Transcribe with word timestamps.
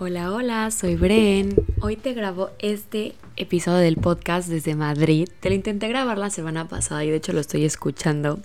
Hola, 0.00 0.32
hola, 0.32 0.70
soy 0.70 0.94
Bren. 0.94 1.56
Hoy 1.80 1.96
te 1.96 2.14
grabo 2.14 2.50
este 2.60 3.16
episodio 3.34 3.78
del 3.78 3.96
podcast 3.96 4.48
desde 4.48 4.76
Madrid. 4.76 5.28
Te 5.40 5.48
lo 5.48 5.56
intenté 5.56 5.88
grabar 5.88 6.18
la 6.18 6.30
semana 6.30 6.68
pasada 6.68 7.04
y 7.04 7.10
de 7.10 7.16
hecho 7.16 7.32
lo 7.32 7.40
estoy 7.40 7.64
escuchando. 7.64 8.38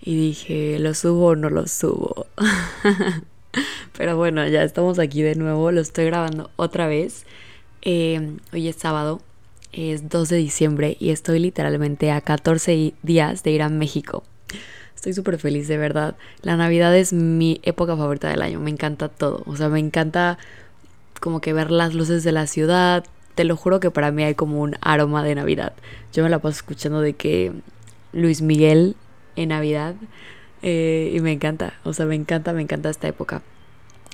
Y 0.00 0.14
dije, 0.14 0.78
¿lo 0.78 0.94
subo 0.94 1.26
o 1.26 1.34
no 1.34 1.50
lo 1.50 1.66
subo? 1.66 2.26
Pero 3.98 4.16
bueno, 4.16 4.46
ya 4.46 4.62
estamos 4.62 5.00
aquí 5.00 5.22
de 5.22 5.34
nuevo. 5.34 5.72
Lo 5.72 5.80
estoy 5.80 6.04
grabando 6.04 6.52
otra 6.54 6.86
vez. 6.86 7.26
Eh, 7.82 8.36
hoy 8.52 8.68
es 8.68 8.76
sábado, 8.76 9.20
es 9.72 10.08
2 10.08 10.28
de 10.28 10.36
diciembre 10.36 10.96
y 11.00 11.10
estoy 11.10 11.40
literalmente 11.40 12.12
a 12.12 12.20
14 12.20 12.94
días 13.02 13.42
de 13.42 13.50
ir 13.50 13.62
a 13.62 13.68
México. 13.68 14.22
Estoy 14.94 15.12
súper 15.12 15.38
feliz, 15.38 15.66
de 15.66 15.76
verdad. 15.76 16.14
La 16.42 16.56
Navidad 16.56 16.96
es 16.96 17.12
mi 17.12 17.60
época 17.64 17.96
favorita 17.96 18.30
del 18.30 18.42
año. 18.42 18.60
Me 18.60 18.70
encanta 18.70 19.08
todo. 19.08 19.42
O 19.44 19.56
sea, 19.56 19.68
me 19.68 19.80
encanta 19.80 20.38
como 21.20 21.40
que 21.40 21.52
ver 21.52 21.70
las 21.70 21.94
luces 21.94 22.24
de 22.24 22.32
la 22.32 22.46
ciudad. 22.46 23.04
Te 23.34 23.44
lo 23.44 23.56
juro 23.56 23.80
que 23.80 23.90
para 23.90 24.10
mí 24.10 24.22
hay 24.22 24.34
como 24.34 24.60
un 24.60 24.76
aroma 24.80 25.22
de 25.22 25.34
Navidad. 25.34 25.72
Yo 26.12 26.22
me 26.22 26.30
la 26.30 26.38
paso 26.38 26.56
escuchando 26.56 27.00
de 27.00 27.14
que 27.14 27.52
Luis 28.12 28.42
Miguel 28.42 28.96
en 29.36 29.48
Navidad 29.48 29.94
eh, 30.62 31.12
y 31.14 31.20
me 31.20 31.32
encanta, 31.32 31.74
o 31.84 31.92
sea, 31.92 32.06
me 32.06 32.14
encanta, 32.14 32.52
me 32.52 32.62
encanta 32.62 32.88
esta 32.88 33.08
época. 33.08 33.42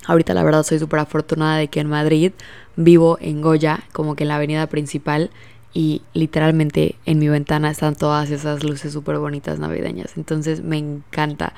Ahorita 0.06 0.34
la 0.34 0.42
verdad 0.42 0.62
soy 0.62 0.78
súper 0.78 1.00
afortunada 1.00 1.58
de 1.58 1.68
que 1.68 1.80
en 1.80 1.88
Madrid 1.88 2.32
vivo 2.76 3.18
en 3.20 3.42
Goya, 3.42 3.84
como 3.92 4.16
que 4.16 4.24
en 4.24 4.28
la 4.28 4.36
avenida 4.36 4.66
principal 4.66 5.30
y 5.72 6.02
literalmente 6.14 6.96
en 7.06 7.18
mi 7.18 7.28
ventana 7.28 7.70
están 7.70 7.94
todas 7.94 8.30
esas 8.30 8.64
luces 8.64 8.92
súper 8.92 9.18
bonitas 9.18 9.58
navideñas. 9.58 10.16
Entonces 10.16 10.62
me 10.62 10.78
encanta, 10.78 11.52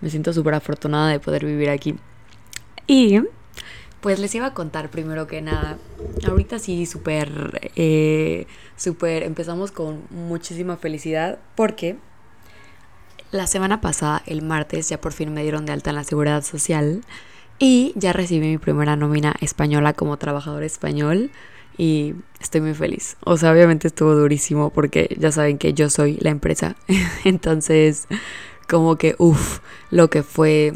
me 0.00 0.10
siento 0.10 0.32
súper 0.32 0.54
afortunada 0.54 1.08
de 1.08 1.18
poder 1.18 1.44
vivir 1.44 1.70
aquí. 1.70 1.96
Y 2.86 3.20
pues 4.00 4.18
les 4.18 4.34
iba 4.34 4.46
a 4.46 4.54
contar 4.54 4.90
primero 4.90 5.26
que 5.26 5.42
nada. 5.42 5.78
Ahorita 6.26 6.58
sí, 6.58 6.86
súper, 6.86 7.70
eh, 7.76 8.46
súper, 8.76 9.22
empezamos 9.22 9.72
con 9.72 10.02
muchísima 10.10 10.76
felicidad 10.76 11.38
porque 11.54 11.96
la 13.32 13.46
semana 13.46 13.80
pasada, 13.80 14.22
el 14.26 14.42
martes, 14.42 14.88
ya 14.88 15.00
por 15.00 15.12
fin 15.12 15.32
me 15.32 15.42
dieron 15.42 15.66
de 15.66 15.72
alta 15.72 15.90
en 15.90 15.96
la 15.96 16.04
seguridad 16.04 16.42
social 16.42 17.02
y 17.58 17.92
ya 17.96 18.12
recibí 18.12 18.46
mi 18.46 18.58
primera 18.58 18.96
nómina 18.96 19.34
española 19.40 19.94
como 19.94 20.16
trabajador 20.16 20.62
español 20.62 21.30
y 21.76 22.14
estoy 22.40 22.60
muy 22.60 22.74
feliz. 22.74 23.16
O 23.24 23.36
sea, 23.36 23.52
obviamente 23.52 23.88
estuvo 23.88 24.14
durísimo 24.14 24.70
porque 24.70 25.14
ya 25.18 25.32
saben 25.32 25.58
que 25.58 25.74
yo 25.74 25.90
soy 25.90 26.18
la 26.20 26.30
empresa. 26.30 26.76
Entonces, 27.24 28.06
como 28.68 28.96
que, 28.96 29.14
uff, 29.18 29.60
lo 29.90 30.08
que 30.10 30.22
fue 30.22 30.74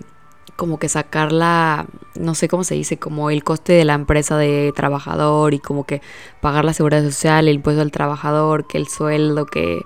como 0.60 0.78
que 0.78 0.90
sacar 0.90 1.32
la, 1.32 1.86
no 2.14 2.34
sé 2.34 2.46
cómo 2.46 2.64
se 2.64 2.74
dice, 2.74 2.98
como 2.98 3.30
el 3.30 3.42
coste 3.42 3.72
de 3.72 3.86
la 3.86 3.94
empresa 3.94 4.36
de 4.36 4.74
trabajador 4.76 5.54
y 5.54 5.58
como 5.58 5.84
que 5.84 6.02
pagar 6.42 6.66
la 6.66 6.74
seguridad 6.74 7.02
social, 7.02 7.48
el 7.48 7.54
impuesto 7.54 7.80
al 7.80 7.90
trabajador, 7.90 8.66
que 8.66 8.76
el 8.76 8.86
sueldo, 8.86 9.46
que 9.46 9.80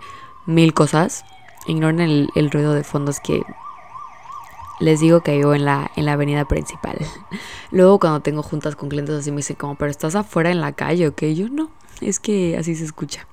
mil 0.47 0.75
cosas. 0.75 1.25
Ignoren 1.69 2.01
el, 2.35 2.51
ruido 2.51 2.75
de 2.75 2.83
fondos 2.83 3.21
que 3.21 3.43
les 4.81 4.99
digo 4.99 5.21
que 5.21 5.37
vivo 5.37 5.55
en 5.55 5.65
la, 5.65 5.93
en 5.95 6.07
la 6.07 6.15
avenida 6.15 6.45
principal. 6.45 6.99
Luego 7.71 8.01
cuando 8.01 8.19
tengo 8.19 8.43
juntas 8.43 8.75
con 8.75 8.89
clientes 8.89 9.15
así 9.15 9.31
me 9.31 9.37
dicen 9.37 9.55
como, 9.55 9.77
pero 9.77 9.93
estás 9.93 10.17
afuera 10.17 10.51
en 10.51 10.61
la 10.61 10.73
calle, 10.73 11.07
¿ok? 11.07 11.23
Yo 11.27 11.49
no, 11.51 11.71
es 12.01 12.19
que 12.19 12.57
así 12.59 12.75
se 12.75 12.85
escucha. 12.85 13.29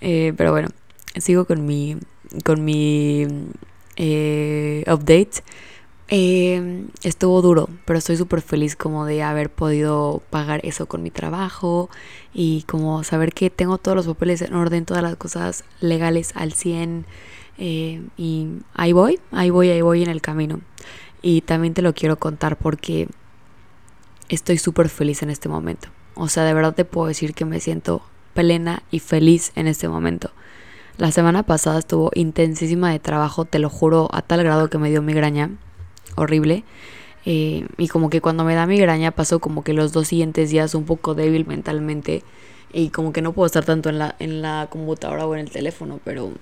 Eh, 0.00 0.34
pero 0.36 0.50
bueno, 0.50 0.70
sigo 1.14 1.44
con 1.44 1.64
mi, 1.64 1.96
con 2.44 2.64
mi 2.64 3.24
eh, 3.94 4.82
update. 4.88 5.44
Eh, 6.14 6.84
estuvo 7.02 7.40
duro, 7.40 7.70
pero 7.86 7.98
estoy 7.98 8.18
súper 8.18 8.42
feliz 8.42 8.76
como 8.76 9.06
de 9.06 9.22
haber 9.22 9.48
podido 9.48 10.20
pagar 10.28 10.60
eso 10.62 10.84
con 10.84 11.02
mi 11.02 11.10
trabajo 11.10 11.88
y 12.34 12.64
como 12.64 13.02
saber 13.02 13.32
que 13.32 13.48
tengo 13.48 13.78
todos 13.78 13.96
los 13.96 14.06
papeles 14.06 14.42
en 14.42 14.52
orden, 14.52 14.84
todas 14.84 15.02
las 15.02 15.16
cosas 15.16 15.64
legales 15.80 16.32
al 16.34 16.52
100 16.52 17.06
eh, 17.56 18.02
y 18.18 18.46
ahí 18.74 18.92
voy, 18.92 19.20
ahí 19.30 19.48
voy, 19.48 19.70
ahí 19.70 19.80
voy 19.80 20.02
en 20.02 20.10
el 20.10 20.20
camino. 20.20 20.60
Y 21.22 21.40
también 21.40 21.72
te 21.72 21.80
lo 21.80 21.94
quiero 21.94 22.18
contar 22.18 22.58
porque 22.58 23.08
estoy 24.28 24.58
súper 24.58 24.90
feliz 24.90 25.22
en 25.22 25.30
este 25.30 25.48
momento. 25.48 25.88
O 26.14 26.28
sea, 26.28 26.44
de 26.44 26.52
verdad 26.52 26.74
te 26.74 26.84
puedo 26.84 27.06
decir 27.06 27.32
que 27.32 27.46
me 27.46 27.58
siento 27.58 28.02
plena 28.34 28.82
y 28.90 28.98
feliz 28.98 29.50
en 29.54 29.66
este 29.66 29.88
momento. 29.88 30.30
La 30.98 31.10
semana 31.10 31.42
pasada 31.42 31.78
estuvo 31.78 32.10
intensísima 32.14 32.90
de 32.90 32.98
trabajo, 32.98 33.46
te 33.46 33.58
lo 33.58 33.70
juro, 33.70 34.10
a 34.12 34.20
tal 34.20 34.42
grado 34.42 34.68
que 34.68 34.76
me 34.76 34.90
dio 34.90 35.00
migraña 35.00 35.52
horrible. 36.16 36.64
Eh, 37.24 37.66
y 37.78 37.88
como 37.88 38.10
que 38.10 38.20
cuando 38.20 38.44
me 38.44 38.54
da 38.54 38.66
migraña 38.66 39.12
paso 39.12 39.38
como 39.38 39.62
que 39.62 39.72
los 39.72 39.92
dos 39.92 40.08
siguientes 40.08 40.50
días 40.50 40.74
un 40.74 40.84
poco 40.84 41.14
débil 41.14 41.46
mentalmente 41.46 42.24
y 42.72 42.88
como 42.88 43.12
que 43.12 43.22
no 43.22 43.32
puedo 43.32 43.46
estar 43.46 43.64
tanto 43.64 43.90
en 43.90 43.98
la, 43.98 44.16
en 44.18 44.42
la 44.42 44.66
computadora 44.70 45.26
o 45.26 45.34
en 45.34 45.40
el 45.40 45.50
teléfono, 45.50 46.00
pero 46.04 46.32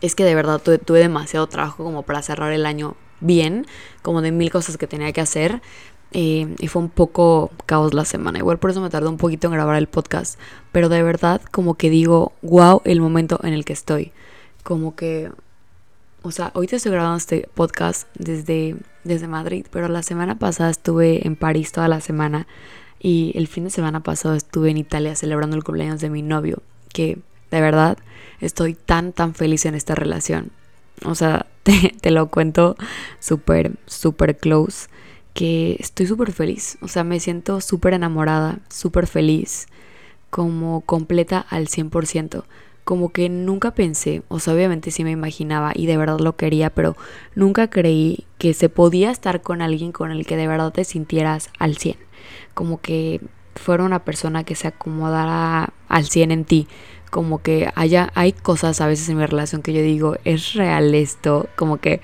es 0.00 0.14
que 0.14 0.24
de 0.24 0.34
verdad 0.34 0.60
tuve, 0.60 0.98
demasiado 0.98 1.46
trabajo 1.46 1.84
como 1.84 2.02
para 2.02 2.22
cerrar 2.22 2.52
el 2.52 2.66
año 2.66 2.96
bien, 3.20 3.66
como 4.02 4.22
de 4.22 4.32
mil 4.32 4.50
cosas 4.50 4.76
que 4.76 4.86
tenía 4.86 5.12
que 5.12 5.20
hacer. 5.20 5.60
Eh, 6.12 6.56
y 6.58 6.66
fue 6.66 6.82
un 6.82 6.88
poco 6.88 7.50
caos 7.66 7.94
la 7.94 8.04
semana. 8.04 8.38
Igual 8.38 8.58
por 8.58 8.70
eso 8.70 8.80
me 8.80 8.90
tardó 8.90 9.10
un 9.10 9.16
poquito 9.16 9.46
en 9.46 9.52
grabar 9.52 9.76
el 9.76 9.86
podcast. 9.86 10.38
Pero 10.72 10.88
de 10.88 11.02
verdad, 11.02 11.40
como 11.52 11.74
que 11.74 11.88
digo, 11.88 12.32
wow, 12.42 12.82
el 12.84 13.00
momento 13.00 13.38
en 13.44 13.52
el 13.52 13.64
que 13.64 13.72
estoy. 13.72 14.12
Como 14.64 14.96
que 14.96 15.30
o 16.22 16.30
sea, 16.30 16.50
hoy 16.54 16.66
te 16.66 16.76
estoy 16.76 16.92
grabando 16.92 17.16
este 17.16 17.48
podcast 17.54 18.08
desde, 18.14 18.76
desde 19.04 19.26
Madrid, 19.26 19.66
pero 19.70 19.88
la 19.88 20.02
semana 20.02 20.38
pasada 20.38 20.70
estuve 20.70 21.26
en 21.26 21.36
París 21.36 21.72
toda 21.72 21.88
la 21.88 22.00
semana 22.00 22.46
y 22.98 23.32
el 23.36 23.48
fin 23.48 23.64
de 23.64 23.70
semana 23.70 24.02
pasado 24.02 24.34
estuve 24.34 24.70
en 24.70 24.76
Italia 24.76 25.16
celebrando 25.16 25.56
el 25.56 25.64
cumpleaños 25.64 26.00
de 26.00 26.10
mi 26.10 26.22
novio, 26.22 26.62
que 26.92 27.18
de 27.50 27.60
verdad 27.60 27.96
estoy 28.40 28.74
tan, 28.74 29.12
tan 29.12 29.34
feliz 29.34 29.64
en 29.64 29.74
esta 29.74 29.94
relación. 29.94 30.50
O 31.04 31.14
sea, 31.14 31.46
te, 31.62 31.94
te 32.00 32.10
lo 32.10 32.28
cuento 32.28 32.76
súper, 33.18 33.72
súper 33.86 34.36
close, 34.36 34.88
que 35.32 35.76
estoy 35.78 36.06
súper 36.06 36.32
feliz. 36.32 36.76
O 36.82 36.88
sea, 36.88 37.04
me 37.04 37.20
siento 37.20 37.62
súper 37.62 37.94
enamorada, 37.94 38.58
súper 38.68 39.06
feliz, 39.06 39.68
como 40.28 40.82
completa 40.82 41.40
al 41.48 41.68
100% 41.68 42.44
como 42.84 43.10
que 43.10 43.28
nunca 43.28 43.72
pensé, 43.72 44.22
o 44.28 44.38
sea, 44.38 44.54
obviamente 44.54 44.90
sí 44.90 45.04
me 45.04 45.10
imaginaba 45.10 45.72
y 45.74 45.86
de 45.86 45.96
verdad 45.96 46.18
lo 46.18 46.36
quería, 46.36 46.70
pero 46.70 46.96
nunca 47.34 47.68
creí 47.68 48.26
que 48.38 48.54
se 48.54 48.68
podía 48.68 49.10
estar 49.10 49.42
con 49.42 49.62
alguien 49.62 49.92
con 49.92 50.10
el 50.10 50.26
que 50.26 50.36
de 50.36 50.48
verdad 50.48 50.72
te 50.72 50.84
sintieras 50.84 51.50
al 51.58 51.76
100. 51.76 51.96
Como 52.54 52.80
que 52.80 53.20
fuera 53.54 53.84
una 53.84 54.04
persona 54.04 54.44
que 54.44 54.54
se 54.54 54.68
acomodara 54.68 55.72
al 55.88 56.06
100 56.06 56.30
en 56.32 56.44
ti. 56.44 56.68
Como 57.10 57.42
que 57.42 57.70
haya, 57.74 58.10
hay 58.14 58.32
cosas 58.32 58.80
a 58.80 58.86
veces 58.86 59.08
en 59.08 59.18
mi 59.18 59.26
relación 59.26 59.62
que 59.62 59.72
yo 59.72 59.82
digo, 59.82 60.16
¿es 60.24 60.54
real 60.54 60.94
esto? 60.94 61.48
Como 61.56 61.78
que 61.78 62.00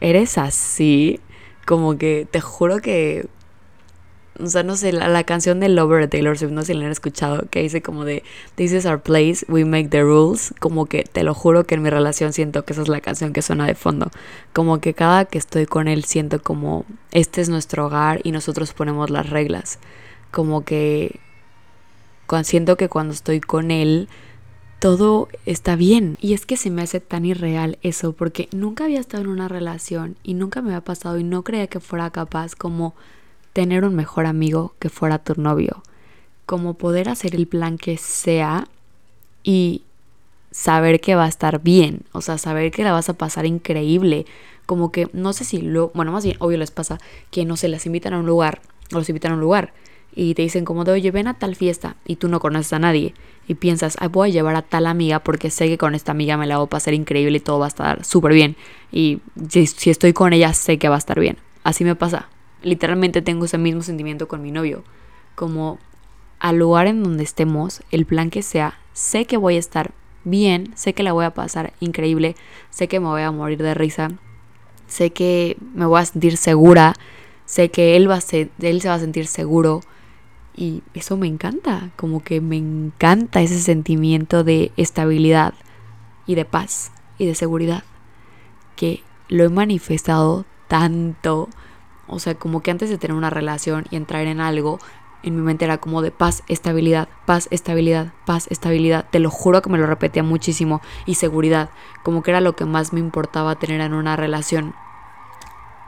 eres 0.00 0.38
así. 0.38 1.20
Como 1.66 1.98
que 1.98 2.26
te 2.30 2.40
juro 2.40 2.78
que 2.78 3.28
o 4.40 4.46
sea, 4.46 4.62
no 4.62 4.76
sé, 4.76 4.92
la, 4.92 5.24
canción 5.24 5.60
de 5.60 5.68
Lover 5.68 6.02
de 6.02 6.08
Taylor 6.08 6.38
Swift, 6.38 6.52
no 6.52 6.62
sé 6.62 6.68
si 6.68 6.74
la 6.74 6.86
han 6.86 6.92
escuchado, 6.92 7.46
que 7.50 7.62
dice 7.62 7.82
como 7.82 8.04
de 8.04 8.22
This 8.54 8.72
is 8.72 8.86
our 8.86 9.00
place, 9.00 9.44
we 9.48 9.64
make 9.64 9.88
the 9.88 10.02
rules. 10.02 10.54
Como 10.60 10.86
que 10.86 11.04
te 11.04 11.22
lo 11.22 11.34
juro 11.34 11.64
que 11.64 11.74
en 11.74 11.82
mi 11.82 11.90
relación 11.90 12.32
siento 12.32 12.64
que 12.64 12.72
esa 12.72 12.82
es 12.82 12.88
la 12.88 13.00
canción 13.00 13.32
que 13.32 13.42
suena 13.42 13.66
de 13.66 13.74
fondo. 13.74 14.10
Como 14.52 14.80
que 14.80 14.94
cada 14.94 15.24
que 15.24 15.38
estoy 15.38 15.66
con 15.66 15.88
él 15.88 16.04
siento 16.04 16.42
como 16.42 16.84
este 17.12 17.40
es 17.40 17.48
nuestro 17.48 17.86
hogar 17.86 18.20
y 18.24 18.32
nosotros 18.32 18.72
ponemos 18.72 19.10
las 19.10 19.30
reglas. 19.30 19.78
Como 20.30 20.64
que 20.64 21.20
siento 22.42 22.76
que 22.76 22.88
cuando 22.88 23.14
estoy 23.14 23.40
con 23.40 23.70
él 23.70 24.08
todo 24.78 25.28
está 25.46 25.76
bien. 25.76 26.16
Y 26.20 26.34
es 26.34 26.46
que 26.46 26.56
se 26.56 26.70
me 26.70 26.82
hace 26.82 27.00
tan 27.00 27.24
irreal 27.24 27.78
eso, 27.82 28.12
porque 28.12 28.48
nunca 28.52 28.84
había 28.84 29.00
estado 29.00 29.24
en 29.24 29.30
una 29.30 29.48
relación 29.48 30.16
y 30.22 30.34
nunca 30.34 30.62
me 30.62 30.68
había 30.68 30.84
pasado 30.84 31.18
y 31.18 31.24
no 31.24 31.42
creía 31.42 31.66
que 31.66 31.80
fuera 31.80 32.10
capaz 32.10 32.54
como 32.54 32.94
tener 33.56 33.86
un 33.86 33.94
mejor 33.94 34.26
amigo 34.26 34.74
que 34.78 34.90
fuera 34.90 35.18
tu 35.18 35.40
novio, 35.40 35.82
como 36.44 36.74
poder 36.74 37.08
hacer 37.08 37.34
el 37.34 37.46
plan 37.46 37.78
que 37.78 37.96
sea 37.96 38.68
y 39.42 39.80
saber 40.50 41.00
que 41.00 41.14
va 41.14 41.24
a 41.24 41.28
estar 41.28 41.62
bien, 41.62 42.02
o 42.12 42.20
sea, 42.20 42.36
saber 42.36 42.70
que 42.70 42.84
la 42.84 42.92
vas 42.92 43.08
a 43.08 43.14
pasar 43.14 43.46
increíble, 43.46 44.26
como 44.66 44.92
que 44.92 45.08
no 45.14 45.32
sé 45.32 45.44
si 45.44 45.62
lo, 45.62 45.90
bueno, 45.94 46.12
más 46.12 46.22
bien 46.22 46.36
obvio 46.38 46.58
les 46.58 46.70
pasa 46.70 46.98
que 47.30 47.46
no 47.46 47.56
se 47.56 47.68
las 47.68 47.86
invitan 47.86 48.12
a 48.12 48.18
un 48.18 48.26
lugar, 48.26 48.60
o 48.92 48.96
los 48.96 49.08
invitan 49.08 49.32
a 49.32 49.36
un 49.36 49.40
lugar 49.40 49.72
y 50.14 50.34
te 50.34 50.42
dicen 50.42 50.66
como 50.66 50.84
de, 50.84 50.92
oye, 50.92 51.10
ven 51.10 51.26
a 51.26 51.38
tal 51.38 51.56
fiesta 51.56 51.96
y 52.04 52.16
tú 52.16 52.28
no 52.28 52.40
conoces 52.40 52.74
a 52.74 52.78
nadie 52.78 53.14
y 53.48 53.54
piensas, 53.54 53.96
voy 54.12 54.28
a 54.28 54.32
llevar 54.32 54.56
a 54.56 54.60
tal 54.60 54.86
amiga 54.86 55.20
porque 55.20 55.48
sé 55.48 55.66
que 55.68 55.78
con 55.78 55.94
esta 55.94 56.12
amiga 56.12 56.36
me 56.36 56.46
la 56.46 56.58
voy 56.58 56.66
a 56.66 56.68
pasar 56.68 56.92
increíble 56.92 57.38
y 57.38 57.40
todo 57.40 57.58
va 57.58 57.64
a 57.64 57.68
estar 57.68 58.04
súper 58.04 58.34
bien 58.34 58.54
y 58.92 59.20
si 59.48 59.88
estoy 59.88 60.12
con 60.12 60.34
ella 60.34 60.52
sé 60.52 60.76
que 60.76 60.90
va 60.90 60.96
a 60.96 60.98
estar 60.98 61.18
bien. 61.18 61.38
Así 61.64 61.84
me 61.84 61.96
pasa 61.96 62.28
literalmente 62.62 63.22
tengo 63.22 63.44
ese 63.44 63.58
mismo 63.58 63.82
sentimiento 63.82 64.28
con 64.28 64.42
mi 64.42 64.50
novio. 64.50 64.84
Como 65.34 65.78
al 66.38 66.56
lugar 66.56 66.86
en 66.86 67.02
donde 67.02 67.24
estemos, 67.24 67.82
el 67.90 68.06
plan 68.06 68.30
que 68.30 68.42
sea, 68.42 68.78
sé 68.92 69.24
que 69.24 69.36
voy 69.36 69.56
a 69.56 69.60
estar 69.60 69.92
bien, 70.24 70.72
sé 70.74 70.92
que 70.92 71.02
la 71.02 71.12
voy 71.12 71.24
a 71.24 71.34
pasar 71.34 71.72
increíble, 71.80 72.36
sé 72.70 72.88
que 72.88 73.00
me 73.00 73.06
voy 73.06 73.22
a 73.22 73.30
morir 73.30 73.62
de 73.62 73.74
risa, 73.74 74.10
sé 74.86 75.10
que 75.10 75.56
me 75.74 75.86
voy 75.86 76.00
a 76.00 76.04
sentir 76.04 76.36
segura, 76.36 76.94
sé 77.44 77.70
que 77.70 77.96
él, 77.96 78.10
va 78.10 78.16
a 78.16 78.36
él 78.60 78.80
se 78.80 78.88
va 78.88 78.94
a 78.94 78.98
sentir 78.98 79.26
seguro 79.26 79.82
Y 80.54 80.82
eso 80.94 81.16
me 81.16 81.26
encanta, 81.26 81.90
como 81.96 82.22
que 82.22 82.40
me 82.40 82.56
encanta 82.56 83.42
ese 83.42 83.60
sentimiento 83.60 84.42
de 84.42 84.72
estabilidad 84.76 85.54
y 86.26 86.34
de 86.34 86.44
paz 86.44 86.92
y 87.18 87.26
de 87.26 87.34
seguridad, 87.34 87.84
que 88.74 89.02
lo 89.28 89.44
he 89.44 89.48
manifestado 89.48 90.44
tanto, 90.66 91.48
o 92.08 92.18
sea, 92.18 92.34
como 92.34 92.62
que 92.62 92.70
antes 92.70 92.90
de 92.90 92.98
tener 92.98 93.16
una 93.16 93.30
relación 93.30 93.84
y 93.90 93.96
entrar 93.96 94.26
en 94.26 94.40
algo, 94.40 94.78
en 95.22 95.36
mi 95.36 95.42
mente 95.42 95.64
era 95.64 95.78
como 95.78 96.02
de 96.02 96.10
paz, 96.12 96.42
estabilidad, 96.46 97.08
paz, 97.24 97.48
estabilidad, 97.50 98.12
paz, 98.24 98.46
estabilidad. 98.50 99.06
Te 99.10 99.18
lo 99.18 99.30
juro 99.30 99.60
que 99.60 99.70
me 99.70 99.78
lo 99.78 99.86
repetía 99.86 100.22
muchísimo. 100.22 100.80
Y 101.04 101.16
seguridad, 101.16 101.70
como 102.04 102.22
que 102.22 102.30
era 102.30 102.40
lo 102.40 102.54
que 102.54 102.64
más 102.64 102.92
me 102.92 103.00
importaba 103.00 103.56
tener 103.56 103.80
en 103.80 103.92
una 103.92 104.16
relación. 104.16 104.74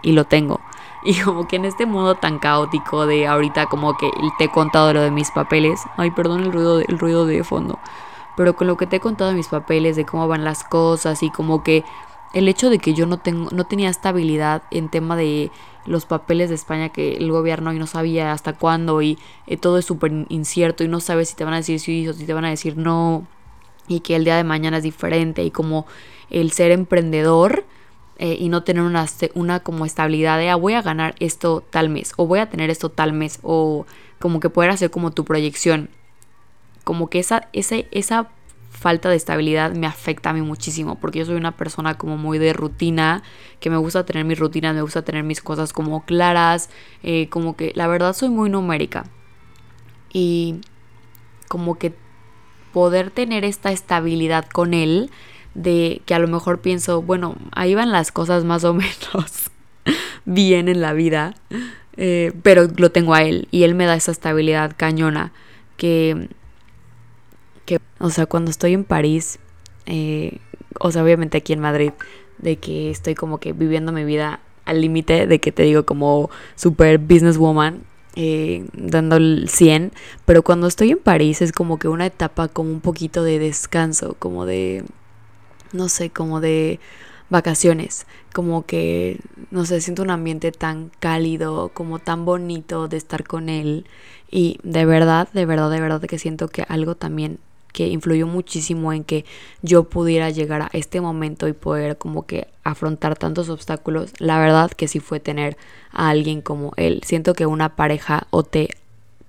Y 0.03 0.13
lo 0.13 0.25
tengo. 0.25 0.61
Y 1.05 1.15
como 1.21 1.47
que 1.47 1.55
en 1.55 1.65
este 1.65 1.87
mundo 1.87 2.17
tan 2.17 2.41
caótico 2.41 3.07
de 3.07 3.29
ahorita 3.29 3.67
como 3.67 3.97
que 3.97 4.11
te 4.37 4.45
he 4.45 4.51
contado 4.51 4.93
lo 4.93 5.01
de 5.01 5.13
mis 5.13 5.31
papeles. 5.31 5.81
Ay, 5.97 6.11
perdón 6.11 6.43
el 6.43 6.53
ruido 6.53 6.79
de, 6.79 6.87
el 6.89 6.99
ruido 6.99 7.25
de 7.25 7.45
fondo. 7.45 7.79
Pero 8.37 8.57
con 8.57 8.67
lo 8.67 8.77
que 8.77 8.89
te 8.89 8.97
he 8.97 9.01
contado 9.01 9.31
de 9.31 9.37
mis 9.37 9.47
papeles, 9.47 9.95
de 9.95 10.05
cómo 10.05 10.27
van 10.27 10.43
las 10.43 10.65
cosas 10.65 11.23
y 11.23 11.31
como 11.31 11.63
que 11.63 11.85
el 12.35 12.49
hecho 12.49 12.71
de 12.71 12.79
que 12.79 12.95
yo 12.95 13.07
no, 13.07 13.19
tengo, 13.19 13.51
no 13.51 13.65
tenía 13.65 13.89
estabilidad 13.89 14.63
en 14.71 14.91
tema 14.91 15.17
de 15.17 15.51
los 15.87 16.05
papeles 16.05 16.51
de 16.51 16.55
España 16.55 16.91
que 16.91 17.17
el 17.17 17.31
gobierno 17.31 17.73
y 17.73 17.79
no 17.79 17.87
sabía 17.87 18.33
hasta 18.33 18.53
cuándo 18.53 19.01
y 19.01 19.19
eh, 19.47 19.57
todo 19.57 19.79
es 19.79 19.87
súper 19.87 20.13
incierto 20.29 20.85
y 20.85 20.89
no 20.89 21.01
sabes 21.01 21.31
si 21.31 21.37
te 21.37 21.45
van 21.45 21.55
a 21.55 21.59
decir 21.59 21.81
sí 21.81 22.07
o 22.07 22.13
si 22.13 22.27
te 22.27 22.35
van 22.35 22.45
a 22.45 22.51
decir 22.51 22.77
no 22.77 23.27
y 23.87 24.01
que 24.01 24.17
el 24.17 24.25
día 24.25 24.37
de 24.37 24.45
mañana 24.45 24.79
es 24.79 24.83
diferente 24.83 25.43
y 25.45 25.51
como 25.51 25.87
el 26.29 26.53
ser 26.53 26.73
emprendedor 26.73 27.65
eh, 28.19 28.37
y 28.39 28.49
no 28.49 28.65
tener 28.65 28.83
una, 28.83 29.07
una 29.35 29.61
como 29.61 29.87
estabilidad 29.87 30.39
de 30.39 30.51
ah, 30.51 30.57
voy 30.57 30.75
a 30.75 30.83
ganar 30.83 31.15
esto 31.21 31.65
tal 31.71 31.89
mes 31.89 32.13
o 32.17 32.27
voy 32.27 32.41
a 32.41 32.51
tener 32.51 32.69
esto 32.69 32.91
tal 32.91 33.13
mes 33.15 33.39
o 33.43 33.87
como 34.19 34.41
que 34.41 34.51
poder 34.51 34.71
hacer 34.71 34.91
como 34.91 35.13
tu 35.13 35.25
proyección. 35.25 35.91
Como 36.85 37.09
que 37.09 37.19
esa, 37.19 37.49
esa, 37.53 37.77
esa 37.91 38.29
falta 38.79 39.09
de 39.09 39.17
estabilidad 39.17 39.75
me 39.75 39.87
afecta 39.87 40.31
a 40.31 40.33
mí 40.33 40.41
muchísimo 40.41 40.95
porque 41.01 41.19
yo 41.19 41.25
soy 41.25 41.35
una 41.35 41.57
persona 41.57 41.99
como 41.99 42.17
muy 42.17 42.39
de 42.39 42.53
rutina, 42.53 43.23
que 43.59 43.71
me 43.71 43.77
gusta 43.77 44.07
tener 44.07 44.25
mis 44.25 44.39
rutinas, 44.39 44.75
me 44.75 44.83
gusta 44.83 45.03
tener 45.03 45.25
mis 45.25 45.43
cosas 45.43 45.73
como 45.73 46.05
claras, 46.05 46.71
eh, 47.03 47.29
como 47.29 47.57
que 47.57 47.73
la 47.75 47.89
verdad 47.89 48.13
soy 48.13 48.29
muy 48.29 48.51
numérica. 48.51 49.05
Y 50.13 50.61
como 51.49 51.77
que 51.77 51.93
poder 52.73 53.11
tener 53.11 53.45
esta 53.45 53.73
estabilidad 53.73 54.47
con 54.47 54.75
él 54.75 55.11
de 55.55 56.01
que 56.07 56.15
a 56.15 56.21
lo 56.21 56.29
mejor 56.29 56.61
pienso, 56.61 57.03
bueno, 57.03 57.37
ahí 57.53 57.75
van 57.75 57.91
las 57.91 58.13
cosas 58.13 58.45
más 58.45 58.63
o 58.63 58.75
menos 58.75 59.51
bien 60.25 60.69
en 60.69 60.81
la 60.81 60.93
vida, 60.93 61.35
eh, 61.97 62.33
pero 62.45 62.69
lo 62.77 62.93
tengo 62.93 63.15
a 63.15 63.23
él 63.23 63.49
y 63.51 63.65
él 63.65 63.75
me 63.75 63.87
da 63.87 63.97
esa 63.97 64.13
estabilidad 64.13 64.75
cañona 64.77 65.33
que 65.77 66.29
o 67.99 68.11
sea, 68.11 68.27
cuando 68.27 68.51
estoy 68.51 68.75
en 68.75 68.85
París, 68.85 69.39
eh, 69.87 70.39
o 70.81 70.91
sea, 70.93 71.03
obviamente 71.03 71.39
aquí 71.39 71.53
en 71.53 71.61
Madrid, 71.61 71.93
de 72.39 72.57
que 72.57 72.91
estoy 72.91 73.15
como 73.15 73.39
que 73.39 73.53
viviendo 73.53 73.93
mi 73.93 74.05
vida 74.05 74.41
al 74.65 74.81
límite, 74.81 75.27
de 75.27 75.41
que 75.41 75.51
te 75.51 75.65
digo 75.65 75.85
como 75.85 76.31
super 76.55 76.99
businesswoman, 76.99 77.83
eh, 78.17 78.67
dando 78.73 79.17
el 79.17 79.49
100, 79.49 79.93
pero 80.25 80.43
cuando 80.43 80.67
estoy 80.67 80.91
en 80.91 80.99
París 80.99 81.41
es 81.41 81.53
como 81.53 81.79
que 81.79 81.89
una 81.89 82.07
etapa 82.07 82.49
como 82.49 82.71
un 82.71 82.81
poquito 82.81 83.23
de 83.23 83.39
descanso, 83.39 84.17
como 84.19 84.45
de, 84.45 84.85
no 85.73 85.89
sé, 85.89 86.11
como 86.11 86.41
de 86.41 86.81
vacaciones, 87.31 88.07
como 88.33 88.67
que, 88.67 89.21
no 89.51 89.65
sé, 89.67 89.81
siento 89.81 90.03
un 90.03 90.11
ambiente 90.11 90.53
tan 90.53 90.91
cálido, 91.01 91.71
como 91.75 91.99
tan 91.99 92.25
bonito 92.25 92.89
de 92.89 92.97
estar 92.97 93.25
con 93.25 93.49
él 93.49 93.87
y 94.31 94.59
de 94.63 94.85
verdad, 94.85 95.29
de 95.33 95.47
verdad, 95.47 95.71
de 95.71 95.81
verdad 95.81 96.03
que 96.03 96.19
siento 96.19 96.49
que 96.49 96.65
algo 96.69 96.95
también 96.95 97.39
que 97.73 97.89
influyó 97.89 98.27
muchísimo 98.27 98.93
en 98.93 99.05
que 99.05 99.25
yo 99.63 99.85
pudiera 99.85 100.31
llegar 100.31 100.63
a 100.63 100.71
este 100.73 101.01
momento 101.01 101.49
y 101.49 101.53
poder 101.53 101.99
como 101.99 102.27
que 102.27 102.49
afrontar 102.65 103.17
tantos 103.17 103.49
obstáculos, 103.49 104.13
la 104.19 104.39
verdad 104.39 104.71
que 104.71 104.89
sí 104.89 105.01
fue 105.01 105.21
tener 105.21 105.57
a 105.93 106.09
alguien 106.09 106.41
como 106.41 106.73
él. 106.77 107.01
Siento 107.05 107.35
que 107.35 107.47
una 107.47 107.77
pareja 107.77 108.27
o 108.31 108.43
te 108.43 108.71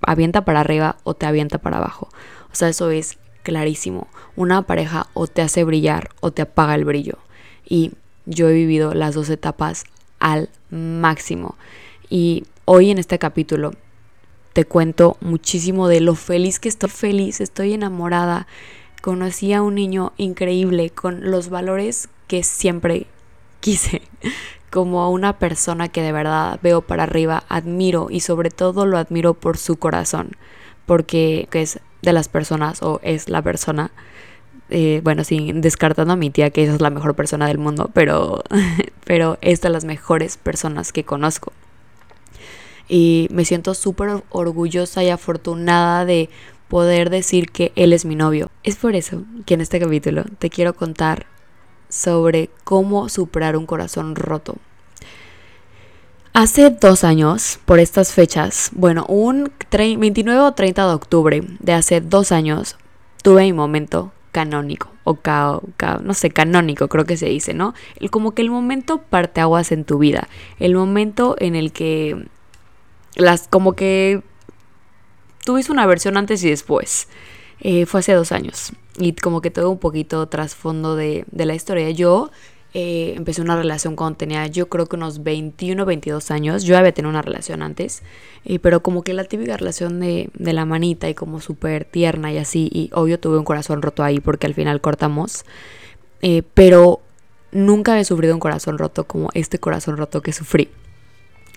avienta 0.01 0.45
para 0.45 0.62
arriba 0.62 0.97
o 1.03 1.13
te 1.13 1.25
avienta 1.25 1.57
para 1.57 1.77
abajo. 1.77 2.09
O 2.51 2.56
sea, 2.56 2.69
eso 2.69 2.89
es 2.89 3.18
clarísimo. 3.44 4.07
Una 4.36 4.63
pareja 4.63 5.07
o 5.13 5.27
te 5.27 5.41
hace 5.41 5.63
brillar 5.63 6.09
o 6.19 6.31
te 6.31 6.41
apaga 6.41 6.75
el 6.75 6.86
brillo. 6.86 7.18
Y 7.68 7.91
yo 8.25 8.50
he 8.50 8.53
vivido 8.53 8.94
las 8.94 9.15
dos 9.15 9.30
etapas 9.30 9.86
al 10.19 10.50
máximo. 10.69 11.56
Y 12.09 12.45
hoy 12.65 12.91
en 12.91 12.97
este 12.97 13.19
capítulo 13.19 13.74
te 14.60 14.66
cuento 14.66 15.16
muchísimo 15.22 15.88
de 15.88 16.02
lo 16.02 16.16
feliz 16.16 16.60
que 16.60 16.68
estoy 16.68 16.90
feliz, 16.90 17.40
estoy 17.40 17.72
enamorada. 17.72 18.46
Conocí 19.02 19.54
a 19.54 19.62
un 19.62 19.76
niño 19.76 20.12
increíble 20.18 20.90
con 20.90 21.32
los 21.32 21.48
valores 21.48 22.10
que 22.28 22.44
siempre 22.44 23.08
quise, 23.62 24.02
como 24.70 25.02
a 25.02 25.08
una 25.08 25.40
persona 25.40 25.88
que 25.88 26.02
de 26.02 26.12
verdad 26.12 26.60
veo 26.62 26.82
para 26.82 27.04
arriba, 27.04 27.46
admiro 27.48 28.08
y 28.10 28.20
sobre 28.20 28.50
todo 28.50 28.86
lo 28.86 28.98
admiro 28.98 29.34
por 29.34 29.58
su 29.58 29.78
corazón, 29.78 30.32
porque 30.86 31.48
es 31.54 31.80
de 32.02 32.12
las 32.12 32.28
personas 32.28 32.84
o 32.84 33.00
es 33.02 33.30
la 33.30 33.42
persona, 33.42 33.92
eh, 34.70 35.00
bueno, 35.06 35.24
sin 35.24 35.62
descartando 35.62 36.12
a 36.12 36.18
mi 36.18 36.32
tía 36.32 36.50
que 36.50 36.66
esa 36.66 36.76
es 36.76 36.82
la 36.82 36.90
mejor 36.90 37.16
persona 37.16 37.48
del 37.48 37.60
mundo, 37.60 37.92
pero, 37.94 38.44
pero 39.06 39.38
es 39.40 39.62
de 39.62 39.70
las 39.70 39.86
mejores 39.86 40.36
personas 40.36 40.92
que 40.92 41.06
conozco 41.06 41.54
y 42.89 43.27
me 43.31 43.45
siento 43.45 43.75
súper 43.75 44.24
orgullosa 44.30 45.03
y 45.03 45.09
afortunada 45.09 46.03
de 46.03 46.30
poder 46.68 47.09
decir 47.09 47.51
que 47.51 47.71
él 47.75 47.94
es 47.94 48.03
mi 48.03 48.15
novio. 48.15 48.50
Es 48.63 48.75
por 48.75 48.95
eso 48.95 49.24
que 49.45 49.53
en 49.53 49.62
este 49.62 49.80
capítulo 49.80 50.25
te 50.39 50.50
quiero 50.50 50.74
contar 50.74 51.27
sobre 51.88 52.50
cómo 52.63 53.09
superar 53.09 53.56
un 53.56 53.65
corazón 53.65 54.15
roto. 54.15 54.57
Hace 56.33 56.69
dos 56.69 57.03
años, 57.03 57.59
por 57.65 57.80
estas 57.80 58.13
fechas, 58.13 58.69
bueno, 58.74 59.06
un 59.07 59.51
29 59.71 60.39
o 60.41 60.51
30 60.53 60.88
de 60.88 60.94
octubre 60.94 61.44
de 61.59 61.74
hace 61.74 62.01
dos 62.01 62.31
años, 62.31 62.77
tuve 63.24 63.44
mi 63.44 63.53
momento 63.53 64.12
canónico, 64.31 64.91
o 65.03 65.18
no 66.03 66.13
sé, 66.13 66.30
canónico 66.30 66.88
creo 66.88 67.06
que 67.06 67.18
se 67.18 67.25
dice, 67.25 67.56
¿no? 67.56 67.74
Como 68.12 68.31
que 68.31 68.44
el 68.44 68.51
momento 68.51 69.00
parteaguas 69.00 69.71
en 69.71 69.86
tu 69.86 69.97
vida, 69.97 70.27
el 70.59 70.75
momento 70.75 71.36
en 71.39 71.56
el 71.56 71.71
que 71.71 72.27
las 73.16 73.48
como 73.48 73.74
que 73.74 74.22
tuviste 75.46 75.72
una 75.72 75.86
versión 75.86 76.18
antes 76.18 76.44
y 76.44 76.50
después. 76.50 77.08
Eh, 77.62 77.86
fue 77.86 78.00
hace 78.00 78.13
dos 78.13 78.32
años 78.32 78.72
y 78.98 79.12
como 79.13 79.42
que 79.42 79.51
todo 79.51 79.70
un 79.70 79.80
poquito 79.80 80.25
trasfondo 80.28 80.96
de, 80.96 81.25
de 81.32 81.46
la 81.46 81.56
historia. 81.56 81.89
Yo 81.89 82.32
eh, 82.74 83.16
empecé 83.18 83.42
una 83.42 83.58
relación 83.58 83.96
cuando 83.96 84.18
tenía 84.18 84.48
yo 84.48 84.70
creo 84.70 84.86
que 84.86 84.96
unos 84.96 85.24
21, 85.24 85.86
22 85.86 86.32
años. 86.32 86.63
Yo 86.63 86.78
había 86.78 86.94
tenido 86.94 87.10
una 87.10 87.22
relación 87.22 87.62
antes, 87.62 88.01
eh, 88.46 88.60
pero 88.60 88.82
como 88.82 89.04
que 89.04 89.13
la 89.13 89.25
típica 89.25 89.58
relación 89.58 90.00
de, 90.00 90.30
de 90.36 90.54
la 90.54 90.66
manita 90.66 91.10
y 91.10 91.16
como 91.16 91.42
súper 91.42 91.84
tierna 91.84 92.32
y 92.32 92.38
así. 92.38 92.70
Y 92.72 92.92
obvio 92.94 93.20
tuve 93.20 93.38
un 93.38 93.46
corazón 93.46 93.82
roto 93.82 94.04
ahí 94.04 94.20
porque 94.20 94.48
al 94.48 94.54
final 94.54 94.80
cortamos. 94.82 95.44
pero 96.54 97.01
nunca 97.51 97.94
había 97.94 98.04
sufrido 98.04 98.34
un 98.34 98.39
corazón 98.39 98.78
roto 98.78 99.06
como 99.06 99.30
este 99.34 99.60
corazón 99.60 99.98
roto 99.98 100.22
que 100.22 100.32
sufrí. 100.34 100.70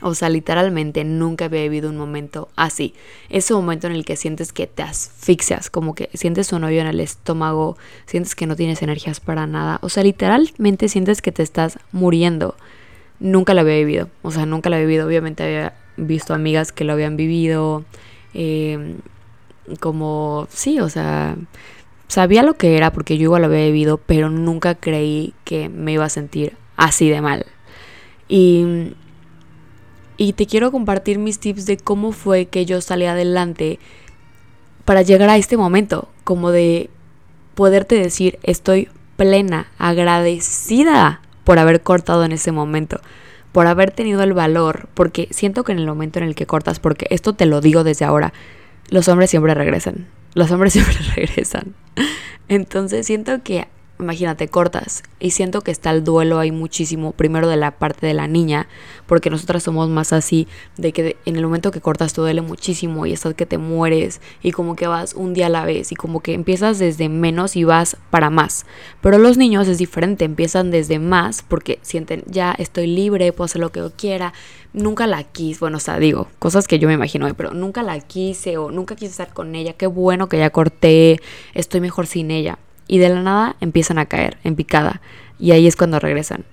O 0.02 0.14
sea, 0.14 0.28
literalmente 0.28 1.04
nunca 1.04 1.44
había 1.46 1.62
vivido 1.62 1.88
un 1.88 1.96
momento 1.96 2.48
así. 2.56 2.94
Ese 3.30 3.54
momento 3.54 3.86
en 3.86 3.94
el 3.94 4.04
que 4.04 4.16
sientes 4.16 4.52
que 4.52 4.66
te 4.66 4.82
asfixias, 4.82 5.70
como 5.70 5.94
que 5.94 6.10
sientes 6.14 6.52
un 6.52 6.64
hoyo 6.64 6.80
en 6.80 6.88
el 6.88 7.00
estómago, 7.00 7.76
sientes 8.06 8.34
que 8.34 8.46
no 8.46 8.56
tienes 8.56 8.82
energías 8.82 9.20
para 9.20 9.46
nada. 9.46 9.78
O 9.82 9.88
sea, 9.88 10.02
literalmente 10.02 10.88
sientes 10.88 11.22
que 11.22 11.30
te 11.32 11.42
estás 11.42 11.78
muriendo. 11.92 12.56
Nunca 13.20 13.54
lo 13.54 13.60
había 13.60 13.76
vivido. 13.76 14.08
O 14.22 14.32
sea, 14.32 14.44
nunca 14.44 14.70
lo 14.70 14.76
había 14.76 14.86
vivido. 14.86 15.06
Obviamente 15.06 15.44
había 15.44 15.74
visto 15.96 16.34
amigas 16.34 16.72
que 16.72 16.84
lo 16.84 16.92
habían 16.94 17.16
vivido. 17.16 17.84
Eh, 18.34 18.96
como, 19.78 20.48
sí, 20.50 20.80
o 20.80 20.88
sea, 20.88 21.36
sabía 22.08 22.42
lo 22.42 22.54
que 22.54 22.76
era 22.76 22.92
porque 22.92 23.16
yo 23.16 23.24
igual 23.24 23.42
lo 23.42 23.48
había 23.48 23.64
vivido, 23.66 23.98
pero 23.98 24.30
nunca 24.30 24.74
creí 24.74 25.34
que 25.44 25.68
me 25.68 25.92
iba 25.92 26.04
a 26.04 26.08
sentir 26.08 26.56
así 26.76 27.08
de 27.08 27.20
mal. 27.20 27.46
Y 28.28 28.94
y 30.22 30.34
te 30.34 30.46
quiero 30.46 30.70
compartir 30.70 31.18
mis 31.18 31.40
tips 31.40 31.66
de 31.66 31.76
cómo 31.78 32.12
fue 32.12 32.46
que 32.46 32.64
yo 32.64 32.80
salí 32.80 33.06
adelante 33.06 33.80
para 34.84 35.02
llegar 35.02 35.28
a 35.28 35.36
este 35.36 35.56
momento, 35.56 36.08
como 36.22 36.52
de 36.52 36.90
poderte 37.56 37.96
decir 37.96 38.38
estoy 38.44 38.88
plena, 39.16 39.66
agradecida 39.78 41.22
por 41.42 41.58
haber 41.58 41.82
cortado 41.82 42.22
en 42.22 42.30
ese 42.30 42.52
momento, 42.52 43.00
por 43.50 43.66
haber 43.66 43.90
tenido 43.90 44.22
el 44.22 44.32
valor, 44.32 44.88
porque 44.94 45.26
siento 45.32 45.64
que 45.64 45.72
en 45.72 45.80
el 45.80 45.88
momento 45.88 46.20
en 46.20 46.26
el 46.26 46.36
que 46.36 46.46
cortas, 46.46 46.78
porque 46.78 47.08
esto 47.10 47.32
te 47.32 47.46
lo 47.46 47.60
digo 47.60 47.82
desde 47.82 48.04
ahora, 48.04 48.32
los 48.90 49.08
hombres 49.08 49.28
siempre 49.28 49.54
regresan, 49.54 50.06
los 50.34 50.52
hombres 50.52 50.72
siempre 50.74 50.98
regresan. 51.16 51.74
Entonces 52.46 53.06
siento 53.06 53.42
que 53.42 53.66
imagínate, 54.02 54.48
cortas. 54.48 55.02
Y 55.18 55.32
siento 55.32 55.62
que 55.62 55.70
está 55.70 55.90
el 55.90 56.04
duelo 56.04 56.38
ahí 56.38 56.52
muchísimo, 56.52 57.12
primero 57.12 57.48
de 57.48 57.56
la 57.56 57.72
parte 57.72 58.06
de 58.06 58.14
la 58.14 58.28
niña, 58.28 58.68
porque 59.06 59.30
nosotras 59.30 59.62
somos 59.62 59.88
más 59.88 60.12
así, 60.12 60.46
de 60.76 60.92
que 60.92 61.16
en 61.24 61.36
el 61.36 61.42
momento 61.42 61.70
que 61.70 61.80
cortas 61.80 62.12
te 62.12 62.20
duele 62.20 62.40
muchísimo 62.40 63.06
y 63.06 63.12
estás 63.12 63.32
que 63.34 63.46
te 63.46 63.58
mueres 63.58 64.20
y 64.42 64.52
como 64.52 64.76
que 64.76 64.86
vas 64.86 65.14
un 65.14 65.34
día 65.34 65.46
a 65.46 65.50
la 65.50 65.64
vez 65.64 65.92
y 65.92 65.96
como 65.96 66.20
que 66.20 66.34
empiezas 66.34 66.78
desde 66.78 67.08
menos 67.08 67.56
y 67.56 67.64
vas 67.64 67.96
para 68.10 68.30
más. 68.30 68.66
Pero 69.00 69.18
los 69.18 69.36
niños 69.36 69.68
es 69.68 69.78
diferente, 69.78 70.24
empiezan 70.24 70.70
desde 70.70 70.98
más 70.98 71.42
porque 71.42 71.78
sienten, 71.82 72.24
ya 72.26 72.52
estoy 72.52 72.86
libre, 72.86 73.32
puedo 73.32 73.46
hacer 73.46 73.60
lo 73.60 73.72
que 73.72 73.80
yo 73.80 73.92
quiera. 73.92 74.32
Nunca 74.72 75.06
la 75.06 75.22
quise, 75.24 75.60
bueno, 75.60 75.76
o 75.76 75.80
sea, 75.80 75.98
digo, 75.98 76.28
cosas 76.38 76.66
que 76.66 76.78
yo 76.78 76.88
me 76.88 76.94
imagino, 76.94 77.32
pero 77.34 77.52
nunca 77.52 77.82
la 77.82 77.98
quise 78.00 78.56
o 78.56 78.70
nunca 78.70 78.96
quise 78.96 79.10
estar 79.10 79.32
con 79.32 79.54
ella, 79.54 79.74
qué 79.74 79.86
bueno 79.86 80.28
que 80.28 80.38
ya 80.38 80.50
corté, 80.50 81.20
estoy 81.54 81.80
mejor 81.80 82.06
sin 82.06 82.30
ella 82.30 82.58
y 82.92 82.98
de 82.98 83.08
la 83.08 83.22
nada 83.22 83.56
empiezan 83.62 83.98
a 83.98 84.04
caer 84.04 84.36
en 84.44 84.54
picada 84.54 85.00
y 85.38 85.52
ahí 85.52 85.66
es 85.66 85.76
cuando 85.76 85.98
regresan. 85.98 86.44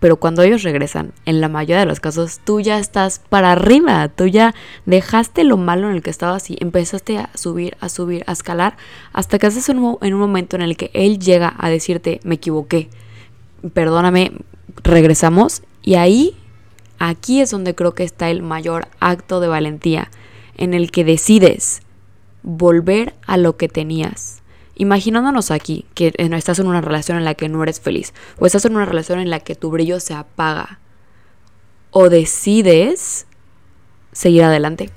Pero 0.00 0.16
cuando 0.16 0.42
ellos 0.42 0.62
regresan, 0.62 1.14
en 1.24 1.40
la 1.40 1.48
mayoría 1.48 1.78
de 1.78 1.86
los 1.86 1.98
casos, 1.98 2.40
tú 2.44 2.60
ya 2.60 2.78
estás 2.78 3.22
para 3.30 3.52
arriba, 3.52 4.06
tú 4.08 4.26
ya 4.26 4.54
dejaste 4.84 5.44
lo 5.44 5.56
malo 5.56 5.88
en 5.88 5.96
el 5.96 6.02
que 6.02 6.10
estabas 6.10 6.50
y 6.50 6.58
empezaste 6.60 7.16
a 7.16 7.30
subir, 7.32 7.78
a 7.80 7.88
subir, 7.88 8.22
a 8.26 8.32
escalar, 8.32 8.76
hasta 9.14 9.38
que 9.38 9.46
haces 9.46 9.70
un, 9.70 9.96
en 10.02 10.12
un 10.12 10.20
momento 10.20 10.56
en 10.56 10.62
el 10.62 10.76
que 10.76 10.90
él 10.92 11.18
llega 11.18 11.54
a 11.56 11.70
decirte, 11.70 12.20
me 12.22 12.34
equivoqué, 12.34 12.90
perdóname, 13.72 14.32
regresamos, 14.84 15.62
y 15.82 15.94
ahí, 15.94 16.36
aquí 16.98 17.40
es 17.40 17.50
donde 17.50 17.74
creo 17.74 17.94
que 17.94 18.04
está 18.04 18.28
el 18.28 18.42
mayor 18.42 18.88
acto 19.00 19.40
de 19.40 19.48
valentía, 19.48 20.10
en 20.58 20.74
el 20.74 20.90
que 20.90 21.04
decides 21.04 21.80
volver 22.42 23.14
a 23.26 23.38
lo 23.38 23.56
que 23.56 23.70
tenías 23.70 24.37
Imaginándonos 24.78 25.50
aquí 25.50 25.84
que 25.94 26.14
estás 26.16 26.58
en 26.60 26.68
una 26.68 26.80
relación 26.80 27.18
en 27.18 27.24
la 27.24 27.34
que 27.34 27.48
no 27.48 27.62
eres 27.62 27.80
feliz, 27.80 28.14
o 28.38 28.46
estás 28.46 28.64
en 28.64 28.76
una 28.76 28.86
relación 28.86 29.18
en 29.18 29.28
la 29.28 29.40
que 29.40 29.54
tu 29.54 29.70
brillo 29.70 30.00
se 30.00 30.14
apaga, 30.14 30.78
o 31.90 32.08
decides 32.08 33.26
seguir 34.12 34.44
adelante. 34.44 34.90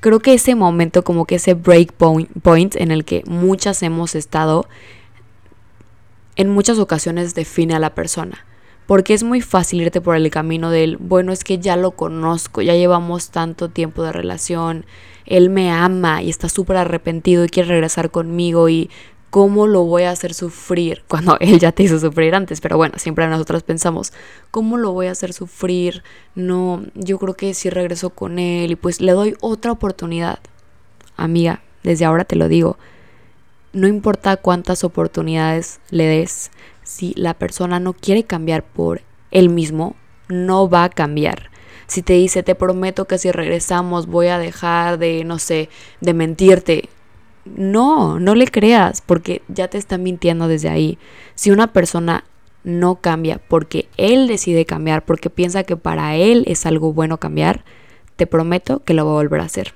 Creo 0.00 0.18
que 0.18 0.34
ese 0.34 0.54
momento, 0.54 1.04
como 1.04 1.26
que 1.26 1.36
ese 1.36 1.54
break 1.54 1.92
point 1.92 2.76
en 2.76 2.90
el 2.90 3.04
que 3.04 3.22
muchas 3.26 3.82
hemos 3.82 4.14
estado, 4.14 4.66
en 6.34 6.50
muchas 6.50 6.78
ocasiones 6.78 7.34
define 7.34 7.74
a 7.74 7.78
la 7.78 7.94
persona. 7.94 8.44
Porque 8.92 9.14
es 9.14 9.22
muy 9.22 9.40
fácil 9.40 9.80
irte 9.80 10.02
por 10.02 10.16
el 10.16 10.30
camino 10.30 10.70
del, 10.70 10.98
bueno, 10.98 11.32
es 11.32 11.44
que 11.44 11.58
ya 11.58 11.78
lo 11.78 11.92
conozco, 11.92 12.60
ya 12.60 12.74
llevamos 12.74 13.30
tanto 13.30 13.70
tiempo 13.70 14.02
de 14.02 14.12
relación, 14.12 14.84
él 15.24 15.48
me 15.48 15.70
ama 15.70 16.20
y 16.20 16.28
está 16.28 16.50
súper 16.50 16.76
arrepentido 16.76 17.42
y 17.42 17.48
quiere 17.48 17.70
regresar 17.70 18.10
conmigo 18.10 18.68
y 18.68 18.90
cómo 19.30 19.66
lo 19.66 19.84
voy 19.84 20.02
a 20.02 20.10
hacer 20.10 20.34
sufrir 20.34 21.04
cuando 21.08 21.38
él 21.40 21.58
ya 21.58 21.72
te 21.72 21.84
hizo 21.84 21.98
sufrir 21.98 22.34
antes. 22.34 22.60
Pero 22.60 22.76
bueno, 22.76 22.96
siempre 22.98 23.26
nosotros 23.28 23.62
pensamos, 23.62 24.12
¿cómo 24.50 24.76
lo 24.76 24.92
voy 24.92 25.06
a 25.06 25.12
hacer 25.12 25.32
sufrir? 25.32 26.02
No, 26.34 26.84
yo 26.94 27.18
creo 27.18 27.32
que 27.32 27.54
si 27.54 27.70
regreso 27.70 28.10
con 28.10 28.38
él 28.38 28.72
y 28.72 28.76
pues 28.76 29.00
le 29.00 29.12
doy 29.12 29.36
otra 29.40 29.72
oportunidad. 29.72 30.38
Amiga, 31.16 31.62
desde 31.82 32.04
ahora 32.04 32.26
te 32.26 32.36
lo 32.36 32.46
digo, 32.46 32.76
no 33.72 33.88
importa 33.88 34.36
cuántas 34.36 34.84
oportunidades 34.84 35.80
le 35.88 36.04
des, 36.04 36.50
si 36.82 37.12
la 37.16 37.34
persona 37.34 37.80
no 37.80 37.92
quiere 37.92 38.24
cambiar 38.24 38.64
por 38.64 39.02
él 39.30 39.48
mismo, 39.48 39.96
no 40.28 40.68
va 40.68 40.84
a 40.84 40.90
cambiar 40.90 41.52
si 41.92 42.00
te 42.00 42.14
dice, 42.14 42.42
te 42.42 42.54
prometo 42.54 43.04
que 43.04 43.18
si 43.18 43.30
regresamos 43.30 44.06
voy 44.06 44.28
a 44.28 44.38
dejar 44.38 44.98
de, 44.98 45.24
no 45.24 45.38
sé, 45.38 45.68
de 46.00 46.14
mentirte. 46.14 46.88
No, 47.44 48.18
no 48.18 48.34
le 48.34 48.46
creas 48.46 49.02
porque 49.02 49.42
ya 49.48 49.68
te 49.68 49.76
está 49.76 49.98
mintiendo 49.98 50.48
desde 50.48 50.70
ahí. 50.70 50.98
Si 51.34 51.50
una 51.50 51.74
persona 51.74 52.24
no 52.64 52.94
cambia 52.96 53.42
porque 53.46 53.90
él 53.98 54.26
decide 54.26 54.64
cambiar, 54.64 55.04
porque 55.04 55.28
piensa 55.28 55.64
que 55.64 55.76
para 55.76 56.16
él 56.16 56.44
es 56.46 56.64
algo 56.64 56.94
bueno 56.94 57.18
cambiar, 57.18 57.62
te 58.16 58.26
prometo 58.26 58.82
que 58.84 58.94
lo 58.94 59.04
va 59.04 59.10
a 59.10 59.14
volver 59.16 59.42
a 59.42 59.44
hacer. 59.44 59.74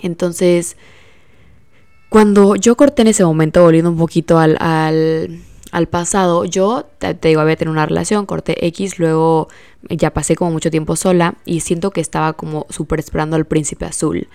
Entonces, 0.00 0.78
cuando 2.08 2.56
yo 2.56 2.78
corté 2.78 3.02
en 3.02 3.08
ese 3.08 3.26
momento, 3.26 3.62
volviendo 3.62 3.90
un 3.90 3.98
poquito 3.98 4.38
al, 4.38 4.56
al 4.58 5.42
al 5.76 5.88
pasado, 5.88 6.46
yo 6.46 6.86
te, 6.98 7.12
digo, 7.12 7.42
había 7.42 7.54
tenido 7.54 7.72
una 7.72 7.84
relación, 7.84 8.24
corté 8.24 8.66
X, 8.68 8.98
luego 8.98 9.48
ya 9.90 10.10
pasé 10.10 10.34
como 10.34 10.50
mucho 10.50 10.70
tiempo 10.70 10.96
sola 10.96 11.34
y 11.44 11.60
siento 11.60 11.90
que 11.90 12.00
estaba 12.00 12.32
como 12.32 12.64
súper 12.70 12.98
esperando 12.98 13.36
al 13.36 13.44
príncipe 13.44 13.84
azul. 13.84 14.26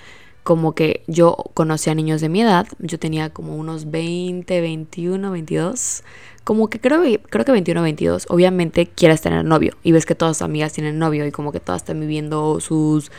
Como 0.43 0.75
que 0.75 1.01
yo 1.07 1.35
conocía 1.55 1.95
niños 1.95 2.21
de 2.21 2.29
mi 2.29 2.43
edad, 2.43 2.67
yo 2.77 2.99
tenía 2.99 3.31
como 3.31 3.55
unos 3.55 3.89
20, 3.89 4.61
21, 4.61 5.31
22, 5.31 6.03
como 6.43 6.69
que 6.69 6.79
creo, 6.79 7.01
creo 7.27 7.43
que 7.43 7.51
21, 7.51 7.81
22. 7.81 8.27
Obviamente 8.29 8.85
quieres 8.85 9.21
tener 9.21 9.43
novio 9.43 9.75
y 9.81 9.93
ves 9.93 10.05
que 10.05 10.13
todas 10.13 10.37
tus 10.37 10.41
amigas 10.43 10.73
tienen 10.73 10.99
novio 10.99 11.25
y 11.25 11.31
como 11.31 11.51
que 11.51 11.59
todas 11.59 11.81
están 11.81 11.99
viviendo 11.99 12.59
sus, 12.59 13.11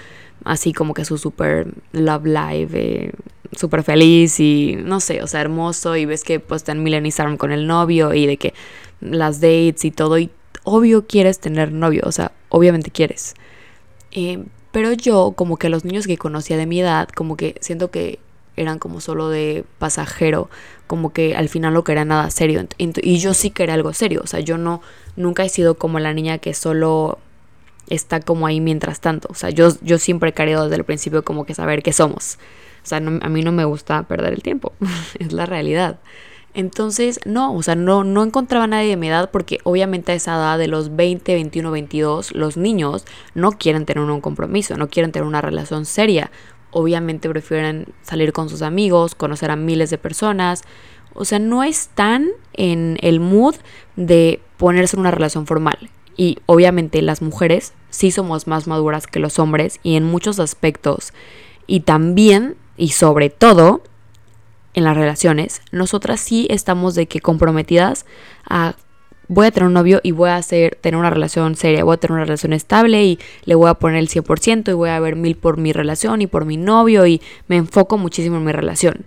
así 0.45 0.73
como 0.73 0.95
que 0.95 1.05
su 1.05 1.19
super 1.19 1.67
love 1.91 2.27
life, 2.27 2.71
eh, 2.73 3.13
súper 3.57 3.83
feliz 3.83 4.41
y 4.41 4.77
no 4.83 5.01
sé, 5.01 5.23
o 5.23 5.27
sea, 5.27 5.41
hermoso 5.41 5.97
y 5.97 6.07
ves 6.07 6.25
que 6.25 6.41
pues 6.41 6.63
están 6.63 6.83
Milen 6.83 7.09
con 7.37 7.53
el 7.53 7.67
novio 7.67 8.15
y 8.15 8.27
de 8.27 8.37
que 8.37 8.55
las 9.01 9.41
dates 9.41 9.85
y 9.85 9.91
todo 9.91 10.19
y 10.19 10.31
obvio 10.65 11.07
quieres 11.07 11.39
tener 11.41 11.73
novio, 11.73 12.03
o 12.05 12.13
sea, 12.13 12.33
obviamente 12.49 12.91
quieres. 12.91 13.35
Eh, 14.13 14.45
pero 14.71 14.93
yo 14.93 15.33
como 15.37 15.57
que 15.57 15.69
los 15.69 15.85
niños 15.85 16.07
que 16.07 16.17
conocía 16.17 16.57
de 16.57 16.67
mi 16.67 16.81
edad, 16.81 17.09
como 17.09 17.37
que 17.37 17.57
siento 17.61 17.91
que 17.91 18.19
eran 18.57 18.79
como 18.79 19.01
solo 19.01 19.29
de 19.29 19.65
pasajero, 19.79 20.51
como 20.87 21.13
que 21.13 21.37
al 21.37 21.49
final 21.49 21.75
no 21.75 21.85
quería 21.85 22.05
nada 22.05 22.31
serio. 22.31 22.67
Y 22.79 23.19
yo 23.19 23.35
sí 23.35 23.51
quería 23.51 23.75
algo 23.75 23.93
serio, 23.93 24.21
o 24.25 24.27
sea, 24.27 24.41
yo 24.41 24.59
no, 24.59 24.83
nunca 25.17 25.45
he 25.45 25.49
sido 25.49 25.77
como 25.77 25.99
la 25.99 26.13
niña 26.15 26.39
que 26.39 26.55
solo 26.55 27.19
está 27.89 28.21
como 28.21 28.47
ahí 28.47 28.61
mientras 28.61 29.01
tanto. 29.01 29.29
O 29.31 29.35
sea, 29.35 29.51
yo, 29.51 29.69
yo 29.83 29.99
siempre 29.99 30.31
he 30.31 30.33
querido 30.33 30.65
desde 30.65 30.77
el 30.77 30.85
principio 30.85 31.25
como 31.25 31.45
que 31.45 31.55
saber 31.55 31.83
qué 31.83 31.93
somos. 31.93 32.39
O 32.83 32.87
sea, 32.87 32.99
a 32.99 33.29
mí 33.29 33.43
no 33.43 33.53
me 33.53 33.65
gusta 33.65 34.03
perder 34.05 34.33
el 34.33 34.43
tiempo, 34.43 34.73
es 35.19 35.33
la 35.33 35.47
realidad. 35.47 36.01
Entonces, 36.55 37.21
no, 37.25 37.55
o 37.55 37.63
sea, 37.63 37.75
no, 37.75 38.05
no 38.05 38.23
encontraba 38.23 38.65
a 38.65 38.69
nadie 38.69 38.91
de 38.91 38.97
mi 38.97 39.09
edad 39.09 39.31
porque 39.31 39.59
obviamente 39.65 40.13
a 40.13 40.15
esa 40.15 40.35
edad 40.35 40.59
de 40.59 40.69
los 40.69 40.95
20, 40.95 41.33
21, 41.33 41.71
22, 41.71 42.35
los 42.35 42.57
niños 42.57 43.07
no 43.35 43.53
quieren 43.53 43.87
tener 43.87 44.05
un 44.05 44.21
compromiso, 44.21 44.77
no 44.77 44.89
quieren 44.89 45.13
tener 45.13 45.27
una 45.27 45.41
relación 45.41 45.87
seria. 45.87 46.31
Obviamente 46.71 47.29
prefieren 47.29 47.87
salir 48.03 48.33
con 48.33 48.51
sus 48.51 48.63
amigos, 48.63 49.15
conocer 49.15 49.51
a 49.51 49.57
miles 49.57 49.89
de 49.89 49.99
personas. 49.99 50.63
O 51.15 51.25
sea, 51.25 51.39
no 51.39 51.63
están 51.63 52.29
en 52.53 52.99
el 53.01 53.21
mood 53.21 53.55
de 53.97 54.41
ponerse 54.59 54.97
en 54.97 55.01
una 55.01 55.11
relación 55.11 55.47
formal. 55.47 55.91
Y 56.17 56.39
obviamente 56.45 57.01
las 57.01 57.23
mujeres 57.23 57.73
sí 57.89 58.11
somos 58.11 58.47
más 58.47 58.67
maduras 58.67 59.07
que 59.07 59.21
los 59.21 59.39
hombres 59.39 59.81
y 59.83 59.97
en 59.97 60.05
muchos 60.05 60.39
aspectos. 60.39 61.15
Y 61.67 61.81
también 61.81 62.57
y 62.77 62.89
sobre 62.89 63.31
todo 63.31 63.83
en 64.75 64.85
las 64.85 64.97
relaciones, 64.97 65.61
nosotras 65.71 66.21
sí 66.21 66.47
estamos 66.51 66.95
de 66.95 67.07
que 67.07 67.21
comprometidas 67.21 68.07
a 68.49 68.75
voy 69.29 69.47
a 69.47 69.51
tener 69.51 69.67
un 69.67 69.73
novio 69.73 70.01
y 70.03 70.13
voy 70.13 70.29
a 70.29 70.37
hacer, 70.37 70.77
tener 70.81 70.99
una 70.99 71.11
relación 71.11 71.57
seria, 71.57 71.85
voy 71.85 71.95
a 71.95 71.97
tener 71.97 72.13
una 72.13 72.25
relación 72.25 72.53
estable 72.53 73.05
y 73.05 73.19
le 73.45 73.55
voy 73.55 73.69
a 73.71 73.75
poner 73.75 73.99
el 73.99 74.09
100% 74.09 74.71
y 74.71 74.73
voy 74.75 74.91
a 74.91 75.01
ver 75.01 75.17
mil 75.17 75.37
por 75.37 75.57
mi 75.57 75.73
relación 75.73 76.21
y 76.23 76.27
por 76.27 76.45
mi 76.45 76.57
novio 76.57 77.07
y 77.07 77.23
me 77.49 77.57
enfoco 77.57 77.99
muchísimo 77.99 78.37
en 78.37 78.45
mi 78.45 78.53
relación. 78.53 79.07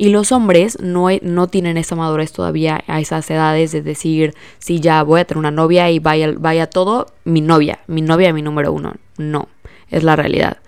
Y 0.00 0.10
los 0.10 0.30
hombres 0.30 0.78
no, 0.80 1.08
no 1.22 1.48
tienen 1.48 1.76
esa 1.76 1.96
madurez 1.96 2.32
todavía 2.32 2.84
a 2.86 3.00
esas 3.00 3.28
edades 3.30 3.72
de 3.72 3.82
decir, 3.82 4.34
si 4.58 4.78
ya 4.78 5.02
voy 5.02 5.20
a 5.20 5.24
tener 5.24 5.38
una 5.38 5.50
novia 5.50 5.90
y 5.90 5.98
vaya, 5.98 6.32
vaya 6.38 6.70
todo, 6.70 7.08
mi 7.24 7.40
novia, 7.40 7.80
mi 7.88 8.00
novia 8.00 8.32
mi 8.32 8.42
número 8.42 8.72
uno. 8.72 8.94
No, 9.16 9.48
es 9.90 10.04
la 10.04 10.14
realidad. 10.14 10.58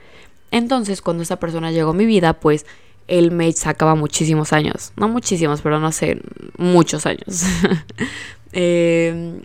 Entonces, 0.50 1.02
cuando 1.02 1.22
esa 1.22 1.38
persona 1.38 1.70
llegó 1.70 1.90
a 1.90 1.94
mi 1.94 2.06
vida, 2.06 2.34
pues 2.34 2.66
él 3.06 3.30
me 3.30 3.50
sacaba 3.52 3.94
muchísimos 3.94 4.52
años. 4.52 4.92
No 4.96 5.08
muchísimos, 5.08 5.60
pero 5.60 5.80
no 5.80 5.92
sé, 5.92 6.20
muchos 6.56 7.06
años. 7.06 7.42
Em, 8.52 9.42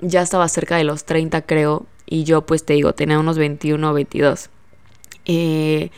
ya 0.00 0.20
estaba 0.20 0.48
cerca 0.48 0.76
de 0.76 0.82
los 0.82 1.04
30, 1.04 1.42
creo. 1.42 1.86
Y 2.06 2.24
yo, 2.24 2.44
pues 2.44 2.64
te 2.64 2.72
digo, 2.72 2.92
tenía 2.92 3.20
unos 3.20 3.38
21 3.38 3.88
o 3.88 3.94
22. 3.94 4.50
Eh, 5.26 5.90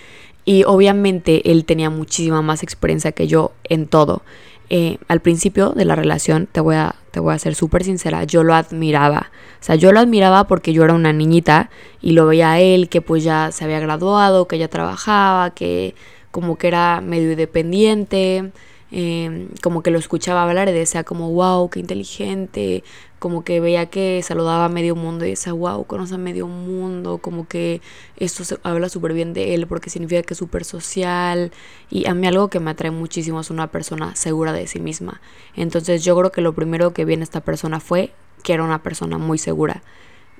y 0.45 0.65
obviamente 0.65 1.51
él 1.51 1.65
tenía 1.65 1.89
muchísima 1.89 2.43
más 2.43 2.63
experiencia 2.63 3.13
que 3.13 3.27
yo 3.27 3.53
en 3.65 3.87
todo. 3.87 4.23
Eh, 4.71 4.99
al 5.09 5.21
principio 5.21 5.71
de 5.71 5.85
la 5.85 5.95
relación, 5.95 6.49
te 6.51 6.61
voy 6.61 6.77
a, 6.77 6.95
te 7.11 7.21
voy 7.21 7.35
a 7.35 7.39
ser 7.39 7.55
súper 7.55 7.85
sincera, 7.85 8.25
yo 8.25 8.43
lo 8.43 8.55
admiraba. 8.55 9.31
O 9.61 9.65
sea, 9.65 9.77
yo 9.77 9.93
lo 9.93 10.01
admiraba 10.01 10.47
porque 10.47 10.73
yo 10.73 10.85
era 10.85 10.95
una 10.95 11.13
niñita 11.13 11.71
y 12.01 12.13
lo 12.13 12.27
veía 12.27 12.53
a 12.53 12.61
él 12.61 12.89
que 12.89 13.01
pues 13.01 13.25
ya 13.25 13.51
se 13.53 13.65
había 13.65 13.81
graduado, 13.81 14.49
que 14.49 14.59
ya 14.59 14.69
trabajaba, 14.69 15.51
que 15.51 15.95
como 16.31 16.57
que 16.57 16.69
era 16.69 17.01
medio 17.01 17.31
independiente. 17.31 18.53
Em, 18.97 19.49
como 19.61 19.83
que 19.83 19.91
lo 19.91 19.99
escuchaba 19.99 20.45
hablar 20.45 20.69
y 20.69 20.73
decía 20.73 21.03
como, 21.03 21.33
wow, 21.33 21.69
qué 21.69 21.81
inteligente, 21.81 22.85
como 23.19 23.43
que 23.43 23.59
veía 23.59 23.87
que 23.87 24.23
saludaba 24.23 24.67
a 24.67 24.69
medio 24.69 24.95
mundo 24.95 25.25
y 25.25 25.31
decía, 25.31 25.53
wow, 25.53 25.85
conoce 25.85 26.15
a 26.15 26.19
medio 26.19 26.47
mundo, 26.47 27.19
como 27.19 27.49
que 27.49 27.81
esto 28.17 28.45
se, 28.45 28.57
habla 28.63 28.89
súper 28.89 29.13
bien 29.13 29.33
de 29.33 29.55
él 29.55 29.67
porque 29.67 29.91
significa 29.91 30.23
que 30.23 30.35
es 30.35 30.39
súper 30.39 30.65
social 30.65 31.51
y 31.91 32.07
a 32.07 32.15
mí 32.15 32.25
algo 32.29 32.51
que 32.51 32.61
me 32.61 32.71
atrae 32.71 32.93
muchísimo 32.93 33.41
es 33.41 33.51
una 33.51 33.67
persona 33.67 34.15
segura 34.15 34.53
de 34.53 34.69
sí 34.69 34.79
misma. 34.79 35.21
Entonces 35.57 36.05
yo 36.05 36.17
creo 36.17 36.31
que 36.31 36.41
lo 36.41 36.53
primero 36.55 36.93
que 36.93 37.05
vi 37.05 37.15
en 37.15 37.23
esta 37.23 37.41
persona 37.41 37.81
fue 37.81 38.13
que 38.45 38.53
era 38.53 38.63
una 38.63 38.85
persona 38.85 39.19
muy 39.19 39.39
segura 39.39 39.83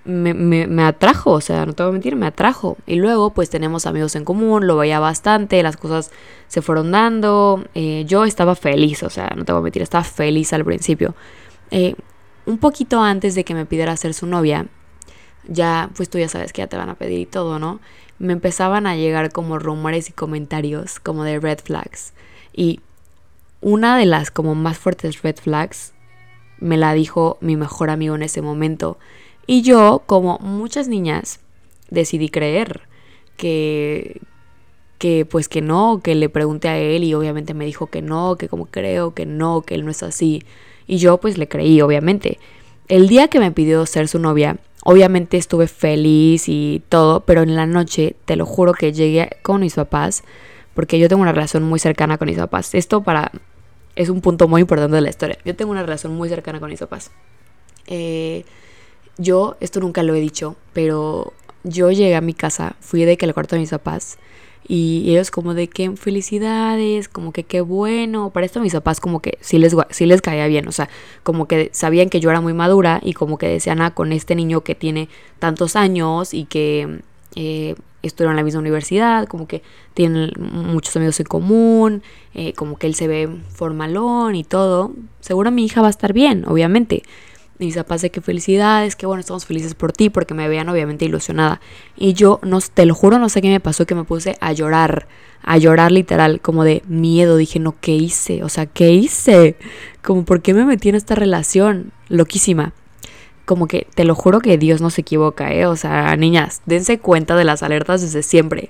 me, 0.05 0.35
me, 0.35 0.85
atrajo, 0.85 1.33
o 1.33 1.41
sea, 1.41 1.65
no 1.65 1.73
te 1.73 1.83
voy 1.83 1.91
a 1.91 1.93
mentir, 1.93 2.17
me 2.17 2.27
atrajo. 2.27 2.77
Y 2.87 2.97
luego 2.97 3.31
pues 3.31 3.51
tenemos 3.51 3.87
amigos 3.87 4.15
en 4.17 4.25
común, 4.25 4.67
lo 4.67 4.77
veía 4.77 5.01
bastante, 5.01 5.63
las 5.63 5.77
cosas 5.77 6.11
se 6.49 6.63
fueron 6.63 6.93
dando, 6.93 7.65
eh, 7.75 8.05
yo 8.07 8.25
estaba 8.25 8.55
feliz, 8.55 9.03
o 9.03 9.11
sea, 9.11 9.33
no 9.37 9.45
te 9.45 9.53
voy 9.53 9.61
a 9.61 9.63
mentir, 9.63 9.83
estaba 9.83 10.05
feliz 10.05 10.53
al 10.53 10.65
principio. 10.65 11.15
Eh, 11.71 11.95
un 12.47 12.59
poquito 12.59 13.03
antes 13.03 13.35
de 13.35 13.45
que 13.45 13.55
me 13.55 13.65
pidiera 13.67 13.97
ser 13.97 14.13
su 14.13 14.27
novia, 14.27 14.67
ya, 15.49 15.91
pues 15.97 16.11
tú 16.11 16.19
ya 16.19 16.29
sabes 16.29 16.53
que 16.53 16.63
ya 16.63 16.67
te 16.67 16.77
van 16.77 16.91
a 16.91 16.95
pedir 16.95 17.21
y 17.21 17.27
todo, 17.27 17.59
¿no? 17.59 17.81
Me 18.19 18.33
empezaban 18.33 18.87
a 18.87 18.97
llegar 18.97 19.33
como 19.33 19.59
rumores 19.59 20.09
y 20.09 20.13
comentarios 20.13 21.01
como 21.01 21.25
de 21.25 21.41
red 21.41 21.59
flags. 21.63 22.13
Y 22.53 22.81
una 23.61 23.97
de 23.97 24.07
las 24.07 24.31
como 24.31 24.55
más 24.55 24.79
fuertes 24.79 25.23
red 25.23 25.37
flags 25.37 25.93
me 26.59 26.77
la 26.77 26.93
dijo 26.93 27.39
mi 27.41 27.57
mejor 27.57 27.91
amigo 27.91 28.15
en 28.15 28.23
ese 28.23 28.43
momento 28.43 28.99
y 29.47 29.63
yo, 29.63 30.03
como 30.07 30.39
muchas 30.39 30.89
niñas, 30.89 31.41
decidí 31.91 32.29
creer 32.29 32.83
que, 33.37 34.21
que 34.99 35.27
pues 35.27 35.49
que 35.49 35.61
no, 35.61 36.01
que 36.03 36.15
le 36.15 36.29
pregunté 36.29 36.69
a 36.69 36.79
él 36.79 37.05
y 37.05 37.15
obviamente 37.15 37.55
me 37.55 37.67
dijo 37.67 37.89
que 37.89 38.03
no, 38.03 38.37
que 38.37 38.49
como 38.49 38.67
creo 38.67 39.15
que 39.15 39.27
no, 39.27 39.63
que 39.63 39.75
él 39.75 39.85
no 39.85 39.91
es 39.91 40.03
así. 40.03 40.43
Y 40.87 40.99
yo 40.99 41.19
pues 41.19 41.39
le 41.39 41.49
creí, 41.49 41.81
obviamente. 41.81 42.39
El 42.89 43.09
día 43.09 43.29
que 43.29 43.41
me 43.41 43.51
pidió 43.51 43.87
ser 43.87 44.09
su 44.09 44.19
novia, 44.19 44.59
obviamente 44.85 45.39
estuve 45.39 45.67
feliz 45.67 46.49
y 46.49 46.83
todo, 46.89 47.21
pero 47.21 47.43
en 47.43 47.57
la 47.57 47.67
noche, 47.67 48.17
te 48.27 48.37
lo 48.37 48.45
juro 48.45 48.75
que 48.75 48.93
llegué 48.93 49.31
con 49.43 49.63
mis 49.63 49.75
papás, 49.75 50.23
porque 50.75 50.99
yo 50.99 51.09
tengo 51.09 51.23
una 51.23 51.33
relación 51.33 51.63
muy 51.63 51.79
cercana 51.79 52.19
con 52.19 52.29
mis 52.29 52.37
papás. 52.37 52.75
Esto 52.75 53.03
para 53.03 53.33
es 53.97 54.09
un 54.09 54.21
punto 54.21 54.49
muy 54.49 54.61
importante 54.61 54.97
de 54.97 55.03
la 55.03 55.11
historia. 55.11 55.39
Yo 55.45 55.55
tengo 55.55 55.71
una 55.71 55.83
relación 55.83 56.15
muy 56.15 56.29
cercana 56.29 56.61
con 56.61 56.69
mis 56.69 56.81
papás. 56.81 57.11
Eh, 57.87 58.45
yo, 59.19 59.57
esto 59.61 59.81
nunca 59.81 60.03
lo 60.03 60.15
he 60.15 60.21
dicho, 60.21 60.57
pero 60.73 61.33
yo 61.63 61.91
llegué 61.91 62.17
a 62.17 62.21
mi 62.21 62.35
casa, 62.35 62.77
fui 62.81 63.05
de 63.05 63.17
que 63.17 63.27
el 63.27 63.35
cuarto 63.35 63.57
de 63.57 63.61
mis 63.61 63.71
papás 63.71 64.19
y 64.67 65.11
ellos 65.11 65.31
como 65.31 65.55
de 65.55 65.69
que 65.69 65.95
felicidades, 65.97 67.09
como 67.09 67.33
que 67.33 67.45
qué 67.45 67.61
bueno. 67.61 68.31
Para 68.31 68.47
esto 68.47 68.61
mis 68.61 68.73
papás 68.73 69.01
como 69.01 69.21
que 69.21 69.39
sí 69.41 69.59
les, 69.59 69.77
sí 69.91 70.07
les 70.07 70.23
caía 70.23 70.47
bien, 70.47 70.67
o 70.69 70.73
sea, 70.73 70.89
como 71.23 71.47
que 71.47 71.71
sabían 71.73 72.09
que 72.09 72.21
yo 72.21 72.31
era 72.31 72.41
muy 72.41 72.55
madura 72.55 73.01
y 73.03 73.13
como 73.13 73.37
que 73.39 73.49
decían, 73.49 73.83
ah, 73.83 73.93
con 73.93 74.13
este 74.13 74.35
niño 74.35 74.63
que 74.63 74.75
tiene 74.75 75.09
tantos 75.39 75.77
años 75.77 76.33
y 76.33 76.47
que 76.47 77.01
eh, 77.37 77.75
en 78.03 78.37
la 78.37 78.43
misma 78.43 78.61
universidad, 78.61 79.27
como 79.27 79.47
que 79.47 79.63
tienen 79.95 80.31
muchos 80.39 80.95
amigos 80.97 81.21
en 81.21 81.27
común, 81.27 82.03
eh, 82.35 82.53
como 82.55 82.77
que 82.77 82.87
él 82.87 82.95
se 82.95 83.09
ve 83.09 83.29
formalón 83.49 84.35
y 84.35 84.45
todo. 84.45 84.93
Seguro 85.21 85.51
mi 85.51 85.65
hija 85.65 85.81
va 85.81 85.89
a 85.89 85.91
estar 85.91 86.13
bien, 86.13 86.45
obviamente. 86.47 87.03
Y 87.65 87.69
mis 87.69 87.77
papás 87.77 88.03
de 88.03 88.11
que 88.11 88.21
felicidades, 88.21 88.95
que 88.95 89.07
bueno, 89.07 89.21
estamos 89.21 89.47
felices 89.47 89.75
por 89.75 89.91
ti, 89.93 90.11
porque 90.11 90.35
me 90.35 90.49
veían 90.49 90.69
obviamente 90.69 91.07
ilusionada. 91.07 91.63
Y 91.97 92.13
yo, 92.13 92.39
no, 92.43 92.61
te 92.61 92.85
lo 92.85 92.95
juro, 92.95 93.19
no 93.19 93.31
sé 93.31 93.41
qué 93.41 93.49
me 93.49 93.59
pasó, 93.59 93.87
que 93.87 93.95
me 93.95 94.05
puse 94.05 94.37
a 94.43 94.53
llorar, 94.53 95.09
a 95.43 95.57
llorar 95.57 95.91
literal, 95.91 96.43
como 96.43 96.63
de 96.63 96.83
miedo. 96.89 97.39
Dije, 97.39 97.61
no, 97.61 97.75
¿qué 97.81 97.93
hice? 97.93 98.45
O 98.45 98.51
sea, 98.51 98.67
¿qué 98.67 98.91
hice? 98.93 99.57
Como, 100.03 100.27
¿por 100.27 100.43
qué 100.43 100.53
me 100.53 100.67
metí 100.67 100.91
en 100.91 100.95
esta 100.95 101.15
relación? 101.15 101.91
Loquísima. 102.11 102.75
Como 103.47 103.67
que, 103.67 103.87
te 103.95 104.05
lo 104.05 104.15
juro 104.15 104.41
que 104.41 104.59
Dios 104.59 104.83
no 104.83 104.91
se 104.91 105.01
equivoca, 105.01 105.51
¿eh? 105.55 105.65
O 105.65 105.77
sea, 105.77 106.15
niñas, 106.17 106.61
dense 106.67 106.99
cuenta 106.99 107.35
de 107.35 107.45
las 107.45 107.63
alertas 107.63 108.03
desde 108.03 108.23
siempre. 108.23 108.69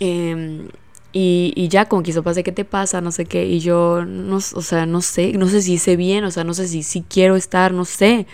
Eh, 0.00 0.66
y, 1.12 1.52
y 1.56 1.68
ya 1.68 1.86
como 1.86 2.02
que 2.02 2.10
hizo 2.10 2.22
pase, 2.22 2.42
¿qué 2.42 2.52
te 2.52 2.64
pasa? 2.64 3.00
No 3.00 3.12
sé 3.12 3.26
qué. 3.26 3.46
Y 3.46 3.60
yo, 3.60 4.04
no, 4.06 4.36
o 4.36 4.40
sea, 4.40 4.86
no 4.86 5.02
sé, 5.02 5.32
no 5.34 5.48
sé 5.48 5.62
si 5.62 5.74
hice 5.74 5.96
bien, 5.96 6.24
o 6.24 6.30
sea, 6.30 6.44
no 6.44 6.54
sé 6.54 6.68
si, 6.68 6.82
si 6.82 7.02
quiero 7.02 7.36
estar, 7.36 7.72
no 7.72 7.84
sé. 7.84 8.26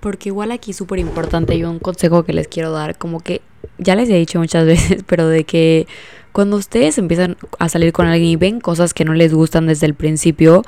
Porque 0.00 0.28
igual 0.28 0.50
aquí 0.52 0.72
es 0.72 0.76
súper 0.76 0.98
importante 0.98 1.54
y 1.54 1.64
un 1.64 1.78
consejo 1.78 2.24
que 2.24 2.32
les 2.32 2.48
quiero 2.48 2.72
dar, 2.72 2.98
como 2.98 3.20
que 3.20 3.42
ya 3.78 3.94
les 3.96 4.08
he 4.10 4.14
dicho 4.14 4.38
muchas 4.38 4.66
veces, 4.66 5.02
pero 5.06 5.28
de 5.28 5.44
que 5.44 5.86
cuando 6.32 6.56
ustedes 6.56 6.98
empiezan 6.98 7.36
a 7.58 7.68
salir 7.68 7.92
con 7.92 8.06
alguien 8.06 8.30
y 8.30 8.36
ven 8.36 8.60
cosas 8.60 8.94
que 8.94 9.04
no 9.04 9.14
les 9.14 9.34
gustan 9.34 9.66
desde 9.66 9.86
el 9.86 9.94
principio, 9.94 10.62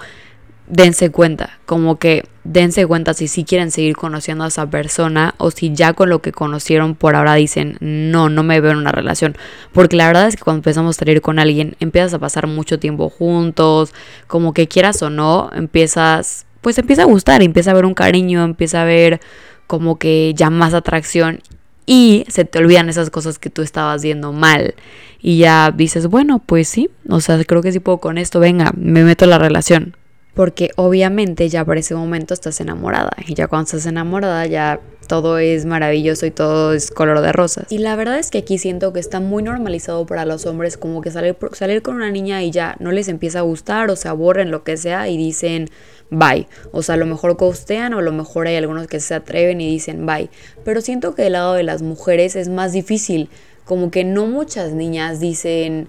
dense 0.72 1.10
cuenta, 1.10 1.58
como 1.66 1.98
que 1.98 2.24
dense 2.44 2.86
cuenta 2.86 3.12
si 3.12 3.28
sí 3.28 3.44
quieren 3.44 3.70
seguir 3.70 3.94
conociendo 3.94 4.44
a 4.44 4.48
esa 4.48 4.70
persona 4.70 5.34
o 5.36 5.50
si 5.50 5.74
ya 5.74 5.92
con 5.92 6.08
lo 6.08 6.22
que 6.22 6.32
conocieron 6.32 6.94
por 6.94 7.14
ahora 7.14 7.34
dicen, 7.34 7.76
no, 7.80 8.30
no 8.30 8.42
me 8.42 8.58
veo 8.62 8.72
en 8.72 8.78
una 8.78 8.90
relación. 8.90 9.36
Porque 9.72 9.96
la 9.96 10.06
verdad 10.06 10.28
es 10.28 10.36
que 10.36 10.42
cuando 10.42 10.60
empezamos 10.60 10.96
a 10.96 11.00
salir 11.00 11.20
con 11.20 11.38
alguien, 11.38 11.76
empiezas 11.78 12.14
a 12.14 12.18
pasar 12.18 12.46
mucho 12.46 12.78
tiempo 12.78 13.10
juntos, 13.10 13.92
como 14.26 14.54
que 14.54 14.66
quieras 14.66 15.02
o 15.02 15.10
no, 15.10 15.50
empiezas, 15.54 16.46
pues 16.62 16.78
empieza 16.78 17.02
a 17.02 17.04
gustar, 17.04 17.42
empieza 17.42 17.72
a 17.72 17.74
ver 17.74 17.84
un 17.84 17.94
cariño, 17.94 18.42
empieza 18.42 18.80
a 18.80 18.86
ver 18.86 19.20
como 19.66 19.98
que 19.98 20.32
ya 20.34 20.48
más 20.48 20.72
atracción 20.72 21.42
y 21.84 22.24
se 22.28 22.46
te 22.46 22.58
olvidan 22.58 22.88
esas 22.88 23.10
cosas 23.10 23.38
que 23.38 23.50
tú 23.50 23.60
estabas 23.60 24.02
viendo 24.02 24.32
mal. 24.32 24.74
Y 25.20 25.36
ya 25.36 25.70
dices, 25.70 26.06
bueno, 26.06 26.38
pues 26.38 26.66
sí, 26.66 26.88
o 27.10 27.20
sea, 27.20 27.44
creo 27.44 27.60
que 27.60 27.72
sí 27.72 27.78
puedo 27.78 27.98
con 27.98 28.16
esto, 28.16 28.40
venga, 28.40 28.72
me 28.74 29.04
meto 29.04 29.24
en 29.26 29.30
la 29.30 29.38
relación 29.38 29.96
porque 30.34 30.70
obviamente 30.76 31.48
ya 31.48 31.64
por 31.64 31.76
ese 31.76 31.94
momento 31.94 32.34
estás 32.34 32.60
enamorada 32.60 33.10
y 33.26 33.34
ya 33.34 33.48
cuando 33.48 33.64
estás 33.64 33.86
enamorada 33.86 34.46
ya 34.46 34.80
todo 35.06 35.38
es 35.38 35.66
maravilloso 35.66 36.24
y 36.26 36.30
todo 36.30 36.72
es 36.72 36.90
color 36.90 37.20
de 37.20 37.32
rosas. 37.32 37.70
Y 37.70 37.78
la 37.78 37.96
verdad 37.96 38.18
es 38.18 38.30
que 38.30 38.38
aquí 38.38 38.56
siento 38.56 38.92
que 38.92 39.00
está 39.00 39.20
muy 39.20 39.42
normalizado 39.42 40.06
para 40.06 40.24
los 40.24 40.46
hombres 40.46 40.78
como 40.78 41.02
que 41.02 41.10
salir, 41.10 41.36
salir 41.52 41.82
con 41.82 41.96
una 41.96 42.10
niña 42.10 42.42
y 42.42 42.50
ya 42.50 42.76
no 42.78 42.92
les 42.92 43.08
empieza 43.08 43.40
a 43.40 43.42
gustar 43.42 43.90
o 43.90 43.96
se 43.96 44.08
aburren 44.08 44.50
lo 44.50 44.64
que 44.64 44.76
sea 44.76 45.08
y 45.08 45.16
dicen 45.16 45.68
bye. 46.10 46.46
O 46.70 46.82
sea, 46.82 46.94
a 46.94 46.98
lo 46.98 47.06
mejor 47.06 47.36
costean 47.36 47.92
o 47.94 47.98
a 47.98 48.02
lo 48.02 48.12
mejor 48.12 48.46
hay 48.46 48.56
algunos 48.56 48.86
que 48.86 49.00
se 49.00 49.14
atreven 49.14 49.60
y 49.60 49.68
dicen 49.68 50.06
bye. 50.06 50.30
Pero 50.64 50.80
siento 50.80 51.14
que 51.14 51.22
del 51.22 51.32
lado 51.32 51.54
de 51.54 51.62
las 51.62 51.82
mujeres 51.82 52.36
es 52.36 52.48
más 52.48 52.72
difícil. 52.72 53.28
Como 53.64 53.90
que 53.90 54.04
no 54.04 54.26
muchas 54.26 54.72
niñas 54.72 55.20
dicen 55.20 55.88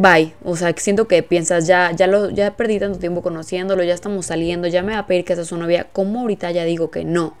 bye. 0.00 0.34
O 0.44 0.56
sea, 0.56 0.74
siento 0.76 1.08
que 1.08 1.22
piensas, 1.22 1.66
ya, 1.66 1.92
ya, 1.92 2.06
lo, 2.06 2.30
ya 2.30 2.56
perdí 2.56 2.78
tanto 2.78 2.98
tiempo 2.98 3.22
conociéndolo, 3.22 3.82
ya 3.82 3.94
estamos 3.94 4.26
saliendo, 4.26 4.68
ya 4.68 4.82
me 4.82 4.92
va 4.92 5.00
a 5.00 5.06
pedir 5.06 5.24
que 5.24 5.34
sea 5.34 5.44
su 5.44 5.56
novia. 5.56 5.86
¿Cómo 5.92 6.20
ahorita 6.20 6.50
ya 6.50 6.64
digo 6.64 6.90
que 6.90 7.04
no? 7.04 7.36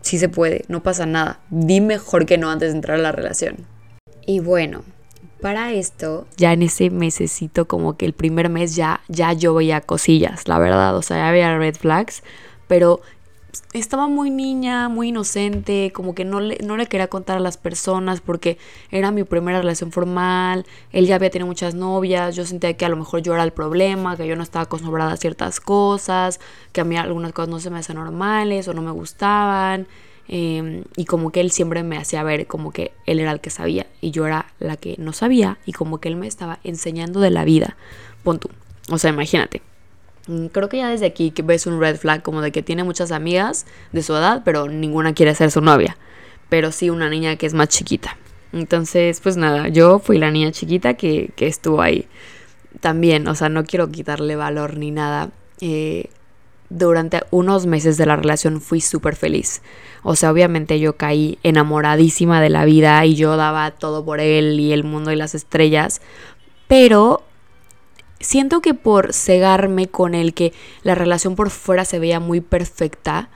Sí 0.00 0.18
se 0.18 0.28
puede, 0.28 0.64
no 0.68 0.82
pasa 0.82 1.06
nada. 1.06 1.40
Di 1.50 1.80
mejor 1.80 2.26
que 2.26 2.38
no 2.38 2.50
antes 2.50 2.70
de 2.70 2.76
entrar 2.76 2.98
a 2.98 3.02
la 3.02 3.12
relación. 3.12 3.56
Y 4.26 4.40
bueno, 4.40 4.82
para 5.40 5.72
esto, 5.72 6.26
ya 6.36 6.52
en 6.52 6.62
ese 6.62 6.90
mesecito, 6.90 7.66
como 7.66 7.96
que 7.96 8.06
el 8.06 8.12
primer 8.12 8.48
mes 8.48 8.76
ya, 8.76 9.00
ya 9.08 9.32
yo 9.32 9.54
veía 9.54 9.80
cosillas, 9.80 10.48
la 10.48 10.58
verdad. 10.58 10.96
O 10.96 11.02
sea, 11.02 11.18
ya 11.18 11.28
había 11.28 11.56
red 11.58 11.74
flags, 11.76 12.22
pero 12.66 13.00
estaba 13.72 14.08
muy 14.08 14.30
niña, 14.30 14.88
muy 14.88 15.08
inocente, 15.08 15.92
como 15.94 16.14
que 16.14 16.24
no 16.24 16.40
le, 16.40 16.58
no 16.64 16.76
le 16.76 16.86
quería 16.86 17.08
contar 17.08 17.38
a 17.38 17.40
las 17.40 17.56
personas 17.56 18.20
porque 18.20 18.58
era 18.90 19.10
mi 19.10 19.24
primera 19.24 19.58
relación 19.58 19.92
formal, 19.92 20.66
él 20.92 21.06
ya 21.06 21.16
había 21.16 21.30
tenido 21.30 21.46
muchas 21.46 21.74
novias, 21.74 22.36
yo 22.36 22.44
sentía 22.44 22.74
que 22.74 22.84
a 22.84 22.88
lo 22.88 22.96
mejor 22.96 23.22
yo 23.22 23.34
era 23.34 23.44
el 23.44 23.52
problema, 23.52 24.16
que 24.16 24.26
yo 24.26 24.36
no 24.36 24.42
estaba 24.42 24.64
acostumbrada 24.64 25.12
a 25.12 25.16
ciertas 25.16 25.60
cosas, 25.60 26.40
que 26.72 26.80
a 26.80 26.84
mí 26.84 26.96
algunas 26.96 27.32
cosas 27.32 27.48
no 27.48 27.60
se 27.60 27.70
me 27.70 27.78
hacían 27.78 27.98
normales 27.98 28.68
o 28.68 28.74
no 28.74 28.82
me 28.82 28.90
gustaban. 28.90 29.86
Em, 30.30 30.84
y 30.94 31.06
como 31.06 31.32
que 31.32 31.40
él 31.40 31.50
siempre 31.50 31.82
me 31.82 31.96
hacía 31.96 32.22
ver 32.22 32.46
como 32.46 32.70
que 32.70 32.92
él 33.06 33.18
era 33.18 33.32
el 33.32 33.40
que 33.40 33.48
sabía 33.48 33.86
y 34.02 34.10
yo 34.10 34.26
era 34.26 34.52
la 34.58 34.76
que 34.76 34.94
no 34.98 35.14
sabía 35.14 35.56
y 35.64 35.72
como 35.72 36.00
que 36.00 36.08
él 36.08 36.16
me 36.16 36.26
estaba 36.26 36.58
enseñando 36.64 37.20
de 37.20 37.30
la 37.30 37.44
vida. 37.44 37.76
Pon 38.24 38.38
tú. 38.38 38.50
O 38.90 38.98
sea, 38.98 39.10
imagínate, 39.10 39.62
creo 40.52 40.68
que 40.68 40.78
ya 40.78 40.90
desde 40.90 41.06
aquí 41.06 41.32
ves 41.42 41.66
un 41.66 41.80
red 41.80 41.96
flag 41.96 42.22
como 42.22 42.42
de 42.42 42.52
que 42.52 42.62
tiene 42.62 42.84
muchas 42.84 43.12
amigas 43.12 43.66
de 43.92 44.02
su 44.02 44.14
edad, 44.14 44.42
pero 44.44 44.68
ninguna 44.68 45.14
quiere 45.14 45.34
ser 45.34 45.50
su 45.50 45.60
novia. 45.60 45.96
Pero 46.48 46.72
sí 46.72 46.90
una 46.90 47.08
niña 47.08 47.36
que 47.36 47.46
es 47.46 47.54
más 47.54 47.68
chiquita. 47.68 48.16
Entonces, 48.52 49.20
pues 49.20 49.36
nada, 49.36 49.68
yo 49.68 49.98
fui 49.98 50.18
la 50.18 50.30
niña 50.30 50.52
chiquita 50.52 50.94
que, 50.94 51.32
estuvo 51.38 51.82
ahí. 51.82 52.06
También, 52.80 53.28
o 53.28 53.34
sea, 53.34 53.48
no 53.48 53.64
quiero 53.64 53.90
quitarle 53.90 54.36
valor 54.36 54.76
ni 54.76 54.90
nada. 54.90 55.30
Eh, 55.60 56.10
durante 56.70 57.22
unos 57.30 57.66
meses 57.66 57.96
de 57.96 58.06
la 58.06 58.16
relación 58.16 58.60
fui 58.60 58.80
súper 58.80 59.16
feliz. 59.16 59.62
O 60.02 60.16
sea, 60.16 60.30
obviamente 60.30 60.78
yo 60.78 60.96
caí 60.96 61.38
enamoradísima 61.42 62.40
de 62.40 62.50
la 62.50 62.64
vida 62.64 63.04
y 63.04 63.14
yo 63.14 63.36
daba 63.36 63.70
todo 63.70 64.04
por 64.04 64.20
él 64.20 64.60
y 64.60 64.72
el 64.72 64.84
mundo 64.84 65.10
y 65.10 65.16
las 65.16 65.34
estrellas. 65.34 66.00
Pero 66.66 67.22
siento 68.20 68.60
que 68.60 68.74
por 68.74 69.12
cegarme 69.12 69.88
con 69.88 70.14
el 70.14 70.34
que 70.34 70.52
la 70.82 70.94
relación 70.94 71.36
por 71.36 71.50
fuera 71.50 71.84
se 71.84 71.98
veía 71.98 72.20
muy 72.20 72.40
perfecta, 72.40 73.28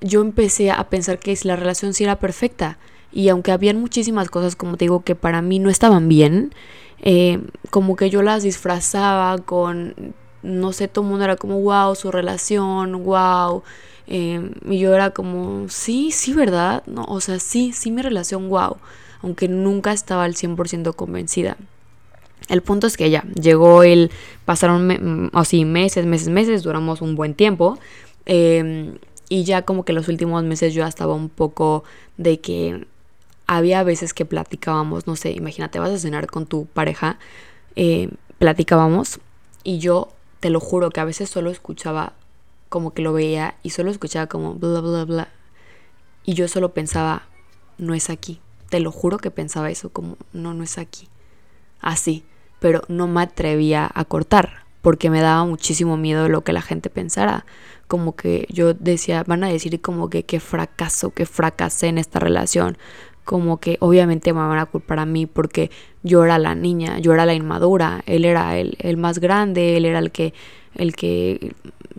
yo 0.00 0.20
empecé 0.20 0.70
a 0.70 0.88
pensar 0.88 1.18
que 1.18 1.36
la 1.42 1.56
relación 1.56 1.94
sí 1.94 2.04
era 2.04 2.18
perfecta. 2.18 2.78
Y 3.12 3.28
aunque 3.30 3.52
habían 3.52 3.80
muchísimas 3.80 4.28
cosas, 4.28 4.54
como 4.54 4.76
te 4.76 4.84
digo, 4.84 5.02
que 5.02 5.14
para 5.14 5.42
mí 5.42 5.58
no 5.58 5.70
estaban 5.70 6.08
bien, 6.08 6.52
eh, 7.00 7.40
como 7.70 7.96
que 7.96 8.10
yo 8.10 8.22
las 8.22 8.42
disfrazaba 8.42 9.38
con, 9.38 10.14
no 10.42 10.72
sé, 10.72 10.88
todo 10.88 11.04
el 11.04 11.10
mundo 11.10 11.24
era 11.24 11.36
como, 11.36 11.60
wow, 11.60 11.94
su 11.94 12.10
relación, 12.10 13.04
wow. 13.04 13.62
Eh, 14.06 14.50
y 14.68 14.78
yo 14.78 14.94
era 14.94 15.10
como, 15.10 15.68
sí, 15.68 16.10
sí, 16.12 16.32
¿verdad? 16.34 16.82
No, 16.86 17.04
o 17.04 17.20
sea, 17.20 17.38
sí, 17.38 17.72
sí, 17.72 17.90
mi 17.90 18.02
relación, 18.02 18.48
wow. 18.48 18.76
Aunque 19.22 19.48
nunca 19.48 19.92
estaba 19.92 20.24
al 20.24 20.34
100% 20.34 20.94
convencida. 20.94 21.56
El 22.48 22.62
punto 22.62 22.86
es 22.86 22.96
que 22.96 23.10
ya 23.10 23.24
llegó 23.34 23.82
el, 23.82 24.10
pasaron 24.44 25.30
así 25.34 25.64
meses, 25.64 26.06
meses, 26.06 26.28
meses, 26.28 26.62
duramos 26.62 27.02
un 27.02 27.14
buen 27.14 27.34
tiempo. 27.34 27.78
Em, 28.26 28.98
y 29.28 29.44
ya 29.44 29.62
como 29.62 29.84
que 29.84 29.92
los 29.92 30.08
últimos 30.08 30.42
meses 30.44 30.74
yo 30.74 30.86
estaba 30.86 31.14
un 31.14 31.28
poco 31.28 31.84
de 32.16 32.40
que 32.40 32.86
había 33.46 33.82
veces 33.82 34.14
que 34.14 34.24
platicábamos, 34.24 35.06
no 35.06 35.16
sé, 35.16 35.32
imagínate, 35.32 35.78
vas 35.78 35.90
a 35.90 35.98
cenar 35.98 36.26
con 36.26 36.46
tu 36.46 36.66
pareja, 36.66 37.18
eh, 37.76 38.10
platicábamos 38.38 39.20
y 39.64 39.78
yo 39.78 40.08
te 40.40 40.50
lo 40.50 40.60
juro 40.60 40.90
que 40.90 41.00
a 41.00 41.04
veces 41.04 41.30
solo 41.30 41.50
escuchaba 41.50 42.12
como 42.68 42.92
que 42.92 43.02
lo 43.02 43.12
veía 43.12 43.56
y 43.62 43.70
solo 43.70 43.90
escuchaba 43.90 44.26
como 44.26 44.54
bla, 44.54 44.80
bla, 44.80 45.04
bla. 45.04 45.28
Y 46.24 46.34
yo 46.34 46.48
solo 46.48 46.74
pensaba, 46.74 47.22
no 47.78 47.94
es 47.94 48.10
aquí. 48.10 48.40
Te 48.68 48.80
lo 48.80 48.92
juro 48.92 49.18
que 49.18 49.30
pensaba 49.30 49.70
eso, 49.70 49.90
como, 49.90 50.18
no, 50.32 50.52
no 50.52 50.62
es 50.62 50.76
aquí. 50.76 51.08
Así, 51.80 52.24
pero 52.60 52.82
no 52.88 53.06
me 53.06 53.22
atrevía 53.22 53.90
a 53.92 54.04
cortar 54.04 54.64
porque 54.82 55.10
me 55.10 55.20
daba 55.20 55.44
muchísimo 55.44 55.96
miedo 55.96 56.28
lo 56.28 56.42
que 56.42 56.52
la 56.52 56.62
gente 56.62 56.90
pensara. 56.90 57.44
Como 57.88 58.16
que 58.16 58.46
yo 58.50 58.74
decía, 58.74 59.24
van 59.26 59.44
a 59.44 59.48
decir 59.48 59.80
como 59.80 60.10
que 60.10 60.24
qué 60.24 60.40
fracaso, 60.40 61.10
que 61.10 61.26
fracasé 61.26 61.88
en 61.88 61.98
esta 61.98 62.18
relación 62.18 62.78
como 63.28 63.60
que 63.60 63.76
obviamente 63.80 64.32
me 64.32 64.38
van 64.38 64.58
a 64.58 64.64
culpar 64.64 65.00
a 65.00 65.04
mí 65.04 65.26
porque 65.26 65.70
yo 66.02 66.24
era 66.24 66.38
la 66.38 66.54
niña, 66.54 66.98
yo 66.98 67.12
era 67.12 67.26
la 67.26 67.34
inmadura, 67.34 68.02
él 68.06 68.24
era 68.24 68.56
el, 68.56 68.78
el 68.80 68.96
más 68.96 69.18
grande, 69.18 69.76
él 69.76 69.84
era 69.84 69.98
el 69.98 70.12
que, 70.12 70.32
el 70.74 70.96
que 70.96 71.54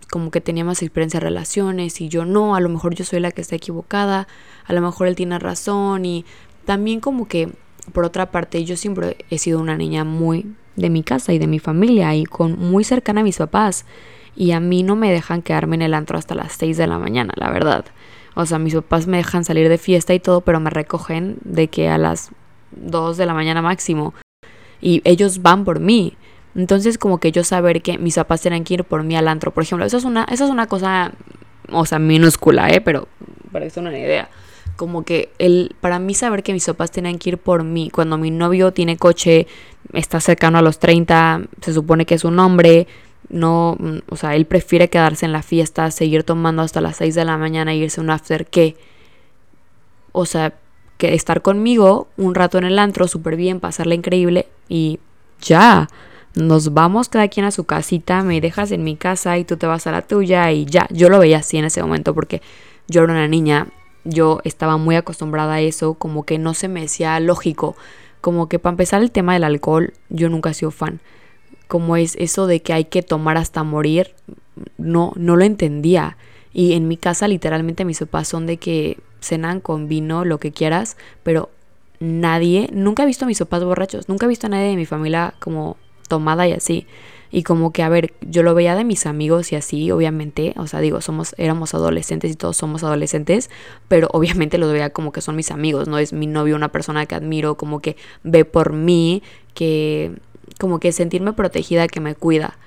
como 0.09 0.31
que 0.31 0.41
tenía 0.41 0.65
más 0.65 0.81
experiencia 0.81 1.19
en 1.19 1.25
relaciones 1.25 2.01
y 2.01 2.09
yo 2.09 2.25
no, 2.25 2.55
a 2.55 2.59
lo 2.59 2.69
mejor 2.69 2.95
yo 2.95 3.05
soy 3.05 3.19
la 3.19 3.29
que 3.29 3.41
está 3.41 3.55
equivocada, 3.55 4.27
a 4.65 4.73
lo 4.73 4.81
mejor 4.81 5.05
él 5.07 5.15
tiene 5.15 5.37
razón 5.37 6.03
y 6.03 6.25
también 6.65 6.99
como 6.99 7.27
que 7.27 7.49
por 7.89 8.05
otra 8.05 8.31
parte 8.31 8.63
yo 8.63 8.77
siempre 8.77 9.17
he 9.29 9.37
sido 9.37 9.59
una 9.59 9.77
niña 9.77 10.03
muy 10.03 10.53
de 10.75 10.89
mi 10.89 11.03
casa 11.03 11.33
y 11.33 11.39
de 11.39 11.47
mi 11.47 11.59
familia 11.59 12.15
y 12.15 12.25
con 12.25 12.57
muy 12.57 12.83
cercana 12.83 13.21
a 13.21 13.23
mis 13.23 13.37
papás 13.37 13.85
y 14.35 14.51
a 14.51 14.59
mí 14.59 14.83
no 14.83 14.95
me 14.95 15.11
dejan 15.11 15.41
quedarme 15.41 15.75
en 15.75 15.81
el 15.81 15.93
antro 15.93 16.17
hasta 16.17 16.35
las 16.35 16.53
6 16.53 16.77
de 16.77 16.87
la 16.87 16.97
mañana, 16.97 17.33
la 17.35 17.51
verdad. 17.51 17.85
O 18.35 18.45
sea, 18.45 18.57
mis 18.57 18.73
papás 18.73 19.07
me 19.07 19.17
dejan 19.17 19.43
salir 19.43 19.67
de 19.67 19.77
fiesta 19.77 20.13
y 20.13 20.19
todo, 20.19 20.41
pero 20.41 20.59
me 20.59 20.69
recogen 20.69 21.37
de 21.43 21.67
que 21.67 21.89
a 21.89 21.97
las 21.97 22.31
2 22.71 23.17
de 23.17 23.25
la 23.25 23.33
mañana 23.33 23.61
máximo. 23.61 24.13
Y 24.79 25.01
ellos 25.03 25.41
van 25.41 25.65
por 25.65 25.81
mí. 25.81 26.15
Entonces, 26.55 26.97
como 26.97 27.17
que 27.19 27.33
yo 27.33 27.43
saber 27.43 27.81
que 27.81 27.97
mis 27.97 28.15
papás 28.15 28.41
tienen 28.41 28.63
que 28.63 28.75
ir 28.75 28.83
por 28.85 29.03
mí 29.03 29.15
al 29.15 29.27
antro, 29.27 29.51
por 29.51 29.63
ejemplo, 29.63 29.85
eso 29.85 29.97
es 29.97 30.05
una, 30.05 30.23
eso 30.31 30.45
es 30.45 30.51
una 30.51 30.67
cosa, 30.67 31.11
o 31.71 31.85
sea, 31.85 31.99
minúscula, 31.99 32.69
¿eh? 32.69 32.79
Pero 32.81 33.07
para 33.51 33.67
una 33.75 33.97
idea. 33.97 34.29
Como 34.79 35.03
que 35.03 35.27
el, 35.39 35.75
para 35.81 35.99
mí 35.99 36.13
saber 36.13 36.41
que 36.41 36.53
mis 36.53 36.65
papás 36.65 36.89
tienen 36.89 37.19
que 37.19 37.31
ir 37.31 37.37
por 37.37 37.65
mí, 37.65 37.89
cuando 37.89 38.17
mi 38.17 38.31
novio 38.31 38.71
tiene 38.71 38.95
coche, 38.95 39.45
está 39.91 40.21
cercano 40.21 40.57
a 40.57 40.61
los 40.61 40.79
30, 40.79 41.41
se 41.59 41.73
supone 41.73 42.05
que 42.05 42.15
es 42.15 42.23
un 42.23 42.39
hombre, 42.39 42.87
no, 43.27 43.77
o 44.07 44.15
sea, 44.15 44.37
él 44.37 44.45
prefiere 44.45 44.89
quedarse 44.89 45.25
en 45.25 45.33
la 45.33 45.41
fiesta, 45.41 45.91
seguir 45.91 46.23
tomando 46.23 46.61
hasta 46.61 46.79
las 46.79 46.95
6 46.95 47.13
de 47.13 47.25
la 47.25 47.37
mañana 47.37 47.73
e 47.73 47.75
irse 47.75 47.99
a 47.99 48.03
un 48.05 48.09
after 48.09 48.45
que, 48.45 48.77
o 50.13 50.25
sea, 50.25 50.53
que 50.97 51.13
estar 51.13 51.41
conmigo 51.41 52.07
un 52.15 52.33
rato 52.33 52.57
en 52.57 52.63
el 52.63 52.79
antro 52.79 53.09
súper 53.09 53.35
bien, 53.35 53.59
pasarla 53.59 53.95
increíble 53.95 54.47
y 54.69 55.01
ya, 55.41 55.89
nos 56.35 56.73
vamos 56.73 57.09
cada 57.09 57.27
quien 57.27 57.45
a 57.45 57.51
su 57.51 57.65
casita, 57.65 58.23
me 58.23 58.39
dejas 58.39 58.71
en 58.71 58.85
mi 58.85 58.95
casa 58.95 59.37
y 59.37 59.43
tú 59.43 59.57
te 59.57 59.67
vas 59.67 59.87
a 59.87 59.91
la 59.91 60.03
tuya 60.03 60.49
y 60.53 60.63
ya, 60.63 60.87
yo 60.89 61.09
lo 61.09 61.19
veía 61.19 61.39
así 61.39 61.57
en 61.57 61.65
ese 61.65 61.81
momento 61.81 62.15
porque 62.15 62.41
yo 62.87 63.03
era 63.03 63.11
una 63.11 63.27
niña, 63.27 63.67
yo 64.09 64.39
estaba 64.43 64.77
muy 64.77 64.95
acostumbrada 64.95 65.55
a 65.55 65.61
eso, 65.61 65.93
como 65.95 66.23
que 66.23 66.37
no 66.37 66.53
se 66.53 66.67
me 66.67 66.81
decía 66.81 67.19
lógico, 67.19 67.75
como 68.21 68.49
que 68.49 68.59
para 68.59 68.73
empezar 68.73 69.01
el 69.01 69.11
tema 69.11 69.33
del 69.33 69.43
alcohol, 69.43 69.93
yo 70.09 70.29
nunca 70.29 70.49
he 70.49 70.53
sido 70.53 70.71
fan 70.71 70.99
como 71.69 71.95
es 71.95 72.15
eso 72.15 72.47
de 72.47 72.63
que 72.63 72.73
hay 72.73 72.85
que 72.85 73.03
tomar 73.03 73.37
hasta 73.37 73.63
morir, 73.63 74.15
no, 74.79 75.13
no 75.15 75.35
lo 75.35 75.45
entendía. 75.45 76.17
Y 76.51 76.73
en 76.73 76.87
mi 76.87 76.97
casa 76.97 77.27
literalmente 77.27 77.85
mis 77.85 77.99
papás 77.99 78.27
son 78.27 78.47
de 78.47 78.57
que 78.57 78.97
cenan 79.21 79.59
con 79.61 79.87
vino, 79.87 80.25
lo 80.25 80.39
que 80.39 80.51
quieras, 80.51 80.97
pero 81.21 81.51
nadie, 81.99 82.69
nunca 82.73 83.03
he 83.03 83.05
visto 83.05 83.25
a 83.25 83.27
mis 83.27 83.37
papás 83.37 83.63
borrachos, 83.63 84.09
nunca 84.09 84.25
he 84.25 84.29
visto 84.29 84.47
a 84.47 84.49
nadie 84.49 84.69
de 84.69 84.77
mi 84.77 84.87
familia 84.87 85.35
como 85.39 85.77
tomada 86.07 86.47
y 86.47 86.53
así. 86.53 86.87
Y 87.31 87.43
como 87.43 87.71
que, 87.71 87.83
a 87.83 87.89
ver, 87.89 88.13
yo 88.21 88.41
lo 88.41 88.55
veía 88.55 88.75
de 88.75 88.83
mis 88.83 89.05
amigos 89.05 89.51
y 89.51 89.55
así, 89.55 89.91
obviamente, 89.91 90.53
o 90.57 90.65
sea, 90.65 90.79
digo, 90.79 90.99
somos, 91.01 91.35
éramos 91.37 91.73
adolescentes 91.73 92.31
y 92.31 92.35
todos 92.35 92.57
somos 92.57 92.83
adolescentes, 92.83 93.49
pero 93.87 94.09
obviamente 94.13 94.57
lo 94.57 94.67
veía 94.67 94.89
como 94.89 95.11
que 95.11 95.21
son 95.21 95.35
mis 95.35 95.51
amigos, 95.51 95.87
no 95.87 95.99
es 95.99 96.13
mi 96.13 96.27
novio, 96.27 96.55
una 96.55 96.69
persona 96.69 97.05
que 97.05 97.15
admiro, 97.15 97.55
como 97.55 97.81
que 97.81 97.97
ve 98.23 98.45
por 98.45 98.73
mí, 98.73 99.21
que 99.53 100.13
como 100.59 100.79
que 100.79 100.91
sentirme 100.91 101.33
protegida 101.33 101.87
que 101.87 101.99
me 101.99 102.15
cuida. 102.15 102.57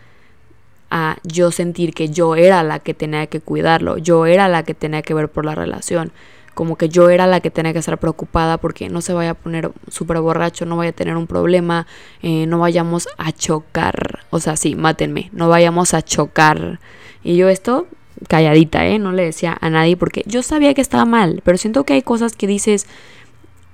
A 0.94 1.16
yo 1.24 1.50
sentir 1.50 1.94
que 1.94 2.10
yo 2.10 2.36
era 2.36 2.62
la 2.62 2.78
que 2.78 2.92
tenía 2.92 3.26
que 3.26 3.40
cuidarlo, 3.40 3.96
yo 3.96 4.26
era 4.26 4.48
la 4.48 4.62
que 4.62 4.74
tenía 4.74 5.00
que 5.00 5.14
ver 5.14 5.30
por 5.30 5.46
la 5.46 5.54
relación, 5.54 6.12
como 6.54 6.76
que 6.76 6.88
yo 6.88 7.08
era 7.08 7.26
la 7.26 7.40
que 7.40 7.50
tenía 7.50 7.72
que 7.72 7.78
estar 7.78 7.98
preocupada 7.98 8.58
porque 8.58 8.88
no 8.88 9.00
se 9.00 9.12
vaya 9.12 9.30
a 9.30 9.34
poner 9.34 9.70
súper 9.88 10.20
borracho, 10.20 10.66
no 10.66 10.76
vaya 10.76 10.90
a 10.90 10.94
tener 10.94 11.16
un 11.16 11.26
problema, 11.26 11.86
eh, 12.22 12.46
no 12.46 12.58
vayamos 12.58 13.08
a 13.18 13.32
chocar, 13.32 14.20
o 14.30 14.40
sea, 14.40 14.56
sí, 14.56 14.74
mátenme, 14.74 15.30
no 15.32 15.48
vayamos 15.48 15.94
a 15.94 16.02
chocar. 16.02 16.80
Y 17.24 17.36
yo 17.36 17.48
esto 17.48 17.86
calladita, 18.28 18.86
¿eh? 18.86 18.98
No 18.98 19.12
le 19.12 19.24
decía 19.24 19.56
a 19.60 19.70
nadie 19.70 19.96
porque 19.96 20.22
yo 20.26 20.42
sabía 20.42 20.74
que 20.74 20.80
estaba 20.80 21.04
mal, 21.04 21.42
pero 21.44 21.58
siento 21.58 21.84
que 21.84 21.94
hay 21.94 22.02
cosas 22.02 22.36
que 22.36 22.46
dices, 22.46 22.86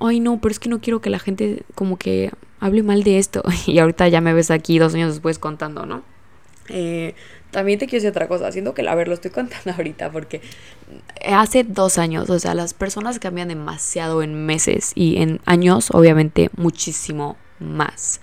ay 0.01 0.21
no, 0.21 0.41
pero 0.41 0.53
es 0.53 0.59
que 0.59 0.69
no 0.69 0.81
quiero 0.81 1.01
que 1.01 1.11
la 1.11 1.19
gente 1.19 1.63
como 1.75 1.97
que 1.97 2.31
hable 2.61 2.83
mal 2.83 3.03
de 3.03 3.19
esto. 3.19 3.43
Y 3.67 3.79
ahorita 3.79 4.09
ya 4.09 4.21
me 4.21 4.33
ves 4.33 4.51
aquí 4.51 4.79
dos 4.79 4.95
años 4.95 5.13
después 5.13 5.39
contando, 5.39 5.87
¿no? 5.87 6.03
Eh, 6.69 7.15
también 7.51 7.79
te 7.79 7.87
quiero 7.87 8.03
decir 8.03 8.11
otra 8.11 8.29
cosa, 8.29 8.53
siento 8.53 8.75
que, 8.75 8.87
a 8.89 8.95
ver, 8.95 9.09
lo 9.09 9.15
estoy 9.15 9.31
contando 9.31 9.73
ahorita 9.77 10.11
porque 10.11 10.41
hace 11.27 11.65
dos 11.65 11.99
años, 11.99 12.29
o 12.31 12.39
sea, 12.39 12.55
las 12.55 12.75
personas 12.75 13.19
cambian 13.19 13.49
demasiado 13.49 14.23
en 14.23 14.47
meses 14.47 14.93
y 14.95 15.23
en 15.23 15.41
años, 15.47 15.91
obviamente, 15.93 16.51
muchísimo 16.57 17.37
más. 17.59 18.21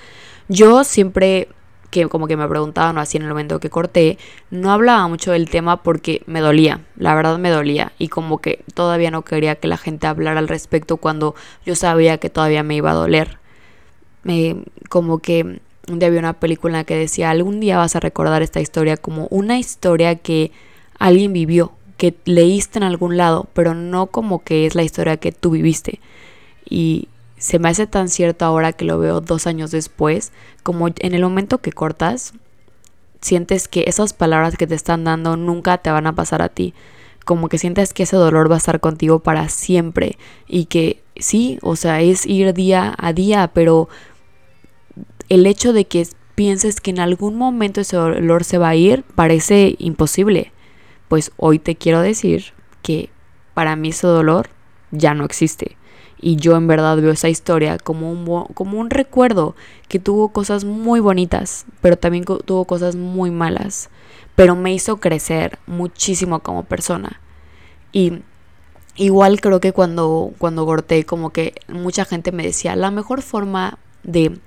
Yo 0.47 0.83
siempre 0.83 1.49
que 1.91 2.09
como 2.09 2.27
que 2.27 2.35
me 2.35 2.47
preguntaban 2.47 2.97
o 2.97 2.99
así 2.99 3.15
en 3.15 3.23
el 3.23 3.29
momento 3.29 3.59
que 3.59 3.69
corté, 3.69 4.17
no 4.49 4.71
hablaba 4.71 5.07
mucho 5.07 5.31
del 5.31 5.49
tema 5.49 5.81
porque 5.81 6.23
me 6.25 6.41
dolía, 6.41 6.81
la 6.97 7.15
verdad 7.15 7.37
me 7.37 7.49
dolía 7.49 7.93
y 7.97 8.09
como 8.09 8.39
que 8.39 8.65
todavía 8.73 9.11
no 9.11 9.21
quería 9.21 9.55
que 9.55 9.69
la 9.69 9.77
gente 9.77 10.05
hablara 10.05 10.39
al 10.39 10.49
respecto 10.49 10.97
cuando 10.97 11.35
yo 11.65 11.73
sabía 11.75 12.17
que 12.17 12.29
todavía 12.29 12.63
me 12.63 12.75
iba 12.75 12.91
a 12.91 12.95
doler 12.95 13.39
como 14.89 15.19
que 15.19 15.59
día 15.87 16.07
había 16.07 16.19
una 16.19 16.33
película 16.33 16.83
que 16.83 16.95
decía, 16.95 17.29
algún 17.29 17.59
día 17.59 17.77
vas 17.77 17.95
a 17.95 17.99
recordar 17.99 18.41
esta 18.41 18.61
historia 18.61 18.97
como 18.97 19.27
una 19.29 19.59
historia 19.59 20.15
que 20.15 20.51
alguien 20.99 21.33
vivió, 21.33 21.71
que 21.97 22.15
leíste 22.25 22.79
en 22.79 22.83
algún 22.83 23.17
lado, 23.17 23.47
pero 23.53 23.73
no 23.73 24.07
como 24.07 24.43
que 24.43 24.65
es 24.65 24.75
la 24.75 24.83
historia 24.83 25.17
que 25.17 25.31
tú 25.31 25.51
viviste. 25.51 25.99
Y 26.67 27.07
se 27.37 27.59
me 27.59 27.69
hace 27.69 27.87
tan 27.87 28.09
cierto 28.09 28.45
ahora 28.45 28.73
que 28.73 28.85
lo 28.85 28.97
veo 28.99 29.21
dos 29.21 29.47
años 29.47 29.71
después, 29.71 30.31
como 30.63 30.87
en 30.87 31.13
el 31.13 31.21
momento 31.21 31.59
que 31.59 31.71
cortas, 31.71 32.33
sientes 33.21 33.67
que 33.67 33.85
esas 33.87 34.13
palabras 34.13 34.55
que 34.57 34.67
te 34.67 34.75
están 34.75 35.03
dando 35.03 35.35
nunca 35.35 35.77
te 35.79 35.91
van 35.91 36.07
a 36.07 36.15
pasar 36.15 36.41
a 36.41 36.49
ti. 36.49 36.73
Como 37.25 37.49
que 37.49 37.57
sientes 37.57 37.93
que 37.93 38.03
ese 38.03 38.15
dolor 38.15 38.49
va 38.51 38.55
a 38.55 38.59
estar 38.59 38.79
contigo 38.79 39.19
para 39.19 39.49
siempre 39.49 40.17
y 40.47 40.65
que 40.65 41.01
sí, 41.17 41.57
o 41.61 41.75
sea, 41.75 42.01
es 42.01 42.25
ir 42.25 42.53
día 42.53 42.93
a 42.97 43.13
día, 43.13 43.49
pero 43.53 43.89
el 45.29 45.45
hecho 45.45 45.73
de 45.73 45.85
que 45.85 46.07
pienses 46.35 46.81
que 46.81 46.91
en 46.91 46.99
algún 46.99 47.35
momento 47.35 47.81
ese 47.81 47.95
dolor 47.95 48.43
se 48.43 48.57
va 48.57 48.69
a 48.69 48.75
ir 48.75 49.03
parece 49.15 49.75
imposible. 49.79 50.51
Pues 51.07 51.31
hoy 51.37 51.59
te 51.59 51.75
quiero 51.75 52.01
decir 52.01 52.53
que 52.81 53.09
para 53.53 53.75
mí 53.75 53.89
ese 53.89 54.07
dolor 54.07 54.49
ya 54.91 55.13
no 55.13 55.25
existe. 55.25 55.77
Y 56.19 56.37
yo 56.37 56.55
en 56.55 56.67
verdad 56.67 56.97
veo 56.97 57.11
esa 57.11 57.29
historia 57.29 57.77
como 57.77 58.11
un, 58.11 58.45
como 58.53 58.79
un 58.79 58.89
recuerdo 58.89 59.55
que 59.87 59.99
tuvo 59.99 60.29
cosas 60.29 60.65
muy 60.65 60.99
bonitas, 60.99 61.65
pero 61.81 61.97
también 61.97 62.25
tuvo 62.25 62.65
cosas 62.65 62.95
muy 62.95 63.31
malas. 63.31 63.89
Pero 64.35 64.55
me 64.55 64.73
hizo 64.73 64.97
crecer 64.97 65.59
muchísimo 65.67 66.39
como 66.39 66.63
persona. 66.63 67.21
Y 67.91 68.21
igual 68.95 69.39
creo 69.39 69.59
que 69.59 69.71
cuando, 69.71 70.33
cuando 70.37 70.65
corté, 70.65 71.05
como 71.05 71.29
que 71.29 71.53
mucha 71.67 72.05
gente 72.05 72.31
me 72.31 72.43
decía, 72.43 72.75
la 72.75 72.91
mejor 72.91 73.21
forma 73.21 73.77
de 74.03 74.37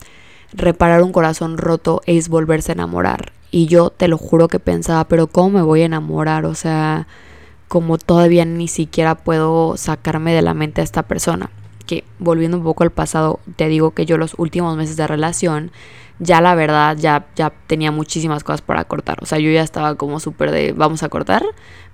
reparar 0.53 1.03
un 1.03 1.13
corazón 1.13 1.59
roto 1.59 2.03
es 2.07 2.29
volverse 2.29 2.73
a 2.73 2.75
enamorar. 2.75 3.33
Y 3.51 3.67
yo 3.67 3.91
te 3.91 4.09
lo 4.09 4.19
juro 4.19 4.49
que 4.49 4.61
pensaba, 4.61 5.05
pero 5.05 5.27
¿cómo 5.27 5.51
me 5.51 5.63
voy 5.63 5.83
a 5.83 5.87
enamorar? 5.87 6.45
O 6.45 6.55
sea, 6.55 7.07
como 7.69 7.99
todavía 7.99 8.45
ni 8.45 8.69
siquiera 8.69 9.15
puedo 9.15 9.77
sacarme 9.77 10.35
de 10.35 10.43
la 10.43 10.55
mente 10.55 10.81
a 10.81 10.85
esta 10.85 11.03
persona. 11.03 11.51
que 11.87 12.05
volviendo 12.19 12.59
un 12.59 12.65
poco 12.65 12.83
al 12.83 12.91
pasado, 12.91 13.41
te 13.57 13.67
digo 13.69 13.93
que 13.93 14.05
yo 14.05 14.19
los 14.19 14.35
últimos 14.37 14.77
meses 14.77 14.97
de 14.99 15.07
relación, 15.07 15.71
ya 16.18 16.40
la 16.40 16.54
verdad, 16.54 16.96
ya, 16.96 17.26
ya 17.37 17.52
tenía 17.66 17.92
muchísimas 17.92 18.42
cosas 18.42 18.61
para 18.61 18.85
cortar. 18.85 19.18
O 19.22 19.26
sea, 19.26 19.38
yo 19.38 19.50
ya 19.50 19.62
estaba 19.62 19.94
como 19.94 20.20
súper 20.20 20.50
de, 20.50 20.72
vamos 20.72 21.02
a 21.02 21.09
cortar, 21.09 21.44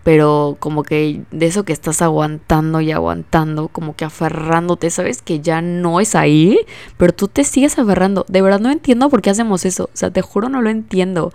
pero 0.03 0.57
como 0.61 0.83
que 0.83 1.23
de 1.31 1.47
eso 1.47 1.65
que 1.65 1.73
estás 1.73 2.03
aguantando 2.03 2.81
y 2.81 2.93
aguantando, 2.93 3.69
como 3.69 3.97
que 3.97 4.05
aferrándote, 4.05 4.91
sabes 4.91 5.23
que 5.23 5.41
ya 5.41 5.61
no 5.61 6.01
es 6.01 6.15
ahí, 6.15 6.59
pero 6.97 7.13
tú 7.13 7.29
te 7.29 7.45
sigues 7.45 7.79
aferrando. 7.79 8.25
De 8.29 8.43
verdad 8.43 8.61
no 8.61 8.71
entiendo 8.71 9.11
por 9.11 9.23
qué 9.23 9.31
hacemos 9.31 9.65
eso. 9.65 9.85
O 9.85 9.97
sea, 9.97 10.11
te 10.11 10.23
juro 10.23 10.49
no 10.49 10.63
lo 10.63 10.71
entiendo. 10.71 11.33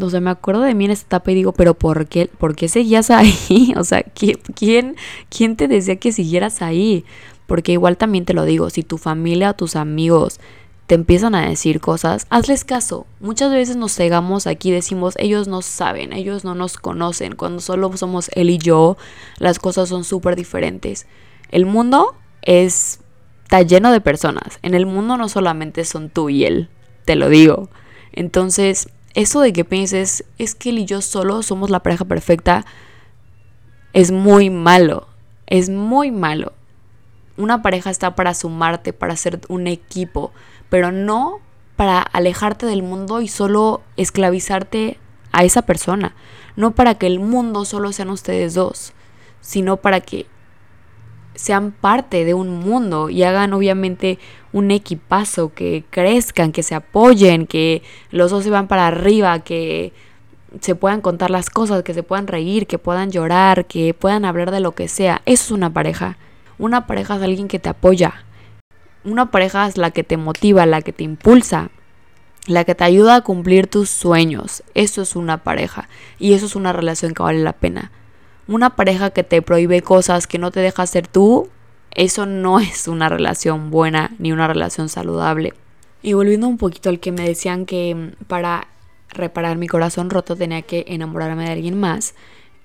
O 0.00 0.08
sea, 0.08 0.20
me 0.20 0.30
acuerdo 0.30 0.62
de 0.62 0.74
mí 0.74 0.86
en 0.86 0.92
esta 0.92 1.06
etapa 1.16 1.32
y 1.32 1.34
digo, 1.34 1.52
pero 1.52 1.74
¿por 1.74 2.06
qué, 2.06 2.30
¿por 2.38 2.54
qué 2.56 2.68
seguías 2.68 3.10
ahí? 3.10 3.74
O 3.76 3.84
sea, 3.84 4.02
¿quién, 4.02 4.96
¿quién 5.28 5.56
te 5.56 5.68
decía 5.68 5.96
que 5.96 6.12
siguieras 6.12 6.62
ahí? 6.62 7.04
Porque 7.46 7.72
igual 7.72 7.98
también 7.98 8.24
te 8.24 8.32
lo 8.32 8.44
digo, 8.44 8.70
si 8.70 8.82
tu 8.82 8.96
familia 8.96 9.50
o 9.50 9.54
tus 9.54 9.76
amigos 9.76 10.40
te 10.92 10.96
empiezan 10.96 11.34
a 11.34 11.48
decir 11.48 11.80
cosas, 11.80 12.26
hazles 12.28 12.66
caso. 12.66 13.06
Muchas 13.18 13.50
veces 13.50 13.76
nos 13.76 13.94
cegamos 13.94 14.46
aquí, 14.46 14.70
decimos, 14.70 15.14
ellos 15.16 15.48
no 15.48 15.62
saben, 15.62 16.12
ellos 16.12 16.44
no 16.44 16.54
nos 16.54 16.76
conocen. 16.76 17.34
Cuando 17.34 17.62
solo 17.62 17.96
somos 17.96 18.30
él 18.34 18.50
y 18.50 18.58
yo, 18.58 18.98
las 19.38 19.58
cosas 19.58 19.88
son 19.88 20.04
súper 20.04 20.36
diferentes. 20.36 21.06
El 21.48 21.64
mundo 21.64 22.14
es, 22.42 23.00
está 23.44 23.62
lleno 23.62 23.90
de 23.90 24.02
personas. 24.02 24.58
En 24.60 24.74
el 24.74 24.84
mundo 24.84 25.16
no 25.16 25.30
solamente 25.30 25.86
son 25.86 26.10
tú 26.10 26.28
y 26.28 26.44
él, 26.44 26.68
te 27.06 27.16
lo 27.16 27.30
digo. 27.30 27.70
Entonces, 28.12 28.90
eso 29.14 29.40
de 29.40 29.54
que 29.54 29.64
pienses, 29.64 30.24
es 30.36 30.54
que 30.54 30.68
él 30.68 30.80
y 30.80 30.84
yo 30.84 31.00
solo 31.00 31.42
somos 31.42 31.70
la 31.70 31.80
pareja 31.80 32.04
perfecta, 32.04 32.66
es 33.94 34.10
muy 34.10 34.50
malo. 34.50 35.08
Es 35.46 35.70
muy 35.70 36.10
malo. 36.10 36.52
Una 37.38 37.62
pareja 37.62 37.88
está 37.88 38.14
para 38.14 38.34
sumarte, 38.34 38.92
para 38.92 39.16
ser 39.16 39.40
un 39.48 39.68
equipo, 39.68 40.32
pero 40.72 40.90
no 40.90 41.40
para 41.76 42.00
alejarte 42.00 42.64
del 42.64 42.82
mundo 42.82 43.20
y 43.20 43.28
solo 43.28 43.82
esclavizarte 43.98 44.96
a 45.30 45.44
esa 45.44 45.60
persona. 45.60 46.14
No 46.56 46.70
para 46.70 46.94
que 46.94 47.06
el 47.06 47.20
mundo 47.20 47.66
solo 47.66 47.92
sean 47.92 48.08
ustedes 48.08 48.54
dos, 48.54 48.94
sino 49.42 49.76
para 49.76 50.00
que 50.00 50.24
sean 51.34 51.72
parte 51.72 52.24
de 52.24 52.32
un 52.32 52.48
mundo 52.60 53.10
y 53.10 53.22
hagan 53.22 53.52
obviamente 53.52 54.18
un 54.54 54.70
equipazo, 54.70 55.52
que 55.52 55.84
crezcan, 55.90 56.52
que 56.52 56.62
se 56.62 56.74
apoyen, 56.74 57.46
que 57.46 57.82
los 58.10 58.30
dos 58.30 58.42
se 58.42 58.48
van 58.48 58.66
para 58.66 58.86
arriba, 58.86 59.40
que 59.40 59.92
se 60.62 60.74
puedan 60.74 61.02
contar 61.02 61.30
las 61.30 61.50
cosas, 61.50 61.82
que 61.82 61.92
se 61.92 62.02
puedan 62.02 62.26
reír, 62.26 62.66
que 62.66 62.78
puedan 62.78 63.10
llorar, 63.10 63.66
que 63.66 63.92
puedan 63.92 64.24
hablar 64.24 64.50
de 64.50 64.60
lo 64.60 64.72
que 64.72 64.88
sea. 64.88 65.20
Eso 65.26 65.44
es 65.44 65.50
una 65.50 65.68
pareja. 65.68 66.16
Una 66.58 66.86
pareja 66.86 67.16
es 67.16 67.22
alguien 67.22 67.48
que 67.48 67.58
te 67.58 67.68
apoya, 67.68 68.24
una 69.04 69.30
pareja 69.30 69.66
es 69.66 69.76
la 69.76 69.90
que 69.90 70.04
te 70.04 70.16
motiva, 70.16 70.66
la 70.66 70.82
que 70.82 70.92
te 70.92 71.04
impulsa, 71.04 71.70
la 72.46 72.64
que 72.64 72.74
te 72.74 72.84
ayuda 72.84 73.16
a 73.16 73.20
cumplir 73.22 73.66
tus 73.66 73.90
sueños. 73.90 74.62
Eso 74.74 75.02
es 75.02 75.16
una 75.16 75.38
pareja 75.42 75.88
y 76.18 76.32
eso 76.34 76.46
es 76.46 76.56
una 76.56 76.72
relación 76.72 77.14
que 77.14 77.22
vale 77.22 77.42
la 77.42 77.52
pena. 77.52 77.90
Una 78.48 78.70
pareja 78.70 79.10
que 79.10 79.22
te 79.22 79.42
prohíbe 79.42 79.82
cosas 79.82 80.26
que 80.26 80.38
no 80.38 80.50
te 80.50 80.60
deja 80.60 80.86
ser 80.86 81.06
tú, 81.06 81.48
eso 81.94 82.26
no 82.26 82.60
es 82.60 82.88
una 82.88 83.08
relación 83.08 83.70
buena 83.70 84.12
ni 84.18 84.32
una 84.32 84.48
relación 84.48 84.88
saludable. 84.88 85.54
Y 86.02 86.14
volviendo 86.14 86.48
un 86.48 86.58
poquito 86.58 86.90
al 86.90 86.98
que 86.98 87.12
me 87.12 87.26
decían 87.26 87.64
que 87.64 87.94
mm, 87.94 88.24
para 88.24 88.66
reparar 89.10 89.56
mi 89.56 89.68
corazón 89.68 90.10
roto 90.10 90.36
tenía 90.36 90.62
que 90.62 90.84
enamorarme 90.88 91.44
de 91.44 91.52
alguien 91.52 91.78
más, 91.78 92.14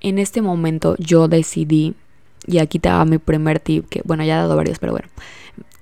en 0.01 0.17
este 0.17 0.41
momento 0.41 0.95
yo 0.97 1.27
decidí, 1.27 1.95
y 2.45 2.59
aquí 2.59 2.79
te 2.79 2.89
mi 3.05 3.17
primer 3.17 3.59
tip, 3.59 3.89
que 3.89 4.01
bueno, 4.05 4.23
ya 4.23 4.35
he 4.35 4.37
dado 4.37 4.55
varios, 4.55 4.79
pero 4.79 4.93
bueno, 4.93 5.07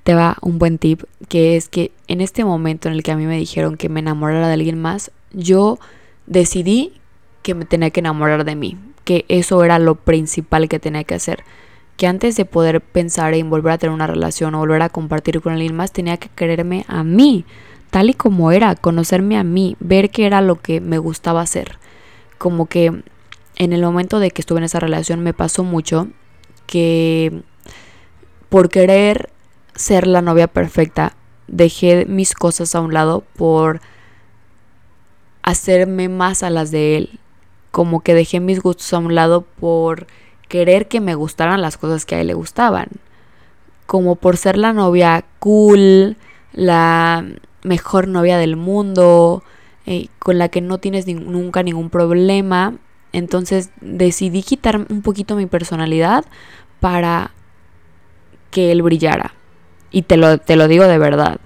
te 0.05 0.13
va 0.13 0.37
un 0.41 0.59
buen 0.59 0.77
tip, 0.77 1.01
que 1.29 1.57
es 1.57 1.67
que 1.67 1.91
en 2.07 2.21
este 2.21 2.45
momento 2.45 2.87
en 2.87 2.93
el 2.93 3.01
que 3.01 3.11
a 3.11 3.17
mí 3.17 3.25
me 3.25 3.39
dijeron 3.39 3.75
que 3.75 3.89
me 3.89 4.01
enamorara 4.01 4.47
de 4.47 4.53
alguien 4.53 4.79
más, 4.79 5.09
yo 5.33 5.79
decidí 6.27 6.93
que 7.41 7.55
me 7.55 7.65
tenía 7.65 7.89
que 7.89 8.01
enamorar 8.01 8.45
de 8.45 8.55
mí, 8.55 8.77
que 9.03 9.25
eso 9.29 9.63
era 9.63 9.79
lo 9.79 9.95
principal 9.95 10.69
que 10.69 10.79
tenía 10.79 11.03
que 11.05 11.15
hacer. 11.15 11.43
Que 11.97 12.05
antes 12.05 12.35
de 12.35 12.45
poder 12.45 12.81
pensar 12.81 13.33
en 13.33 13.49
volver 13.49 13.73
a 13.73 13.77
tener 13.79 13.95
una 13.95 14.05
relación 14.05 14.53
o 14.53 14.59
volver 14.59 14.83
a 14.83 14.89
compartir 14.89 15.41
con 15.41 15.53
alguien 15.53 15.75
más, 15.75 15.91
tenía 15.91 16.17
que 16.17 16.29
quererme 16.29 16.85
a 16.87 17.03
mí, 17.03 17.43
tal 17.89 18.11
y 18.11 18.13
como 18.13 18.51
era, 18.51 18.75
conocerme 18.75 19.39
a 19.39 19.43
mí, 19.43 19.75
ver 19.79 20.11
qué 20.11 20.27
era 20.27 20.39
lo 20.41 20.61
que 20.61 20.81
me 20.81 20.99
gustaba 20.99 21.41
hacer. 21.41 21.79
Como 22.37 22.67
que 22.67 23.01
en 23.55 23.73
el 23.73 23.81
momento 23.81 24.19
de 24.19 24.29
que 24.29 24.43
estuve 24.43 24.59
en 24.59 24.65
esa 24.65 24.79
relación 24.79 25.21
me 25.21 25.33
pasó 25.33 25.63
mucho 25.63 26.09
que 26.67 27.41
por 28.49 28.69
querer 28.69 29.29
ser 29.75 30.07
la 30.07 30.21
novia 30.21 30.47
perfecta. 30.47 31.15
Dejé 31.47 32.05
mis 32.05 32.33
cosas 32.33 32.73
a 32.75 32.81
un 32.81 32.93
lado 32.93 33.23
por 33.35 33.81
hacerme 35.43 36.09
más 36.09 36.43
a 36.43 36.49
las 36.49 36.71
de 36.71 36.97
él. 36.97 37.19
Como 37.71 38.01
que 38.01 38.13
dejé 38.13 38.39
mis 38.39 38.61
gustos 38.61 38.91
a 38.93 38.99
un 38.99 39.13
lado 39.13 39.41
por 39.41 40.07
querer 40.47 40.87
que 40.87 41.01
me 41.01 41.15
gustaran 41.15 41.61
las 41.61 41.77
cosas 41.77 42.05
que 42.05 42.15
a 42.15 42.21
él 42.21 42.27
le 42.27 42.33
gustaban. 42.33 42.87
Como 43.85 44.15
por 44.15 44.37
ser 44.37 44.57
la 44.57 44.73
novia 44.73 45.23
cool, 45.39 46.17
la 46.53 47.25
mejor 47.63 48.07
novia 48.07 48.37
del 48.37 48.55
mundo, 48.55 49.43
eh, 49.85 50.07
con 50.19 50.39
la 50.39 50.49
que 50.49 50.61
no 50.61 50.79
tienes 50.79 51.05
nunca 51.07 51.61
ningún 51.61 51.89
problema. 51.89 52.73
Entonces 53.11 53.69
decidí 53.81 54.41
quitar 54.41 54.77
un 54.89 55.01
poquito 55.01 55.35
mi 55.35 55.45
personalidad 55.45 56.25
para 56.79 57.31
que 58.49 58.71
él 58.71 58.81
brillara. 58.81 59.33
Y 59.95 60.01
te 60.01 60.17
lo, 60.17 60.37
te 60.39 60.57
lo 60.57 60.67
digo 60.67 60.83
de 60.83 60.97
verdad. 60.97 61.39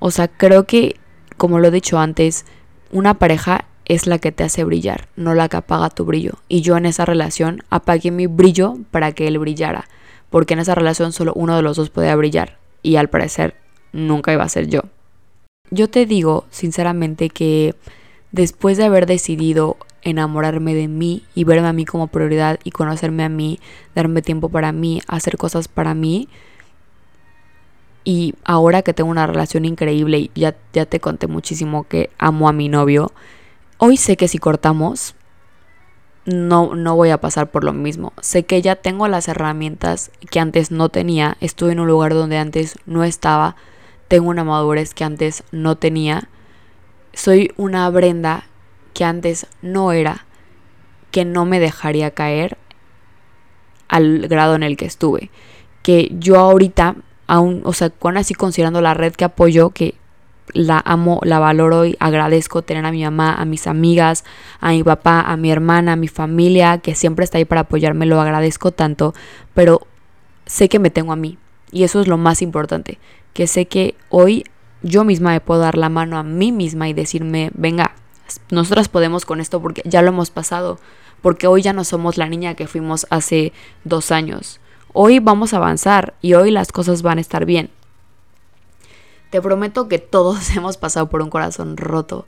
O 0.00 0.10
sea, 0.10 0.26
creo 0.26 0.64
que, 0.64 0.96
como 1.36 1.60
lo 1.60 1.68
he 1.68 1.70
dicho 1.70 2.00
antes, 2.00 2.44
una 2.90 3.14
pareja 3.14 3.66
es 3.84 4.08
la 4.08 4.18
que 4.18 4.32
te 4.32 4.42
hace 4.42 4.64
brillar, 4.64 5.06
no 5.14 5.34
la 5.34 5.48
que 5.48 5.58
apaga 5.58 5.90
tu 5.90 6.04
brillo. 6.04 6.32
Y 6.48 6.62
yo 6.62 6.76
en 6.76 6.84
esa 6.84 7.04
relación 7.04 7.62
apagué 7.70 8.10
mi 8.10 8.26
brillo 8.26 8.74
para 8.90 9.12
que 9.12 9.28
él 9.28 9.38
brillara. 9.38 9.86
Porque 10.30 10.54
en 10.54 10.60
esa 10.60 10.74
relación 10.74 11.12
solo 11.12 11.32
uno 11.36 11.54
de 11.54 11.62
los 11.62 11.76
dos 11.76 11.90
podía 11.90 12.16
brillar. 12.16 12.58
Y 12.82 12.96
al 12.96 13.08
parecer 13.08 13.54
nunca 13.92 14.32
iba 14.32 14.42
a 14.42 14.48
ser 14.48 14.66
yo. 14.66 14.80
Yo 15.70 15.88
te 15.88 16.06
digo, 16.06 16.44
sinceramente, 16.50 17.30
que 17.30 17.76
después 18.32 18.78
de 18.78 18.84
haber 18.86 19.06
decidido 19.06 19.76
enamorarme 20.02 20.74
de 20.74 20.88
mí 20.88 21.22
y 21.36 21.44
verme 21.44 21.68
a 21.68 21.72
mí 21.72 21.84
como 21.84 22.08
prioridad 22.08 22.58
y 22.64 22.72
conocerme 22.72 23.22
a 23.22 23.28
mí, 23.28 23.60
darme 23.94 24.22
tiempo 24.22 24.48
para 24.48 24.72
mí, 24.72 25.02
hacer 25.06 25.36
cosas 25.36 25.68
para 25.68 25.94
mí, 25.94 26.28
y 28.06 28.34
ahora 28.44 28.82
que 28.82 28.94
tengo 28.94 29.10
una 29.10 29.26
relación 29.26 29.64
increíble 29.64 30.18
y 30.18 30.30
ya, 30.36 30.54
ya 30.72 30.86
te 30.86 31.00
conté 31.00 31.26
muchísimo 31.26 31.88
que 31.88 32.08
amo 32.18 32.48
a 32.48 32.52
mi 32.52 32.68
novio, 32.68 33.10
hoy 33.78 33.96
sé 33.96 34.16
que 34.16 34.28
si 34.28 34.38
cortamos, 34.38 35.16
no, 36.24 36.76
no 36.76 36.94
voy 36.94 37.10
a 37.10 37.20
pasar 37.20 37.50
por 37.50 37.64
lo 37.64 37.72
mismo. 37.72 38.12
Sé 38.20 38.44
que 38.44 38.62
ya 38.62 38.76
tengo 38.76 39.08
las 39.08 39.26
herramientas 39.26 40.12
que 40.30 40.38
antes 40.38 40.70
no 40.70 40.88
tenía. 40.88 41.36
Estuve 41.40 41.72
en 41.72 41.80
un 41.80 41.88
lugar 41.88 42.14
donde 42.14 42.38
antes 42.38 42.78
no 42.86 43.02
estaba. 43.02 43.56
Tengo 44.06 44.30
una 44.30 44.44
madurez 44.44 44.94
que 44.94 45.02
antes 45.02 45.42
no 45.50 45.76
tenía. 45.76 46.28
Soy 47.12 47.52
una 47.56 47.90
Brenda 47.90 48.46
que 48.94 49.02
antes 49.02 49.48
no 49.62 49.90
era. 49.90 50.26
Que 51.10 51.24
no 51.24 51.44
me 51.44 51.58
dejaría 51.58 52.12
caer 52.12 52.56
al 53.88 54.28
grado 54.28 54.54
en 54.54 54.62
el 54.62 54.76
que 54.76 54.86
estuve. 54.86 55.30
Que 55.82 56.08
yo 56.12 56.38
ahorita 56.38 56.96
aún, 57.26 57.62
o 57.64 57.72
sea, 57.72 57.90
con 57.90 58.16
así 58.16 58.34
considerando 58.34 58.80
la 58.80 58.94
red 58.94 59.14
que 59.14 59.24
apoyo, 59.24 59.70
que 59.70 59.94
la 60.52 60.80
amo, 60.84 61.20
la 61.24 61.38
valoro 61.38 61.84
y 61.86 61.96
agradezco 61.98 62.62
tener 62.62 62.84
a 62.84 62.92
mi 62.92 63.02
mamá, 63.02 63.34
a 63.34 63.44
mis 63.44 63.66
amigas, 63.66 64.24
a 64.60 64.70
mi 64.70 64.82
papá, 64.82 65.20
a 65.20 65.36
mi 65.36 65.50
hermana, 65.50 65.92
a 65.92 65.96
mi 65.96 66.08
familia, 66.08 66.78
que 66.78 66.94
siempre 66.94 67.24
está 67.24 67.38
ahí 67.38 67.44
para 67.44 67.62
apoyarme, 67.62 68.06
lo 68.06 68.20
agradezco 68.20 68.70
tanto, 68.70 69.14
pero 69.54 69.86
sé 70.46 70.68
que 70.68 70.78
me 70.78 70.90
tengo 70.90 71.12
a 71.12 71.16
mí. 71.16 71.38
Y 71.72 71.82
eso 71.82 72.00
es 72.00 72.06
lo 72.06 72.16
más 72.16 72.42
importante, 72.42 72.98
que 73.32 73.46
sé 73.46 73.66
que 73.66 73.96
hoy 74.08 74.44
yo 74.82 75.04
misma 75.04 75.32
me 75.32 75.40
puedo 75.40 75.60
dar 75.60 75.76
la 75.76 75.88
mano 75.88 76.16
a 76.16 76.22
mí 76.22 76.52
misma 76.52 76.88
y 76.88 76.92
decirme, 76.92 77.50
venga, 77.54 77.92
nosotras 78.50 78.88
podemos 78.88 79.24
con 79.24 79.40
esto 79.40 79.60
porque 79.60 79.82
ya 79.84 80.02
lo 80.02 80.08
hemos 80.08 80.30
pasado, 80.30 80.78
porque 81.22 81.48
hoy 81.48 81.62
ya 81.62 81.72
no 81.72 81.82
somos 81.82 82.18
la 82.18 82.28
niña 82.28 82.54
que 82.54 82.68
fuimos 82.68 83.06
hace 83.10 83.52
dos 83.84 84.12
años 84.12 84.60
Hoy 84.98 85.18
vamos 85.18 85.52
a 85.52 85.58
avanzar 85.58 86.14
y 86.22 86.32
hoy 86.32 86.50
las 86.50 86.72
cosas 86.72 87.02
van 87.02 87.18
a 87.18 87.20
estar 87.20 87.44
bien. 87.44 87.68
Te 89.28 89.42
prometo 89.42 89.88
que 89.88 89.98
todos 89.98 90.48
hemos 90.56 90.78
pasado 90.78 91.10
por 91.10 91.20
un 91.20 91.28
corazón 91.28 91.76
roto. 91.76 92.26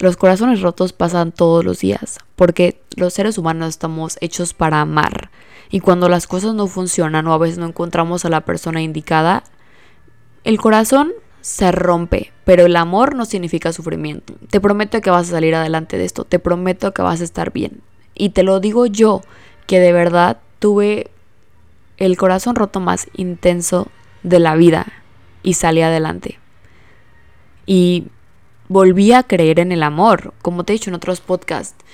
Los 0.00 0.16
corazones 0.16 0.60
rotos 0.60 0.92
pasan 0.92 1.30
todos 1.30 1.64
los 1.64 1.78
días, 1.78 2.18
porque 2.34 2.82
los 2.96 3.14
seres 3.14 3.38
humanos 3.38 3.68
estamos 3.68 4.18
hechos 4.20 4.54
para 4.54 4.80
amar. 4.80 5.30
Y 5.70 5.78
cuando 5.78 6.08
las 6.08 6.26
cosas 6.26 6.52
no 6.52 6.66
funcionan 6.66 7.28
o 7.28 7.32
a 7.32 7.38
veces 7.38 7.58
no 7.58 7.66
encontramos 7.66 8.24
a 8.24 8.28
la 8.28 8.40
persona 8.40 8.82
indicada, 8.82 9.44
el 10.42 10.60
corazón 10.60 11.12
se 11.42 11.70
rompe, 11.70 12.32
pero 12.44 12.66
el 12.66 12.74
amor 12.74 13.14
no 13.14 13.24
significa 13.24 13.72
sufrimiento. 13.72 14.34
Te 14.50 14.60
prometo 14.60 15.00
que 15.00 15.10
vas 15.10 15.28
a 15.28 15.30
salir 15.30 15.54
adelante 15.54 15.96
de 15.96 16.06
esto, 16.06 16.24
te 16.24 16.40
prometo 16.40 16.92
que 16.92 17.02
vas 17.02 17.20
a 17.20 17.24
estar 17.24 17.52
bien. 17.52 17.82
Y 18.16 18.30
te 18.30 18.42
lo 18.42 18.58
digo 18.58 18.86
yo, 18.86 19.20
que 19.68 19.78
de 19.78 19.92
verdad 19.92 20.40
tuve 20.58 21.12
el 22.00 22.16
corazón 22.16 22.56
roto 22.56 22.80
más 22.80 23.06
intenso 23.14 23.88
de 24.24 24.40
la 24.40 24.56
vida 24.56 24.86
y 25.44 25.54
salí 25.54 25.82
adelante. 25.82 26.40
Y 27.66 28.08
volví 28.68 29.12
a 29.12 29.22
creer 29.22 29.60
en 29.60 29.70
el 29.70 29.82
amor, 29.82 30.34
como 30.42 30.64
te 30.64 30.72
he 30.72 30.74
dicho 30.74 30.90
en 30.90 30.96
otros 30.96 31.20
podcasts. 31.20 31.84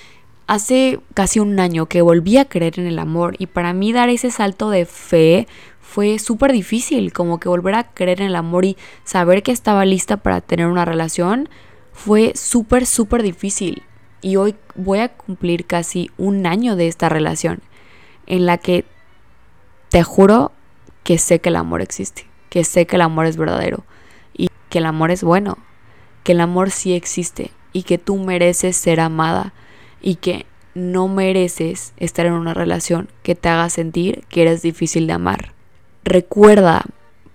Hace 0.46 1.00
casi 1.12 1.40
un 1.40 1.58
año 1.58 1.86
que 1.86 2.02
volví 2.02 2.38
a 2.38 2.44
creer 2.44 2.78
en 2.78 2.86
el 2.86 3.00
amor 3.00 3.34
y 3.38 3.46
para 3.46 3.72
mí 3.72 3.92
dar 3.92 4.08
ese 4.08 4.30
salto 4.30 4.70
de 4.70 4.86
fe 4.86 5.48
fue 5.80 6.20
súper 6.20 6.52
difícil, 6.52 7.12
como 7.12 7.40
que 7.40 7.48
volver 7.48 7.74
a 7.74 7.84
creer 7.92 8.20
en 8.20 8.28
el 8.28 8.36
amor 8.36 8.64
y 8.64 8.76
saber 9.02 9.42
que 9.42 9.52
estaba 9.52 9.84
lista 9.84 10.18
para 10.18 10.40
tener 10.40 10.66
una 10.66 10.84
relación 10.84 11.48
fue 11.92 12.32
súper, 12.36 12.86
súper 12.86 13.22
difícil. 13.22 13.82
Y 14.22 14.36
hoy 14.36 14.54
voy 14.76 15.00
a 15.00 15.08
cumplir 15.08 15.66
casi 15.66 16.10
un 16.16 16.46
año 16.46 16.76
de 16.76 16.86
esta 16.86 17.08
relación 17.08 17.60
en 18.26 18.46
la 18.46 18.58
que 18.58 18.84
te 19.88 20.02
juro 20.02 20.52
que 21.04 21.18
sé 21.18 21.40
que 21.40 21.50
el 21.50 21.56
amor 21.56 21.82
existe, 21.82 22.26
que 22.50 22.64
sé 22.64 22.86
que 22.86 22.96
el 22.96 23.02
amor 23.02 23.26
es 23.26 23.36
verdadero 23.36 23.84
y 24.36 24.48
que 24.68 24.78
el 24.78 24.86
amor 24.86 25.10
es 25.10 25.22
bueno, 25.22 25.58
que 26.24 26.32
el 26.32 26.40
amor 26.40 26.70
sí 26.70 26.94
existe 26.94 27.50
y 27.72 27.84
que 27.84 27.98
tú 27.98 28.16
mereces 28.16 28.76
ser 28.76 29.00
amada 29.00 29.52
y 30.00 30.16
que 30.16 30.46
no 30.74 31.08
mereces 31.08 31.94
estar 31.96 32.26
en 32.26 32.34
una 32.34 32.52
relación 32.52 33.08
que 33.22 33.34
te 33.34 33.48
haga 33.48 33.70
sentir 33.70 34.24
que 34.28 34.42
eres 34.42 34.62
difícil 34.62 35.06
de 35.06 35.14
amar. 35.14 35.52
Recuerda 36.04 36.84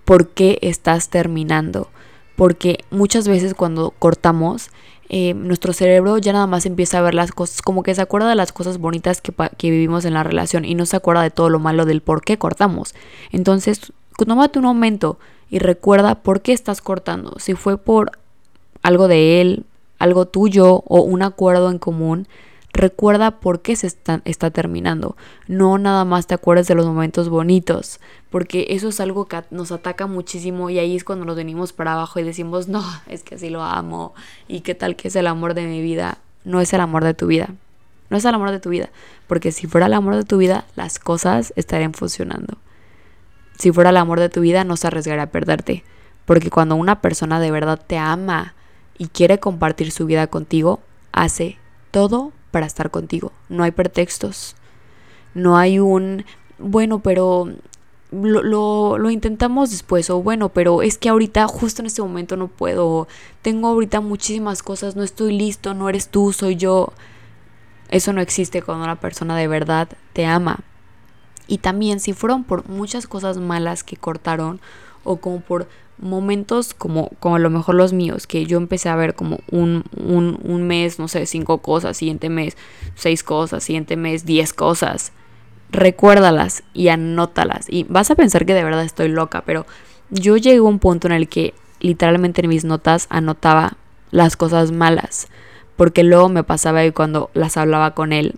por 0.04 0.28
qué 0.28 0.58
estás 0.62 1.08
terminando, 1.08 1.90
porque 2.36 2.84
muchas 2.90 3.26
veces 3.26 3.54
cuando 3.54 3.90
cortamos 3.98 4.70
eh, 5.14 5.34
nuestro 5.34 5.74
cerebro 5.74 6.16
ya 6.16 6.32
nada 6.32 6.46
más 6.46 6.64
empieza 6.64 6.96
a 6.96 7.02
ver 7.02 7.12
las 7.12 7.32
cosas, 7.32 7.60
como 7.60 7.82
que 7.82 7.94
se 7.94 8.00
acuerda 8.00 8.30
de 8.30 8.34
las 8.34 8.50
cosas 8.50 8.78
bonitas 8.78 9.20
que, 9.20 9.30
que 9.58 9.70
vivimos 9.70 10.06
en 10.06 10.14
la 10.14 10.22
relación 10.22 10.64
y 10.64 10.74
no 10.74 10.86
se 10.86 10.96
acuerda 10.96 11.20
de 11.20 11.30
todo 11.30 11.50
lo 11.50 11.58
malo 11.58 11.84
del 11.84 12.00
por 12.00 12.22
qué 12.22 12.38
cortamos. 12.38 12.94
Entonces, 13.30 13.92
tómate 14.16 14.58
un 14.58 14.64
momento 14.64 15.18
y 15.50 15.58
recuerda 15.58 16.14
por 16.14 16.40
qué 16.40 16.54
estás 16.54 16.80
cortando. 16.80 17.34
Si 17.38 17.52
fue 17.52 17.76
por 17.76 18.12
algo 18.82 19.06
de 19.06 19.42
él, 19.42 19.66
algo 19.98 20.24
tuyo 20.24 20.82
o 20.86 21.02
un 21.02 21.20
acuerdo 21.20 21.70
en 21.70 21.78
común, 21.78 22.26
Recuerda 22.74 23.40
por 23.40 23.60
qué 23.60 23.76
se 23.76 23.86
está, 23.86 24.50
terminando. 24.50 25.16
No 25.46 25.76
nada 25.76 26.04
más 26.06 26.26
te 26.26 26.34
acuerdes 26.34 26.68
de 26.68 26.74
los 26.74 26.86
momentos 26.86 27.28
bonitos, 27.28 28.00
porque 28.30 28.68
eso 28.70 28.88
es 28.88 28.98
algo 28.98 29.26
que 29.26 29.42
nos 29.50 29.72
ataca 29.72 30.06
muchísimo 30.06 30.70
y 30.70 30.78
ahí 30.78 30.96
es 30.96 31.04
cuando 31.04 31.26
nos 31.26 31.36
venimos 31.36 31.74
para 31.74 31.92
abajo 31.92 32.18
y 32.18 32.22
decimos, 32.22 32.68
no, 32.68 32.82
es 33.08 33.22
que 33.22 33.34
así 33.34 33.50
lo 33.50 33.62
amo 33.62 34.14
y 34.48 34.60
qué 34.60 34.74
tal 34.74 34.96
que 34.96 35.08
es 35.08 35.16
el 35.16 35.26
amor 35.26 35.52
de 35.52 35.66
mi 35.66 35.82
vida. 35.82 36.18
No 36.44 36.60
es 36.60 36.72
el 36.72 36.80
amor 36.80 37.04
de 37.04 37.14
tu 37.14 37.26
vida. 37.26 37.50
No 38.08 38.16
es 38.16 38.24
el 38.24 38.34
amor 38.34 38.50
de 38.50 38.60
tu 38.60 38.68
vida, 38.68 38.90
porque 39.26 39.52
si 39.52 39.66
fuera 39.66 39.86
el 39.86 39.94
amor 39.94 40.16
de 40.16 40.24
tu 40.24 40.36
vida, 40.36 40.66
las 40.74 40.98
cosas 40.98 41.54
estarían 41.56 41.94
funcionando. 41.94 42.58
Si 43.58 43.72
fuera 43.72 43.88
el 43.88 43.96
amor 43.96 44.20
de 44.20 44.28
tu 44.28 44.42
vida, 44.42 44.64
no 44.64 44.76
se 44.76 44.86
arriesgaría 44.86 45.22
a 45.22 45.30
perderte, 45.30 45.82
porque 46.26 46.50
cuando 46.50 46.76
una 46.76 47.00
persona 47.00 47.40
de 47.40 47.50
verdad 47.50 47.80
te 47.86 47.96
ama 47.96 48.54
y 48.98 49.08
quiere 49.08 49.38
compartir 49.38 49.92
su 49.92 50.04
vida 50.04 50.26
contigo, 50.26 50.80
hace 51.12 51.58
todo 51.90 52.32
para 52.52 52.66
estar 52.66 52.92
contigo. 52.92 53.32
No 53.48 53.64
hay 53.64 53.72
pretextos. 53.72 54.54
No 55.34 55.56
hay 55.56 55.80
un, 55.80 56.24
bueno, 56.58 57.00
pero 57.00 57.48
lo, 58.12 58.98
lo, 58.98 59.10
intentamos 59.10 59.70
después. 59.70 60.08
O 60.10 60.22
bueno, 60.22 60.50
pero 60.50 60.82
es 60.82 60.98
que 60.98 61.08
ahorita, 61.08 61.48
justo 61.48 61.82
en 61.82 61.86
este 61.86 62.02
momento 62.02 62.36
no 62.36 62.46
puedo. 62.46 63.08
Tengo 63.40 63.66
ahorita 63.66 64.00
muchísimas 64.00 64.62
cosas. 64.62 64.94
No 64.94 65.02
estoy 65.02 65.36
listo. 65.36 65.74
No 65.74 65.88
eres 65.88 66.08
tú, 66.08 66.32
soy 66.32 66.54
yo. 66.54 66.92
Eso 67.88 68.12
no 68.12 68.20
existe 68.20 68.62
cuando 68.62 68.84
una 68.84 69.00
persona 69.00 69.36
de 69.36 69.48
verdad 69.48 69.88
te 70.12 70.26
ama. 70.26 70.60
Y 71.48 71.58
también 71.58 71.98
si 71.98 72.12
fueron 72.12 72.44
por 72.44 72.68
muchas 72.68 73.06
cosas 73.06 73.38
malas 73.38 73.82
que 73.82 73.96
cortaron 73.96 74.60
o 75.04 75.16
como 75.16 75.40
por 75.40 75.68
momentos 75.98 76.74
como, 76.74 77.10
como 77.20 77.36
a 77.36 77.38
lo 77.38 77.50
mejor 77.50 77.74
los 77.74 77.92
míos, 77.92 78.26
que 78.26 78.46
yo 78.46 78.58
empecé 78.58 78.88
a 78.88 78.96
ver 78.96 79.14
como 79.14 79.38
un, 79.50 79.84
un, 79.96 80.38
un 80.42 80.66
mes, 80.66 80.98
no 80.98 81.08
sé, 81.08 81.26
cinco 81.26 81.58
cosas, 81.58 81.96
siguiente 81.96 82.28
mes 82.28 82.56
seis 82.94 83.22
cosas, 83.22 83.64
siguiente 83.64 83.96
mes 83.96 84.24
diez 84.24 84.52
cosas. 84.52 85.12
Recuérdalas 85.70 86.64
y 86.74 86.88
anótalas. 86.88 87.66
Y 87.68 87.84
vas 87.84 88.10
a 88.10 88.14
pensar 88.14 88.44
que 88.44 88.54
de 88.54 88.64
verdad 88.64 88.84
estoy 88.84 89.08
loca, 89.08 89.42
pero 89.46 89.64
yo 90.10 90.36
llegué 90.36 90.58
a 90.58 90.62
un 90.62 90.78
punto 90.78 91.06
en 91.06 91.14
el 91.14 91.28
que 91.28 91.54
literalmente 91.80 92.42
en 92.42 92.48
mis 92.48 92.64
notas 92.64 93.06
anotaba 93.08 93.76
las 94.10 94.36
cosas 94.36 94.70
malas, 94.72 95.28
porque 95.76 96.04
luego 96.04 96.28
me 96.28 96.44
pasaba 96.44 96.84
y 96.84 96.92
cuando 96.92 97.30
las 97.32 97.56
hablaba 97.56 97.92
con 97.92 98.12
él, 98.12 98.34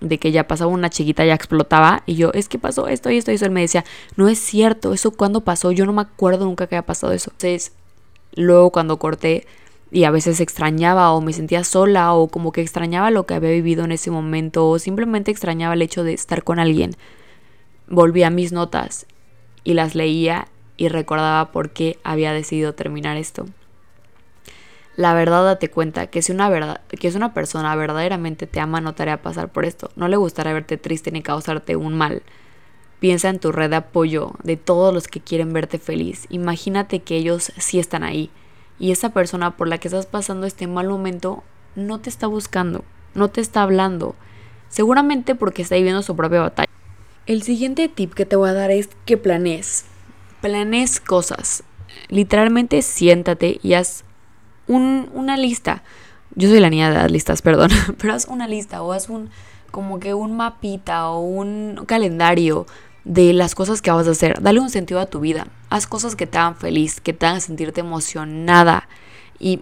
de 0.00 0.18
que 0.18 0.32
ya 0.32 0.46
pasaba 0.46 0.70
una 0.70 0.90
chiquita, 0.90 1.24
ya 1.24 1.34
explotaba. 1.34 2.02
Y 2.06 2.16
yo, 2.16 2.32
es 2.34 2.48
que 2.48 2.58
pasó 2.58 2.88
esto 2.88 3.10
y 3.10 3.18
esto 3.18 3.32
y 3.32 3.36
eso. 3.36 3.46
Él 3.46 3.50
me 3.50 3.60
decía, 3.62 3.84
no 4.16 4.28
es 4.28 4.38
cierto, 4.38 4.92
eso 4.92 5.10
cuando 5.10 5.42
pasó, 5.42 5.72
yo 5.72 5.86
no 5.86 5.92
me 5.92 6.02
acuerdo 6.02 6.44
nunca 6.44 6.66
que 6.66 6.76
haya 6.76 6.86
pasado 6.86 7.12
eso. 7.12 7.30
Entonces, 7.32 7.72
luego 8.34 8.70
cuando 8.70 8.98
corté 8.98 9.46
y 9.90 10.04
a 10.04 10.10
veces 10.10 10.40
extrañaba 10.40 11.12
o 11.12 11.20
me 11.20 11.32
sentía 11.32 11.64
sola 11.64 12.12
o 12.14 12.28
como 12.28 12.52
que 12.52 12.60
extrañaba 12.60 13.10
lo 13.10 13.26
que 13.26 13.34
había 13.34 13.50
vivido 13.50 13.84
en 13.84 13.92
ese 13.92 14.10
momento 14.10 14.68
o 14.68 14.78
simplemente 14.78 15.30
extrañaba 15.30 15.74
el 15.74 15.82
hecho 15.82 16.04
de 16.04 16.12
estar 16.12 16.44
con 16.44 16.58
alguien, 16.58 16.96
volví 17.88 18.22
a 18.24 18.30
mis 18.30 18.52
notas 18.52 19.06
y 19.64 19.74
las 19.74 19.94
leía 19.94 20.48
y 20.76 20.88
recordaba 20.88 21.52
por 21.52 21.70
qué 21.70 21.98
había 22.02 22.32
decidido 22.32 22.74
terminar 22.74 23.16
esto 23.16 23.46
la 24.96 25.12
verdad 25.12 25.44
date 25.44 25.70
cuenta 25.70 26.06
que 26.06 26.22
si 26.22 26.32
una 26.32 26.48
verdad, 26.48 26.80
que 26.88 27.06
es 27.06 27.14
una 27.14 27.34
persona 27.34 27.76
verdaderamente 27.76 28.46
te 28.46 28.60
ama 28.60 28.80
no 28.80 28.94
te 28.94 29.02
hará 29.02 29.20
pasar 29.20 29.52
por 29.52 29.66
esto. 29.66 29.90
No 29.94 30.08
le 30.08 30.16
gustará 30.16 30.54
verte 30.54 30.78
triste 30.78 31.10
ni 31.12 31.22
causarte 31.22 31.76
un 31.76 31.94
mal. 31.94 32.22
Piensa 32.98 33.28
en 33.28 33.38
tu 33.38 33.52
red 33.52 33.68
de 33.68 33.76
apoyo, 33.76 34.32
de 34.42 34.56
todos 34.56 34.94
los 34.94 35.06
que 35.06 35.20
quieren 35.20 35.52
verte 35.52 35.78
feliz. 35.78 36.26
Imagínate 36.30 37.00
que 37.00 37.16
ellos 37.16 37.52
sí 37.58 37.78
están 37.78 38.04
ahí. 38.04 38.30
Y 38.78 38.90
esa 38.90 39.10
persona 39.10 39.56
por 39.58 39.68
la 39.68 39.76
que 39.76 39.88
estás 39.88 40.06
pasando 40.06 40.46
este 40.46 40.66
mal 40.66 40.88
momento 40.88 41.44
no 41.74 42.00
te 42.00 42.08
está 42.08 42.26
buscando, 42.26 42.82
no 43.14 43.28
te 43.28 43.42
está 43.42 43.62
hablando. 43.62 44.14
Seguramente 44.70 45.34
porque 45.34 45.60
está 45.60 45.76
viviendo 45.76 46.02
su 46.02 46.16
propia 46.16 46.40
batalla. 46.40 46.72
El 47.26 47.42
siguiente 47.42 47.88
tip 47.88 48.14
que 48.14 48.24
te 48.24 48.36
voy 48.36 48.48
a 48.48 48.54
dar 48.54 48.70
es 48.70 48.88
que 49.04 49.18
planees. 49.18 49.84
Planees 50.40 51.00
cosas. 51.00 51.64
Literalmente 52.08 52.80
siéntate 52.80 53.60
y 53.62 53.74
haz 53.74 54.05
un, 54.68 55.10
una 55.14 55.36
lista. 55.36 55.82
Yo 56.34 56.48
soy 56.48 56.60
la 56.60 56.70
niña 56.70 56.90
de 56.90 56.96
las 56.96 57.10
listas, 57.10 57.42
perdón, 57.42 57.70
pero 57.98 58.14
haz 58.14 58.26
una 58.26 58.48
lista 58.48 58.82
o 58.82 58.92
haz 58.92 59.08
un 59.08 59.30
como 59.70 60.00
que 60.00 60.14
un 60.14 60.36
mapita 60.36 61.08
o 61.10 61.20
un 61.20 61.82
calendario 61.86 62.66
de 63.04 63.32
las 63.32 63.54
cosas 63.54 63.82
que 63.82 63.90
vas 63.90 64.08
a 64.08 64.12
hacer. 64.12 64.40
Dale 64.42 64.60
un 64.60 64.70
sentido 64.70 65.00
a 65.00 65.06
tu 65.06 65.20
vida. 65.20 65.48
Haz 65.70 65.86
cosas 65.86 66.16
que 66.16 66.26
te 66.26 66.38
hagan 66.38 66.56
feliz, 66.56 67.00
que 67.00 67.12
te 67.12 67.26
hagan 67.26 67.40
sentirte 67.40 67.80
emocionada. 67.80 68.88
Y 69.38 69.60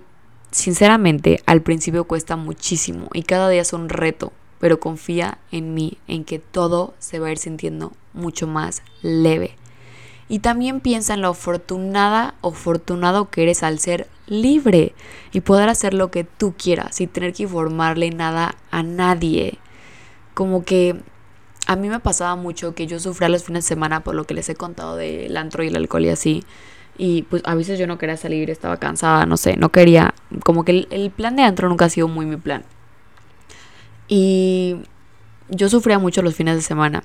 sinceramente, 0.51 1.43
al 1.47 1.63
principio 1.63 2.05
cuesta 2.05 2.37
muchísimo 2.37 3.09
y 3.13 3.25
cada 3.25 3.49
día 3.49 3.63
es 3.63 3.73
un 3.73 3.89
reto, 3.89 4.33
pero 4.61 4.81
confía 4.81 5.39
en 5.51 5.75
mí, 5.75 5.99
en 6.07 6.25
que 6.25 6.39
todo 6.39 6.95
se 6.99 7.19
va 7.19 7.29
a 7.29 7.33
ir 7.33 7.39
sintiendo 7.39 7.93
mucho 8.13 8.47
más 8.47 8.83
leve. 9.03 9.57
Y 10.29 10.39
también 10.39 10.81
piensa 10.81 11.15
en 11.15 11.23
lo 11.23 11.29
afortunada 11.29 12.35
o 12.41 12.51
afortunado 12.51 13.31
que 13.31 13.43
eres 13.43 13.63
al 13.63 13.79
ser 13.79 14.09
libre 14.27 14.95
y 15.33 15.41
poder 15.41 15.69
hacer 15.69 15.93
lo 15.93 16.11
que 16.11 16.25
tú 16.25 16.55
quieras 16.57 16.97
sin 16.97 17.09
tener 17.09 17.33
que 17.35 17.43
informarle 17.43 18.11
nada 18.11 18.55
a 18.71 18.83
nadie. 18.83 19.59
Como 20.33 20.65
que 20.65 20.97
a 21.67 21.77
mí 21.77 21.89
me 21.89 22.01
pasaba 22.01 22.37
mucho 22.37 22.75
que 22.75 22.87
yo 22.87 22.99
sufría 23.01 23.29
los 23.29 23.45
fines 23.45 23.65
de 23.65 23.69
semana 23.69 24.01
por 24.01 24.15
lo 24.15 24.25
que 24.25 24.35
les 24.35 24.49
he 24.49 24.55
contado 24.55 24.97
del 24.97 25.37
antro 25.37 25.63
y 25.63 25.69
el 25.69 25.77
alcohol 25.77 26.05
y 26.05 26.09
así. 26.09 26.45
Y 26.97 27.23
pues 27.23 27.43
a 27.45 27.55
veces 27.55 27.79
yo 27.79 27.87
no 27.87 27.99
quería 27.99 28.17
salir, 28.17 28.51
estaba 28.51 28.77
cansada, 28.79 29.27
no 29.27 29.37
sé, 29.37 29.57
no 29.57 29.71
quería. 29.71 30.15
Como 30.45 30.65
que 30.65 30.73
el, 30.73 30.89
el 30.91 31.11
plan 31.11 31.37
de 31.37 31.43
antro 31.43 31.69
nunca 31.69 31.87
ha 31.87 31.91
sido 31.91 32.09
muy 32.09 32.25
mi 32.25 32.37
plan. 32.37 32.65
Y 34.09 34.77
yo 35.49 35.69
sufría 35.69 35.99
mucho 35.99 36.23
los 36.23 36.35
fines 36.35 36.57
de 36.57 36.63
semana. 36.63 37.03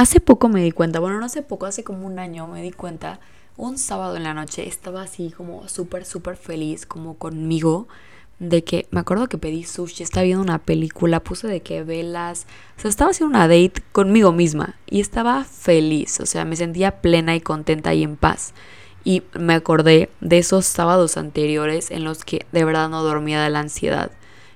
Hace 0.00 0.18
poco 0.18 0.48
me 0.48 0.62
di 0.62 0.72
cuenta, 0.72 0.98
bueno, 0.98 1.20
no 1.20 1.26
hace 1.26 1.42
poco, 1.42 1.66
hace 1.66 1.84
como 1.84 2.06
un 2.06 2.18
año 2.18 2.46
me 2.46 2.62
di 2.62 2.70
cuenta, 2.70 3.20
un 3.58 3.76
sábado 3.76 4.16
en 4.16 4.22
la 4.22 4.32
noche 4.32 4.66
estaba 4.66 5.02
así 5.02 5.30
como 5.30 5.68
súper, 5.68 6.06
súper 6.06 6.36
feliz, 6.36 6.86
como 6.86 7.18
conmigo, 7.18 7.86
de 8.38 8.64
que 8.64 8.86
me 8.92 9.00
acuerdo 9.00 9.28
que 9.28 9.36
pedí 9.36 9.62
sushi, 9.62 10.02
estaba 10.02 10.24
viendo 10.24 10.42
una 10.42 10.56
película, 10.56 11.20
puse 11.20 11.48
de 11.48 11.60
que 11.60 11.82
velas, 11.84 12.46
o 12.78 12.80
sea, 12.80 12.88
estaba 12.88 13.10
haciendo 13.10 13.36
una 13.36 13.46
date 13.46 13.82
conmigo 13.92 14.32
misma 14.32 14.74
y 14.86 15.02
estaba 15.02 15.44
feliz, 15.44 16.18
o 16.20 16.24
sea, 16.24 16.46
me 16.46 16.56
sentía 16.56 17.02
plena 17.02 17.36
y 17.36 17.42
contenta 17.42 17.92
y 17.92 18.02
en 18.02 18.16
paz. 18.16 18.54
Y 19.04 19.22
me 19.38 19.52
acordé 19.52 20.08
de 20.22 20.38
esos 20.38 20.64
sábados 20.64 21.18
anteriores 21.18 21.90
en 21.90 22.04
los 22.04 22.24
que 22.24 22.46
de 22.52 22.64
verdad 22.64 22.88
no 22.88 23.02
dormía 23.02 23.42
de 23.42 23.50
la 23.50 23.60
ansiedad. 23.60 24.12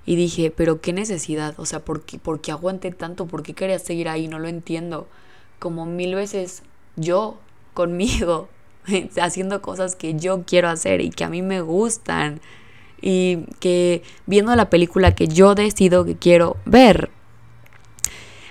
Y 0.06 0.16
dije, 0.16 0.50
pero 0.50 0.80
qué 0.80 0.94
necesidad, 0.94 1.54
o 1.58 1.66
sea, 1.66 1.84
¿por 1.84 2.00
qué, 2.00 2.18
¿por 2.18 2.40
qué 2.40 2.50
aguanté 2.50 2.92
tanto? 2.92 3.26
¿Por 3.26 3.42
qué 3.42 3.52
quería 3.52 3.78
seguir 3.78 4.08
ahí? 4.08 4.26
No 4.26 4.38
lo 4.38 4.48
entiendo 4.48 5.06
como 5.58 5.86
mil 5.86 6.14
veces 6.14 6.62
yo 6.96 7.38
conmigo, 7.74 8.48
haciendo 9.20 9.62
cosas 9.62 9.96
que 9.96 10.14
yo 10.14 10.44
quiero 10.46 10.68
hacer 10.68 11.00
y 11.00 11.10
que 11.10 11.24
a 11.24 11.28
mí 11.28 11.42
me 11.42 11.60
gustan 11.60 12.40
y 13.00 13.46
que 13.60 14.02
viendo 14.26 14.54
la 14.56 14.70
película 14.70 15.14
que 15.14 15.28
yo 15.28 15.54
decido 15.54 16.04
que 16.04 16.16
quiero 16.16 16.56
ver. 16.64 17.10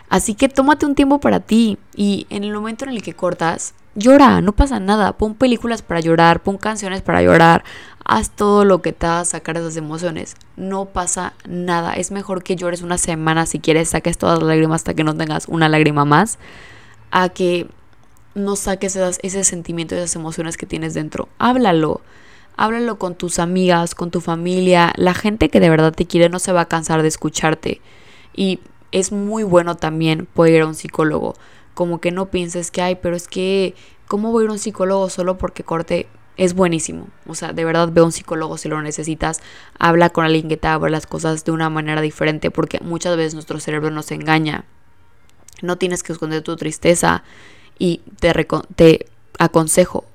Así 0.10 0.36
que 0.36 0.48
tómate 0.50 0.86
un 0.86 0.94
tiempo 0.94 1.20
para 1.20 1.40
ti 1.40 1.78
y 1.96 2.28
en 2.30 2.44
el 2.44 2.54
momento 2.54 2.86
en 2.86 2.92
el 2.92 3.02
que 3.02 3.16
cortas, 3.16 3.74
Llora, 3.96 4.42
no 4.42 4.54
pasa 4.54 4.80
nada. 4.80 5.14
Pon 5.14 5.36
películas 5.36 5.84
para 5.84 6.00
llorar, 6.00 6.42
pon 6.42 6.58
canciones 6.58 7.04
para 7.04 7.22
llorar. 7.22 7.64
Haz 8.04 8.32
todo 8.32 8.66
lo 8.66 8.82
que 8.82 8.92
te 8.92 9.06
haga 9.06 9.24
sacar 9.24 9.58
esas 9.58 9.78
emociones. 9.78 10.36
No 10.58 10.86
pasa 10.86 11.34
nada. 11.48 11.94
Es 11.94 12.10
mejor 12.10 12.44
que 12.44 12.56
llores 12.56 12.82
una 12.82 12.98
semana 12.98 13.46
si 13.46 13.60
quieres, 13.60 13.90
saques 13.90 14.18
todas 14.18 14.40
las 14.40 14.48
lágrimas 14.48 14.82
hasta 14.82 14.96
que 14.96 15.04
no 15.04 15.16
tengas 15.16 15.48
una 15.48 15.70
lágrima 15.70 16.06
más. 16.06 16.40
A 17.14 17.30
que 17.30 17.68
no 18.34 18.56
saques 18.56 18.96
ese 18.96 19.44
sentimiento, 19.44 19.94
esas 19.94 20.16
emociones 20.16 20.58
que 20.58 20.66
tienes 20.66 20.94
dentro. 20.96 21.30
Háblalo. 21.38 22.02
Háblalo 22.58 22.98
con 22.98 23.16
tus 23.16 23.38
amigas, 23.38 23.94
con 23.94 24.10
tu 24.10 24.20
familia. 24.20 24.94
La 24.98 25.14
gente 25.14 25.50
que 25.50 25.60
de 25.60 25.70
verdad 25.70 25.94
te 25.94 26.08
quiere 26.08 26.30
no 26.30 26.40
se 26.40 26.52
va 26.52 26.62
a 26.62 26.68
cansar 26.68 27.02
de 27.04 27.08
escucharte. 27.08 27.82
Y 28.36 28.60
es 28.92 29.12
muy 29.12 29.44
bueno 29.44 29.76
también 29.78 30.26
poder 30.26 30.56
ir 30.56 30.62
a 30.64 30.68
un 30.68 30.76
psicólogo 30.76 31.36
como 31.74 32.00
que 32.00 32.12
no 32.12 32.30
pienses 32.30 32.72
que, 32.72 32.82
ay, 32.82 32.98
pero 33.02 33.16
es 33.16 33.28
que, 33.28 33.76
¿cómo 34.08 34.32
voy 34.32 34.44
a 34.44 34.46
ir 34.46 34.50
a 34.50 34.54
un 34.54 34.60
psicólogo 34.60 35.10
solo 35.10 35.38
porque 35.38 35.64
corte? 35.64 36.08
Es 36.36 36.56
buenísimo. 36.56 37.08
O 37.28 37.36
sea, 37.36 37.54
de 37.54 37.64
verdad 37.64 37.90
ve 37.92 38.02
a 38.02 38.06
un 38.06 38.12
psicólogo 38.12 38.58
si 38.58 38.68
lo 38.68 38.82
necesitas. 38.82 39.42
Habla 39.78 40.10
con 40.10 40.26
alguien 40.26 40.50
que 40.50 40.58
te 40.58 40.68
abra 40.68 40.90
las 40.90 41.06
cosas 41.06 41.46
de 41.46 41.52
una 41.52 41.70
manera 41.70 42.02
diferente 42.02 42.50
porque 42.50 42.80
muchas 42.82 43.16
veces 43.18 43.36
nuestro 43.36 43.60
cerebro 43.60 43.92
nos 43.92 44.12
engaña. 44.12 44.66
No 45.64 45.80
tienes 45.80 46.04
que 46.04 46.14
esconder 46.14 46.44
tu 46.44 46.56
tristeza 46.56 47.24
y 47.80 48.02
te, 48.20 48.32
te 48.76 49.08
aconsejo, 49.40 50.06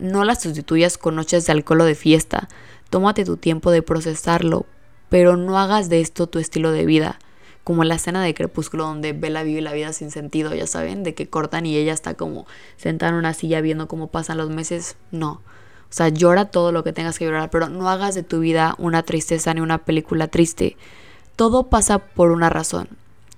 no 0.00 0.24
la 0.24 0.34
sustituyas 0.34 0.98
con 0.98 1.14
noches 1.14 1.46
de 1.46 1.52
alcohol 1.52 1.82
o 1.82 1.84
de 1.84 1.94
fiesta. 1.94 2.48
Tómate 2.90 3.24
tu 3.24 3.36
tiempo 3.36 3.70
de 3.70 3.82
procesarlo, 3.82 4.66
pero 5.08 5.36
no 5.36 5.58
hagas 5.58 5.88
de 5.88 6.00
esto 6.00 6.26
tu 6.26 6.40
estilo 6.40 6.72
de 6.72 6.86
vida 6.86 7.20
como 7.68 7.84
la 7.84 7.96
escena 7.96 8.22
de 8.22 8.32
Crepúsculo 8.32 8.84
donde 8.84 9.12
Bella 9.12 9.42
vive 9.42 9.60
la 9.60 9.74
vida 9.74 9.92
sin 9.92 10.10
sentido, 10.10 10.54
ya 10.54 10.66
saben, 10.66 11.02
de 11.02 11.14
que 11.14 11.28
cortan 11.28 11.66
y 11.66 11.76
ella 11.76 11.92
está 11.92 12.14
como 12.14 12.46
sentada 12.78 13.10
en 13.12 13.18
una 13.18 13.34
silla 13.34 13.60
viendo 13.60 13.88
cómo 13.88 14.06
pasan 14.06 14.38
los 14.38 14.48
meses. 14.48 14.96
No. 15.10 15.32
O 15.32 15.90
sea, 15.90 16.08
llora 16.08 16.46
todo 16.46 16.72
lo 16.72 16.82
que 16.82 16.94
tengas 16.94 17.18
que 17.18 17.26
llorar, 17.26 17.50
pero 17.50 17.68
no 17.68 17.90
hagas 17.90 18.14
de 18.14 18.22
tu 18.22 18.40
vida 18.40 18.74
una 18.78 19.02
tristeza 19.02 19.52
ni 19.52 19.60
una 19.60 19.76
película 19.76 20.28
triste. 20.28 20.78
Todo 21.36 21.64
pasa 21.64 21.98
por 21.98 22.30
una 22.30 22.48
razón. 22.48 22.88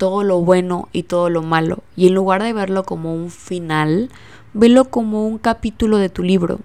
Todo 0.00 0.24
lo 0.24 0.40
bueno 0.40 0.88
y 0.94 1.02
todo 1.02 1.28
lo 1.28 1.42
malo. 1.42 1.80
Y 1.94 2.06
en 2.06 2.14
lugar 2.14 2.42
de 2.42 2.54
verlo 2.54 2.84
como 2.84 3.14
un 3.14 3.30
final, 3.30 4.08
velo 4.54 4.86
como 4.86 5.26
un 5.26 5.36
capítulo 5.36 5.98
de 5.98 6.08
tu 6.08 6.22
libro. 6.22 6.60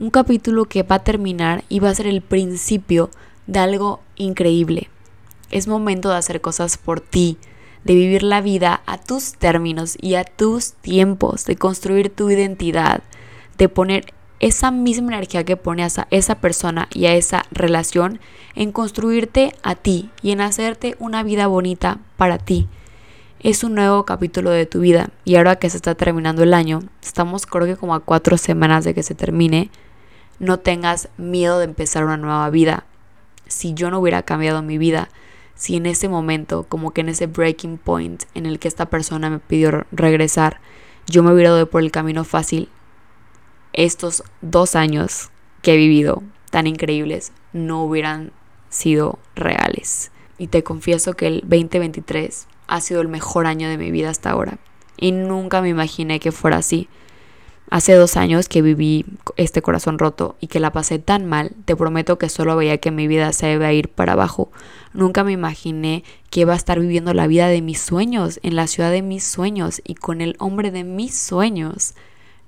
Un 0.00 0.08
capítulo 0.08 0.64
que 0.64 0.82
va 0.82 0.96
a 0.96 1.04
terminar 1.04 1.62
y 1.68 1.80
va 1.80 1.90
a 1.90 1.94
ser 1.94 2.06
el 2.06 2.22
principio 2.22 3.10
de 3.46 3.58
algo 3.58 4.00
increíble. 4.16 4.88
Es 5.50 5.68
momento 5.68 6.08
de 6.08 6.16
hacer 6.16 6.40
cosas 6.40 6.78
por 6.78 7.00
ti, 7.00 7.36
de 7.84 7.94
vivir 7.94 8.22
la 8.22 8.40
vida 8.40 8.80
a 8.86 8.96
tus 8.96 9.34
términos 9.34 9.98
y 10.00 10.14
a 10.14 10.24
tus 10.24 10.72
tiempos, 10.72 11.44
de 11.44 11.56
construir 11.56 12.08
tu 12.08 12.30
identidad, 12.30 13.02
de 13.58 13.68
poner 13.68 14.14
esa 14.40 14.70
misma 14.70 15.08
energía 15.08 15.44
que 15.44 15.56
pones 15.56 15.98
a 15.98 16.06
esa 16.10 16.36
persona 16.36 16.88
y 16.92 17.06
a 17.06 17.14
esa 17.14 17.44
relación 17.50 18.20
en 18.54 18.72
construirte 18.72 19.52
a 19.62 19.74
ti 19.74 20.10
y 20.22 20.30
en 20.30 20.40
hacerte 20.40 20.96
una 20.98 21.22
vida 21.22 21.46
bonita 21.46 21.98
para 22.16 22.38
ti. 22.38 22.68
Es 23.40 23.62
un 23.62 23.74
nuevo 23.74 24.04
capítulo 24.04 24.50
de 24.50 24.66
tu 24.66 24.80
vida 24.80 25.10
y 25.24 25.36
ahora 25.36 25.56
que 25.56 25.70
se 25.70 25.76
está 25.76 25.94
terminando 25.94 26.42
el 26.42 26.54
año, 26.54 26.82
estamos 27.02 27.46
creo 27.46 27.66
que 27.66 27.76
como 27.76 27.94
a 27.94 28.00
cuatro 28.00 28.36
semanas 28.36 28.84
de 28.84 28.94
que 28.94 29.02
se 29.02 29.14
termine, 29.14 29.70
no 30.38 30.58
tengas 30.58 31.08
miedo 31.16 31.58
de 31.58 31.64
empezar 31.64 32.04
una 32.04 32.16
nueva 32.16 32.48
vida. 32.50 32.84
Si 33.46 33.74
yo 33.74 33.90
no 33.90 34.00
hubiera 34.00 34.22
cambiado 34.22 34.62
mi 34.62 34.78
vida, 34.78 35.08
si 35.54 35.76
en 35.76 35.86
ese 35.86 36.08
momento, 36.08 36.64
como 36.68 36.92
que 36.92 37.00
en 37.00 37.08
ese 37.08 37.26
breaking 37.26 37.78
point 37.78 38.22
en 38.34 38.46
el 38.46 38.58
que 38.58 38.68
esta 38.68 38.86
persona 38.86 39.30
me 39.30 39.40
pidió 39.40 39.86
regresar, 39.90 40.60
yo 41.06 41.22
me 41.22 41.32
hubiera 41.32 41.50
dado 41.50 41.68
por 41.68 41.82
el 41.82 41.90
camino 41.90 42.22
fácil, 42.24 42.68
estos 43.72 44.22
dos 44.40 44.76
años 44.76 45.30
que 45.62 45.74
he 45.74 45.76
vivido 45.76 46.22
tan 46.50 46.66
increíbles 46.66 47.32
no 47.52 47.84
hubieran 47.84 48.32
sido 48.68 49.18
reales. 49.34 50.10
Y 50.38 50.48
te 50.48 50.62
confieso 50.62 51.14
que 51.14 51.26
el 51.26 51.40
2023 51.40 52.46
ha 52.66 52.80
sido 52.80 53.00
el 53.00 53.08
mejor 53.08 53.46
año 53.46 53.68
de 53.68 53.78
mi 53.78 53.90
vida 53.90 54.10
hasta 54.10 54.30
ahora. 54.30 54.58
Y 54.96 55.12
nunca 55.12 55.60
me 55.62 55.68
imaginé 55.68 56.20
que 56.20 56.32
fuera 56.32 56.58
así. 56.58 56.88
Hace 57.70 57.92
dos 57.94 58.16
años 58.16 58.48
que 58.48 58.62
viví 58.62 59.04
este 59.36 59.60
corazón 59.60 59.98
roto 59.98 60.36
y 60.40 60.46
que 60.46 60.58
la 60.58 60.72
pasé 60.72 60.98
tan 60.98 61.26
mal, 61.26 61.52
te 61.66 61.76
prometo 61.76 62.16
que 62.16 62.30
solo 62.30 62.56
veía 62.56 62.78
que 62.78 62.90
mi 62.90 63.06
vida 63.06 63.30
se 63.34 63.52
iba 63.52 63.66
a 63.66 63.72
ir 63.74 63.90
para 63.90 64.14
abajo. 64.14 64.50
Nunca 64.94 65.22
me 65.22 65.32
imaginé 65.32 66.02
que 66.30 66.40
iba 66.40 66.54
a 66.54 66.56
estar 66.56 66.80
viviendo 66.80 67.12
la 67.12 67.26
vida 67.26 67.48
de 67.48 67.60
mis 67.60 67.78
sueños, 67.78 68.40
en 68.42 68.56
la 68.56 68.66
ciudad 68.68 68.90
de 68.90 69.02
mis 69.02 69.24
sueños 69.24 69.82
y 69.84 69.96
con 69.96 70.22
el 70.22 70.34
hombre 70.38 70.70
de 70.70 70.84
mis 70.84 71.14
sueños. 71.18 71.94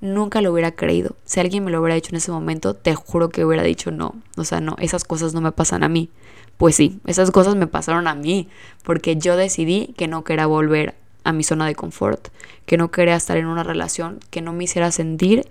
Nunca 0.00 0.40
lo 0.40 0.52
hubiera 0.52 0.72
creído. 0.72 1.16
Si 1.24 1.40
alguien 1.40 1.64
me 1.64 1.70
lo 1.70 1.80
hubiera 1.80 1.94
dicho 1.94 2.10
en 2.10 2.16
ese 2.16 2.32
momento, 2.32 2.74
te 2.74 2.94
juro 2.94 3.28
que 3.28 3.44
hubiera 3.44 3.62
dicho 3.62 3.90
no. 3.90 4.14
O 4.36 4.44
sea, 4.44 4.60
no, 4.60 4.76
esas 4.78 5.04
cosas 5.04 5.34
no 5.34 5.40
me 5.40 5.52
pasan 5.52 5.82
a 5.82 5.88
mí. 5.88 6.10
Pues 6.56 6.76
sí, 6.76 7.00
esas 7.06 7.30
cosas 7.30 7.56
me 7.56 7.66
pasaron 7.66 8.06
a 8.06 8.14
mí, 8.14 8.48
porque 8.82 9.16
yo 9.16 9.36
decidí 9.36 9.94
que 9.96 10.08
no 10.08 10.24
quería 10.24 10.46
volver 10.46 10.94
a 11.24 11.32
mi 11.32 11.42
zona 11.42 11.66
de 11.66 11.74
confort, 11.74 12.28
que 12.66 12.76
no 12.76 12.90
quería 12.90 13.16
estar 13.16 13.36
en 13.36 13.46
una 13.46 13.62
relación 13.62 14.20
que 14.30 14.42
no 14.42 14.52
me 14.52 14.64
hiciera 14.64 14.90
sentir 14.90 15.46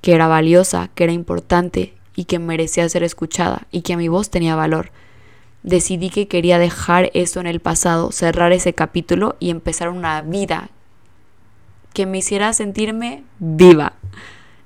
que 0.00 0.12
era 0.12 0.26
valiosa, 0.26 0.90
que 0.94 1.04
era 1.04 1.12
importante 1.12 1.94
y 2.14 2.24
que 2.24 2.38
merecía 2.38 2.88
ser 2.88 3.02
escuchada 3.02 3.66
y 3.70 3.82
que 3.82 3.96
mi 3.96 4.08
voz 4.08 4.30
tenía 4.30 4.54
valor. 4.54 4.90
Decidí 5.62 6.10
que 6.10 6.28
quería 6.28 6.58
dejar 6.58 7.10
eso 7.14 7.40
en 7.40 7.46
el 7.46 7.60
pasado, 7.60 8.12
cerrar 8.12 8.52
ese 8.52 8.74
capítulo 8.74 9.36
y 9.40 9.48
empezar 9.48 9.88
una 9.88 10.20
vida 10.20 10.68
que 11.94 12.04
me 12.04 12.18
hiciera 12.18 12.52
sentirme 12.52 13.24
viva. 13.38 13.94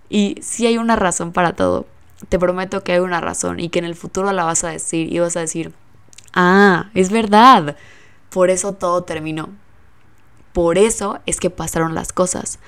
Y 0.09 0.37
si 0.41 0.67
hay 0.67 0.79
una 0.79 0.97
razón 0.97 1.33
para 1.33 1.53
todo. 1.53 1.87
Te 2.29 2.39
prometo 2.41 2.83
que 2.83 2.95
hay 2.95 2.99
una 2.99 3.21
razón 3.21 3.61
y 3.61 3.69
que 3.69 3.79
en 3.79 3.85
el 3.85 3.95
futuro 3.95 4.33
la 4.33 4.43
vas 4.43 4.65
a 4.65 4.71
decir 4.71 5.13
y 5.13 5.21
vas 5.21 5.37
a 5.37 5.41
decir, 5.41 5.73
ah, 6.35 6.91
es 6.95 7.11
verdad. 7.11 7.77
Por 8.31 8.51
eso 8.51 8.73
todo 8.73 9.05
terminó. 9.05 9.51
Por 10.53 10.79
eso 10.79 11.21
es 11.27 11.39
que 11.39 11.51
pasaron 11.51 11.95
las 11.95 12.13
cosas. 12.13 12.59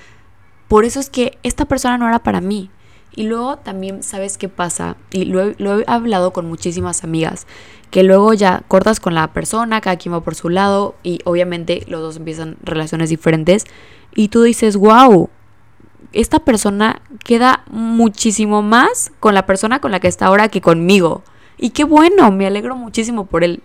Por 0.68 0.84
eso 0.84 1.00
es 1.00 1.10
que 1.10 1.38
esta 1.42 1.64
persona 1.64 1.98
no 1.98 2.06
era 2.06 2.20
para 2.20 2.40
mí. 2.40 2.70
Y 3.14 3.24
luego 3.24 3.56
también, 3.56 4.02
¿sabes 4.02 4.38
qué 4.38 4.48
pasa? 4.48 4.96
Y 5.10 5.24
lo 5.24 5.42
he, 5.50 5.84
hablado 5.86 6.32
con 6.32 6.46
muchísimas 6.46 7.04
amigas, 7.04 7.46
que 7.90 8.02
luego 8.02 8.34
ya 8.34 8.62
cortas 8.68 9.00
con 9.00 9.14
la 9.14 9.32
persona, 9.32 9.80
cada 9.80 9.96
quien 9.96 10.14
va 10.14 10.22
por 10.22 10.34
su 10.34 10.48
lado 10.48 10.94
y 11.02 11.18
obviamente 11.24 11.84
los 11.88 12.00
dos 12.00 12.16
empiezan 12.16 12.56
relaciones 12.62 13.10
diferentes 13.10 13.64
y 14.14 14.28
tú 14.28 14.42
dices, 14.42 14.76
wow, 14.76 15.28
esta 16.12 16.38
persona 16.40 17.02
queda 17.24 17.64
muchísimo 17.68 18.62
más 18.62 19.10
con 19.20 19.34
la 19.34 19.46
persona 19.46 19.80
con 19.80 19.90
la 19.90 20.00
que 20.00 20.08
está 20.08 20.26
ahora 20.26 20.48
que 20.48 20.60
conmigo. 20.60 21.24
Y 21.58 21.70
qué 21.70 21.84
bueno, 21.84 22.30
me 22.30 22.46
alegro 22.46 22.76
muchísimo 22.76 23.26
por 23.26 23.44
él. 23.44 23.62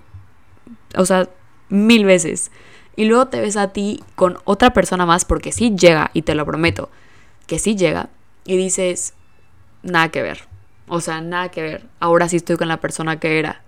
O 0.98 1.06
sea, 1.06 1.30
mil 1.70 2.06
veces 2.06 2.52
y 2.96 3.06
luego 3.06 3.28
te 3.28 3.42
ves 3.42 3.58
a 3.58 3.70
ti 3.70 4.04
con 4.16 4.38
otra 4.46 4.74
persona 4.74 5.06
más 5.06 5.26
porque 5.26 5.52
sí 5.52 5.76
llega, 5.76 6.12
y 6.14 6.22
te 6.22 6.36
lo 6.36 6.46
prometo, 6.46 6.90
que 7.48 7.60
sí 7.60 7.76
llega, 7.76 8.10
y 8.46 8.58
dices, 8.58 9.14
nada 9.86 10.10
que 10.10 10.22
ver, 10.22 10.48
o 10.88 11.00
sea, 11.00 11.22
nada 11.22 11.50
que 11.50 11.62
ver, 11.62 11.86
ahora 12.00 12.28
sí 12.28 12.36
estoy 12.36 12.58
con 12.58 12.68
la 12.68 12.82
persona 12.82 13.20
que 13.20 13.40
era. 13.40 13.62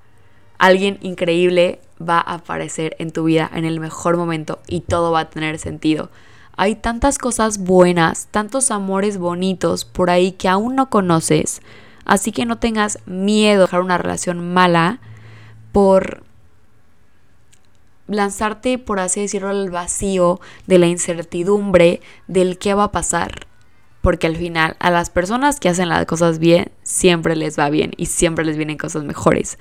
Alguien 0.58 0.98
increíble 1.02 1.80
va 2.02 2.18
a 2.18 2.36
aparecer 2.36 2.96
en 3.00 3.12
tu 3.12 3.26
vida 3.26 3.50
en 3.54 3.64
el 3.64 3.80
mejor 3.80 4.18
momento 4.18 4.60
y 4.68 4.82
todo 4.82 5.12
va 5.12 5.22
a 5.22 5.30
tener 5.30 5.60
sentido. 5.60 6.10
Hay 6.56 6.76
tantas 6.76 7.20
cosas 7.20 7.60
buenas, 7.60 8.28
tantos 8.32 8.72
amores 8.72 9.20
bonitos 9.20 9.86
por 9.86 10.10
ahí 10.10 10.32
que 10.32 10.50
aún 10.50 10.76
no 10.76 10.90
conoces. 10.90 11.62
Así 12.06 12.32
que 12.32 12.46
no 12.46 12.58
tengas 12.58 13.00
miedo 13.06 13.60
de 13.60 13.66
dejar 13.66 13.82
una 13.82 14.00
relación 14.00 14.54
mala 14.54 15.00
por 15.72 16.24
lanzarte, 18.08 18.80
por 18.80 19.00
así 19.00 19.22
decirlo, 19.22 19.50
al 19.50 19.70
vacío 19.70 20.40
de 20.66 20.80
la 20.80 20.88
incertidumbre 20.88 22.02
del 22.28 22.58
qué 22.58 22.74
va 22.74 22.86
a 22.86 22.92
pasar. 22.92 23.47
Porque 24.08 24.28
al 24.28 24.38
final 24.38 24.78
a 24.80 24.90
las 24.90 25.10
personas 25.10 25.60
que 25.60 25.68
hacen 25.68 25.90
las 25.90 26.06
cosas 26.06 26.40
bien, 26.40 26.72
siempre 26.82 27.36
les 27.36 27.60
va 27.60 27.70
bien 27.70 27.92
y 27.98 28.06
siempre 28.06 28.46
les 28.46 28.56
vienen 28.56 28.78
cosas 28.78 29.04
mejores. 29.04 29.60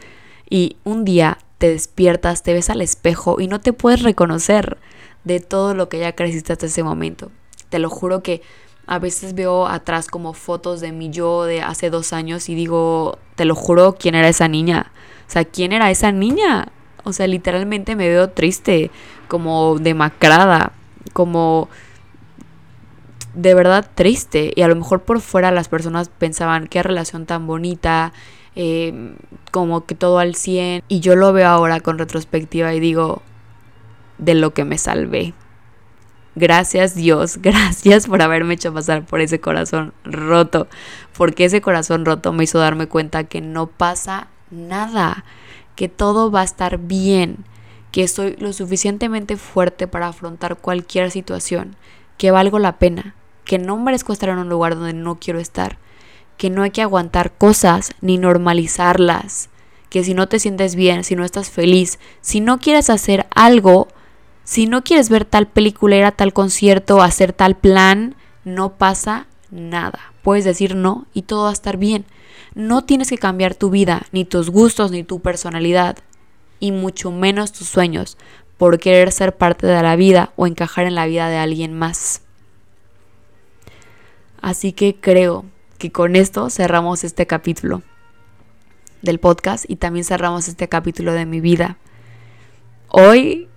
Y 0.49 0.77
un 0.85 1.05
día 1.05 1.39
te 1.59 1.69
despiertas, 1.71 2.45
te 2.45 2.53
ves 2.53 2.71
al 2.71 2.81
espejo 2.81 3.41
y 3.41 3.49
no 3.49 3.61
te 3.61 3.73
puedes 3.73 4.05
reconocer 4.05 4.79
de 5.25 5.41
todo 5.41 5.75
lo 5.75 5.89
que 5.89 5.99
ya 5.99 6.15
creciste 6.15 6.53
hasta 6.53 6.67
ese 6.67 6.85
momento. 6.85 7.33
Te 7.71 7.81
lo 7.81 7.91
juro 7.91 8.23
que 8.23 8.41
a 8.87 9.01
veces 9.01 9.35
veo 9.35 9.67
atrás 9.67 10.07
como 10.07 10.33
fotos 10.33 10.81
de 10.81 10.93
mi 10.93 11.11
yo 11.11 11.43
de 11.43 11.63
hace 11.63 11.91
dos 11.91 12.13
años 12.13 12.49
y 12.49 12.55
digo, 12.55 13.19
te 13.35 13.47
lo 13.47 13.57
juro, 13.57 13.97
¿quién 13.99 14.15
era 14.15 14.29
esa 14.29 14.47
niña? 14.47 14.93
O 15.27 15.33
sea, 15.33 15.45
¿quién 15.45 15.73
era 15.73 15.91
esa 15.91 16.13
niña? 16.13 16.69
O 17.03 17.13
sea, 17.13 17.27
literalmente 17.27 17.97
me 17.97 18.09
veo 18.09 18.31
triste, 18.31 18.93
como 19.27 19.81
demacrada, 19.81 20.71
como 21.15 21.69
de 23.37 23.55
verdad 23.55 23.89
triste. 23.95 24.53
Y 24.57 24.63
a 24.63 24.69
lo 24.69 24.75
mejor 24.75 25.03
por 25.03 25.21
fuera 25.21 25.53
las 25.53 25.69
personas 25.69 26.09
pensaban, 26.09 26.67
qué 26.67 26.83
relación 26.83 27.27
tan 27.27 27.47
bonita, 27.47 28.13
eh, 28.57 29.15
como 29.53 29.87
que 29.87 29.95
todo 29.95 30.19
al 30.19 30.35
100. 30.35 30.83
Y 30.89 31.01
yo 31.01 31.15
lo 31.15 31.33
veo 31.33 31.47
ahora 31.47 31.81
con 31.81 31.99
retrospectiva 31.99 32.75
y 32.75 32.81
digo, 32.81 33.23
de 34.19 34.35
lo 34.35 34.53
que 34.53 34.65
me 34.65 34.79
salvé. 34.79 35.35
Gracias 36.35 36.95
Dios, 36.95 37.39
gracias 37.43 38.07
por 38.07 38.21
haberme 38.21 38.55
hecho 38.55 38.75
pasar 38.75 39.07
por 39.07 39.21
ese 39.21 39.41
corazón 39.41 39.95
roto, 40.05 40.69
porque 41.17 41.47
ese 41.47 41.63
corazón 41.63 42.05
roto 42.05 42.33
me 42.33 42.45
hizo 42.45 42.59
darme 42.59 42.89
cuenta 42.89 43.25
que 43.25 43.41
no 43.41 43.69
pasa 43.69 44.29
nada, 44.51 45.25
que 45.77 45.89
todo 45.89 46.31
va 46.31 46.43
a 46.43 46.45
estar 46.45 46.77
bien, 46.77 47.47
que 47.91 48.07
soy 48.07 48.37
lo 48.39 48.53
suficientemente 48.53 49.37
fuerte 49.39 49.87
para 49.87 50.09
afrontar 50.09 50.59
cualquier 50.59 51.11
situación, 51.11 51.75
que 52.19 52.31
valgo 52.31 52.59
la 52.59 52.79
pena, 52.79 53.15
que 53.47 53.59
no 53.59 53.79
merezco 53.79 54.13
estar 54.13 54.29
en 54.29 54.39
un 54.39 54.51
lugar 54.51 54.75
donde 54.75 54.93
no 54.93 55.19
quiero 55.19 55.39
estar, 55.39 55.79
que 56.37 56.51
no 56.51 56.63
hay 56.63 56.71
que 56.71 56.83
aguantar 56.83 57.33
cosas 57.33 57.93
ni 58.03 58.19
normalizarlas, 58.19 59.49
que 59.89 60.05
si 60.05 60.13
no 60.13 60.29
te 60.29 60.39
sientes 60.39 60.75
bien, 60.75 61.05
si 61.05 61.17
no 61.17 61.25
estás 61.25 61.49
feliz, 61.49 61.99
si 62.21 62.41
no 62.41 62.59
quieres 62.59 62.91
hacer 62.91 63.27
algo, 63.35 63.89
si 64.45 64.67
no 64.67 64.85
quieres 64.85 65.09
ver 65.09 65.25
tal 65.25 65.47
película, 65.47 66.13
tal 66.13 66.33
concierto, 66.33 67.01
hacer 67.01 67.33
tal 67.33 67.57
plan, 67.57 68.17
no 68.45 68.75
pasa 68.75 69.27
nada. 69.51 70.13
Puedes 70.23 70.45
decir 70.45 70.75
no 70.75 71.07
y 71.15 71.23
todo 71.23 71.45
va 71.45 71.51
a 71.51 71.55
estar 71.55 71.79
bien. 71.79 72.05
No 72.55 72.85
tienes 72.85 73.11
que 73.11 73.19
cambiar 73.19 73.55
tu 73.55 73.71
vida, 73.71 74.07
ni 74.13 74.25
tus 74.25 74.51
gustos, 74.51 74.91
ni 74.91 75.05
tu 75.05 75.21
personalidad, 75.21 75.99
y 76.59 76.73
mucho 76.73 77.11
menos 77.11 77.53
tus 77.53 77.69
sueños, 77.69 78.17
por 78.57 78.79
querer 78.79 79.13
ser 79.13 79.37
parte 79.37 79.67
de 79.67 79.83
la 79.83 79.95
vida 79.95 80.33
o 80.37 80.47
encajar 80.47 80.87
en 80.87 80.95
la 80.95 81.07
vida 81.07 81.29
de 81.29 81.37
alguien 81.37 81.73
más. 81.75 82.23
Así 84.47 84.73
que 84.73 84.95
creo 84.95 85.45
que 85.77 85.91
con 85.91 86.15
esto 86.15 86.51
cerramos 86.51 87.03
este 87.03 87.27
capítulo 87.27 87.83
del 89.03 89.19
podcast 89.19 89.65
y 89.67 89.75
también 89.75 90.05
cerramos 90.05 90.47
este 90.47 90.69
capítulo 90.69 91.15
de 91.15 91.27
mi 91.27 91.41
vida. 91.41 91.79
Hoy 92.87 93.49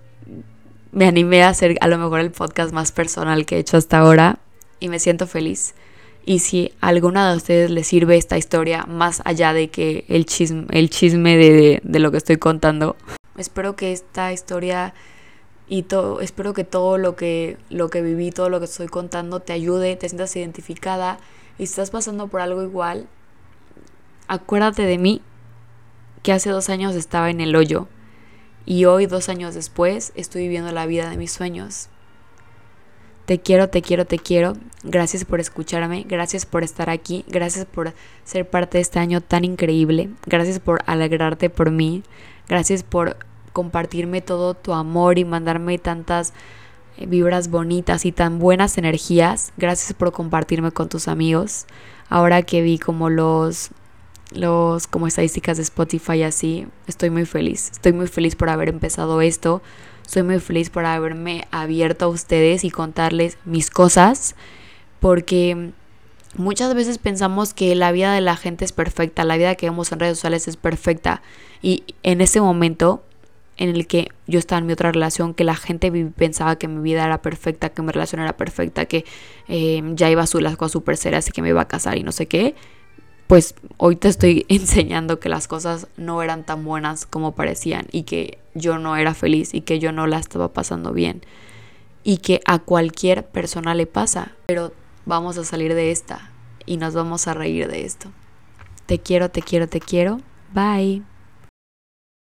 me 0.90 1.06
animé 1.06 1.44
a 1.44 1.50
hacer 1.50 1.76
a 1.80 1.86
lo 1.86 1.96
mejor 1.96 2.18
el 2.18 2.32
podcast 2.32 2.72
más 2.72 2.90
personal 2.90 3.46
que 3.46 3.54
he 3.54 3.58
hecho 3.60 3.76
hasta 3.76 3.98
ahora 3.98 4.40
y 4.80 4.88
me 4.88 4.98
siento 4.98 5.28
feliz. 5.28 5.76
Y 6.26 6.40
si 6.40 6.72
a 6.80 6.88
alguna 6.88 7.30
de 7.30 7.36
ustedes 7.36 7.70
les 7.70 7.86
sirve 7.86 8.16
esta 8.16 8.36
historia, 8.36 8.84
más 8.86 9.22
allá 9.24 9.52
de 9.52 9.70
que 9.70 10.04
el 10.08 10.26
chisme, 10.26 10.66
el 10.70 10.90
chisme 10.90 11.36
de, 11.36 11.80
de 11.84 11.98
lo 12.00 12.10
que 12.10 12.16
estoy 12.16 12.38
contando, 12.38 12.96
espero 13.38 13.76
que 13.76 13.92
esta 13.92 14.32
historia 14.32 14.92
y 15.70 15.84
todo, 15.84 16.20
espero 16.20 16.52
que 16.52 16.64
todo 16.64 16.98
lo 16.98 17.14
que, 17.14 17.56
lo 17.70 17.90
que 17.90 18.02
viví, 18.02 18.32
todo 18.32 18.50
lo 18.50 18.58
que 18.58 18.64
estoy 18.64 18.88
contando 18.88 19.38
te 19.38 19.52
ayude, 19.52 19.94
te 19.94 20.08
sientas 20.08 20.34
identificada 20.34 21.20
y 21.58 21.62
estás 21.62 21.92
pasando 21.92 22.26
por 22.26 22.40
algo 22.40 22.64
igual, 22.64 23.06
acuérdate 24.26 24.82
de 24.82 24.98
mí 24.98 25.22
que 26.24 26.32
hace 26.32 26.50
dos 26.50 26.70
años 26.70 26.96
estaba 26.96 27.30
en 27.30 27.40
el 27.40 27.54
hoyo 27.54 27.86
y 28.66 28.86
hoy, 28.86 29.06
dos 29.06 29.28
años 29.28 29.54
después, 29.54 30.10
estoy 30.16 30.42
viviendo 30.42 30.72
la 30.72 30.86
vida 30.86 31.08
de 31.08 31.16
mis 31.16 31.30
sueños. 31.30 31.88
Te 33.26 33.38
quiero, 33.38 33.68
te 33.70 33.80
quiero, 33.80 34.06
te 34.06 34.18
quiero. 34.18 34.54
Gracias 34.82 35.24
por 35.24 35.38
escucharme, 35.38 36.04
gracias 36.08 36.46
por 36.46 36.64
estar 36.64 36.90
aquí, 36.90 37.24
gracias 37.28 37.64
por 37.64 37.94
ser 38.24 38.50
parte 38.50 38.78
de 38.78 38.82
este 38.82 38.98
año 38.98 39.20
tan 39.20 39.44
increíble, 39.44 40.10
gracias 40.26 40.58
por 40.58 40.82
alegrarte 40.86 41.48
por 41.48 41.70
mí, 41.70 42.02
gracias 42.48 42.82
por 42.82 43.16
compartirme 43.52 44.20
todo 44.20 44.54
tu 44.54 44.72
amor 44.72 45.18
y 45.18 45.24
mandarme 45.24 45.78
tantas 45.78 46.32
eh, 46.96 47.06
vibras 47.06 47.50
bonitas 47.50 48.04
y 48.04 48.12
tan 48.12 48.38
buenas 48.38 48.78
energías. 48.78 49.52
Gracias 49.56 49.92
por 49.94 50.12
compartirme 50.12 50.72
con 50.72 50.88
tus 50.88 51.08
amigos. 51.08 51.66
Ahora 52.08 52.42
que 52.42 52.62
vi 52.62 52.78
como 52.78 53.10
los 53.10 53.70
los 54.32 54.86
como 54.86 55.08
estadísticas 55.08 55.56
de 55.56 55.64
Spotify 55.64 56.22
así, 56.22 56.66
estoy 56.86 57.10
muy 57.10 57.26
feliz. 57.26 57.70
Estoy 57.72 57.92
muy 57.92 58.06
feliz 58.06 58.36
por 58.36 58.48
haber 58.48 58.68
empezado 58.68 59.20
esto. 59.20 59.60
Estoy 60.06 60.22
muy 60.22 60.38
feliz 60.40 60.70
por 60.70 60.84
haberme 60.84 61.46
abierto 61.50 62.04
a 62.04 62.08
ustedes 62.08 62.64
y 62.64 62.70
contarles 62.70 63.38
mis 63.44 63.70
cosas 63.70 64.34
porque 65.00 65.72
muchas 66.36 66.74
veces 66.74 66.98
pensamos 66.98 67.54
que 67.54 67.74
la 67.74 67.90
vida 67.90 68.14
de 68.14 68.20
la 68.20 68.36
gente 68.36 68.64
es 68.64 68.72
perfecta, 68.72 69.24
la 69.24 69.36
vida 69.36 69.54
que 69.54 69.66
vemos 69.66 69.90
en 69.90 70.00
redes 70.00 70.18
sociales 70.18 70.46
es 70.46 70.56
perfecta 70.56 71.22
y 71.62 71.84
en 72.02 72.20
ese 72.20 72.40
momento 72.40 73.02
en 73.60 73.68
el 73.68 73.86
que 73.86 74.08
yo 74.26 74.38
estaba 74.38 74.58
en 74.58 74.66
mi 74.66 74.72
otra 74.72 74.90
relación, 74.90 75.34
que 75.34 75.44
la 75.44 75.54
gente 75.54 75.92
pensaba 76.16 76.56
que 76.56 76.66
mi 76.66 76.80
vida 76.80 77.04
era 77.04 77.20
perfecta, 77.20 77.68
que 77.68 77.82
mi 77.82 77.92
relación 77.92 78.22
era 78.22 78.34
perfecta, 78.36 78.86
que 78.86 79.04
eh, 79.48 79.82
ya 79.94 80.10
iba 80.10 80.22
a 80.22 80.26
su, 80.26 80.40
las 80.40 80.56
cosas 80.56 80.72
súper 80.72 80.96
serias 80.96 81.28
y 81.28 81.32
que 81.32 81.42
me 81.42 81.50
iba 81.50 81.60
a 81.60 81.68
casar 81.68 81.98
y 81.98 82.02
no 82.02 82.10
sé 82.10 82.26
qué, 82.26 82.54
pues 83.26 83.54
hoy 83.76 83.96
te 83.96 84.08
estoy 84.08 84.46
enseñando 84.48 85.20
que 85.20 85.28
las 85.28 85.46
cosas 85.46 85.88
no 85.98 86.22
eran 86.22 86.44
tan 86.46 86.64
buenas 86.64 87.04
como 87.04 87.34
parecían 87.34 87.86
y 87.92 88.04
que 88.04 88.38
yo 88.54 88.78
no 88.78 88.96
era 88.96 89.12
feliz 89.12 89.52
y 89.52 89.60
que 89.60 89.78
yo 89.78 89.92
no 89.92 90.06
la 90.06 90.18
estaba 90.18 90.54
pasando 90.54 90.94
bien 90.94 91.20
y 92.02 92.16
que 92.16 92.40
a 92.46 92.60
cualquier 92.60 93.26
persona 93.26 93.74
le 93.74 93.86
pasa, 93.86 94.32
pero 94.46 94.72
vamos 95.04 95.36
a 95.36 95.44
salir 95.44 95.74
de 95.74 95.90
esta 95.90 96.30
y 96.64 96.78
nos 96.78 96.94
vamos 96.94 97.28
a 97.28 97.34
reír 97.34 97.68
de 97.68 97.84
esto. 97.84 98.10
Te 98.86 98.98
quiero, 98.98 99.30
te 99.30 99.42
quiero, 99.42 99.68
te 99.68 99.80
quiero. 99.80 100.22
Bye. 100.54 101.09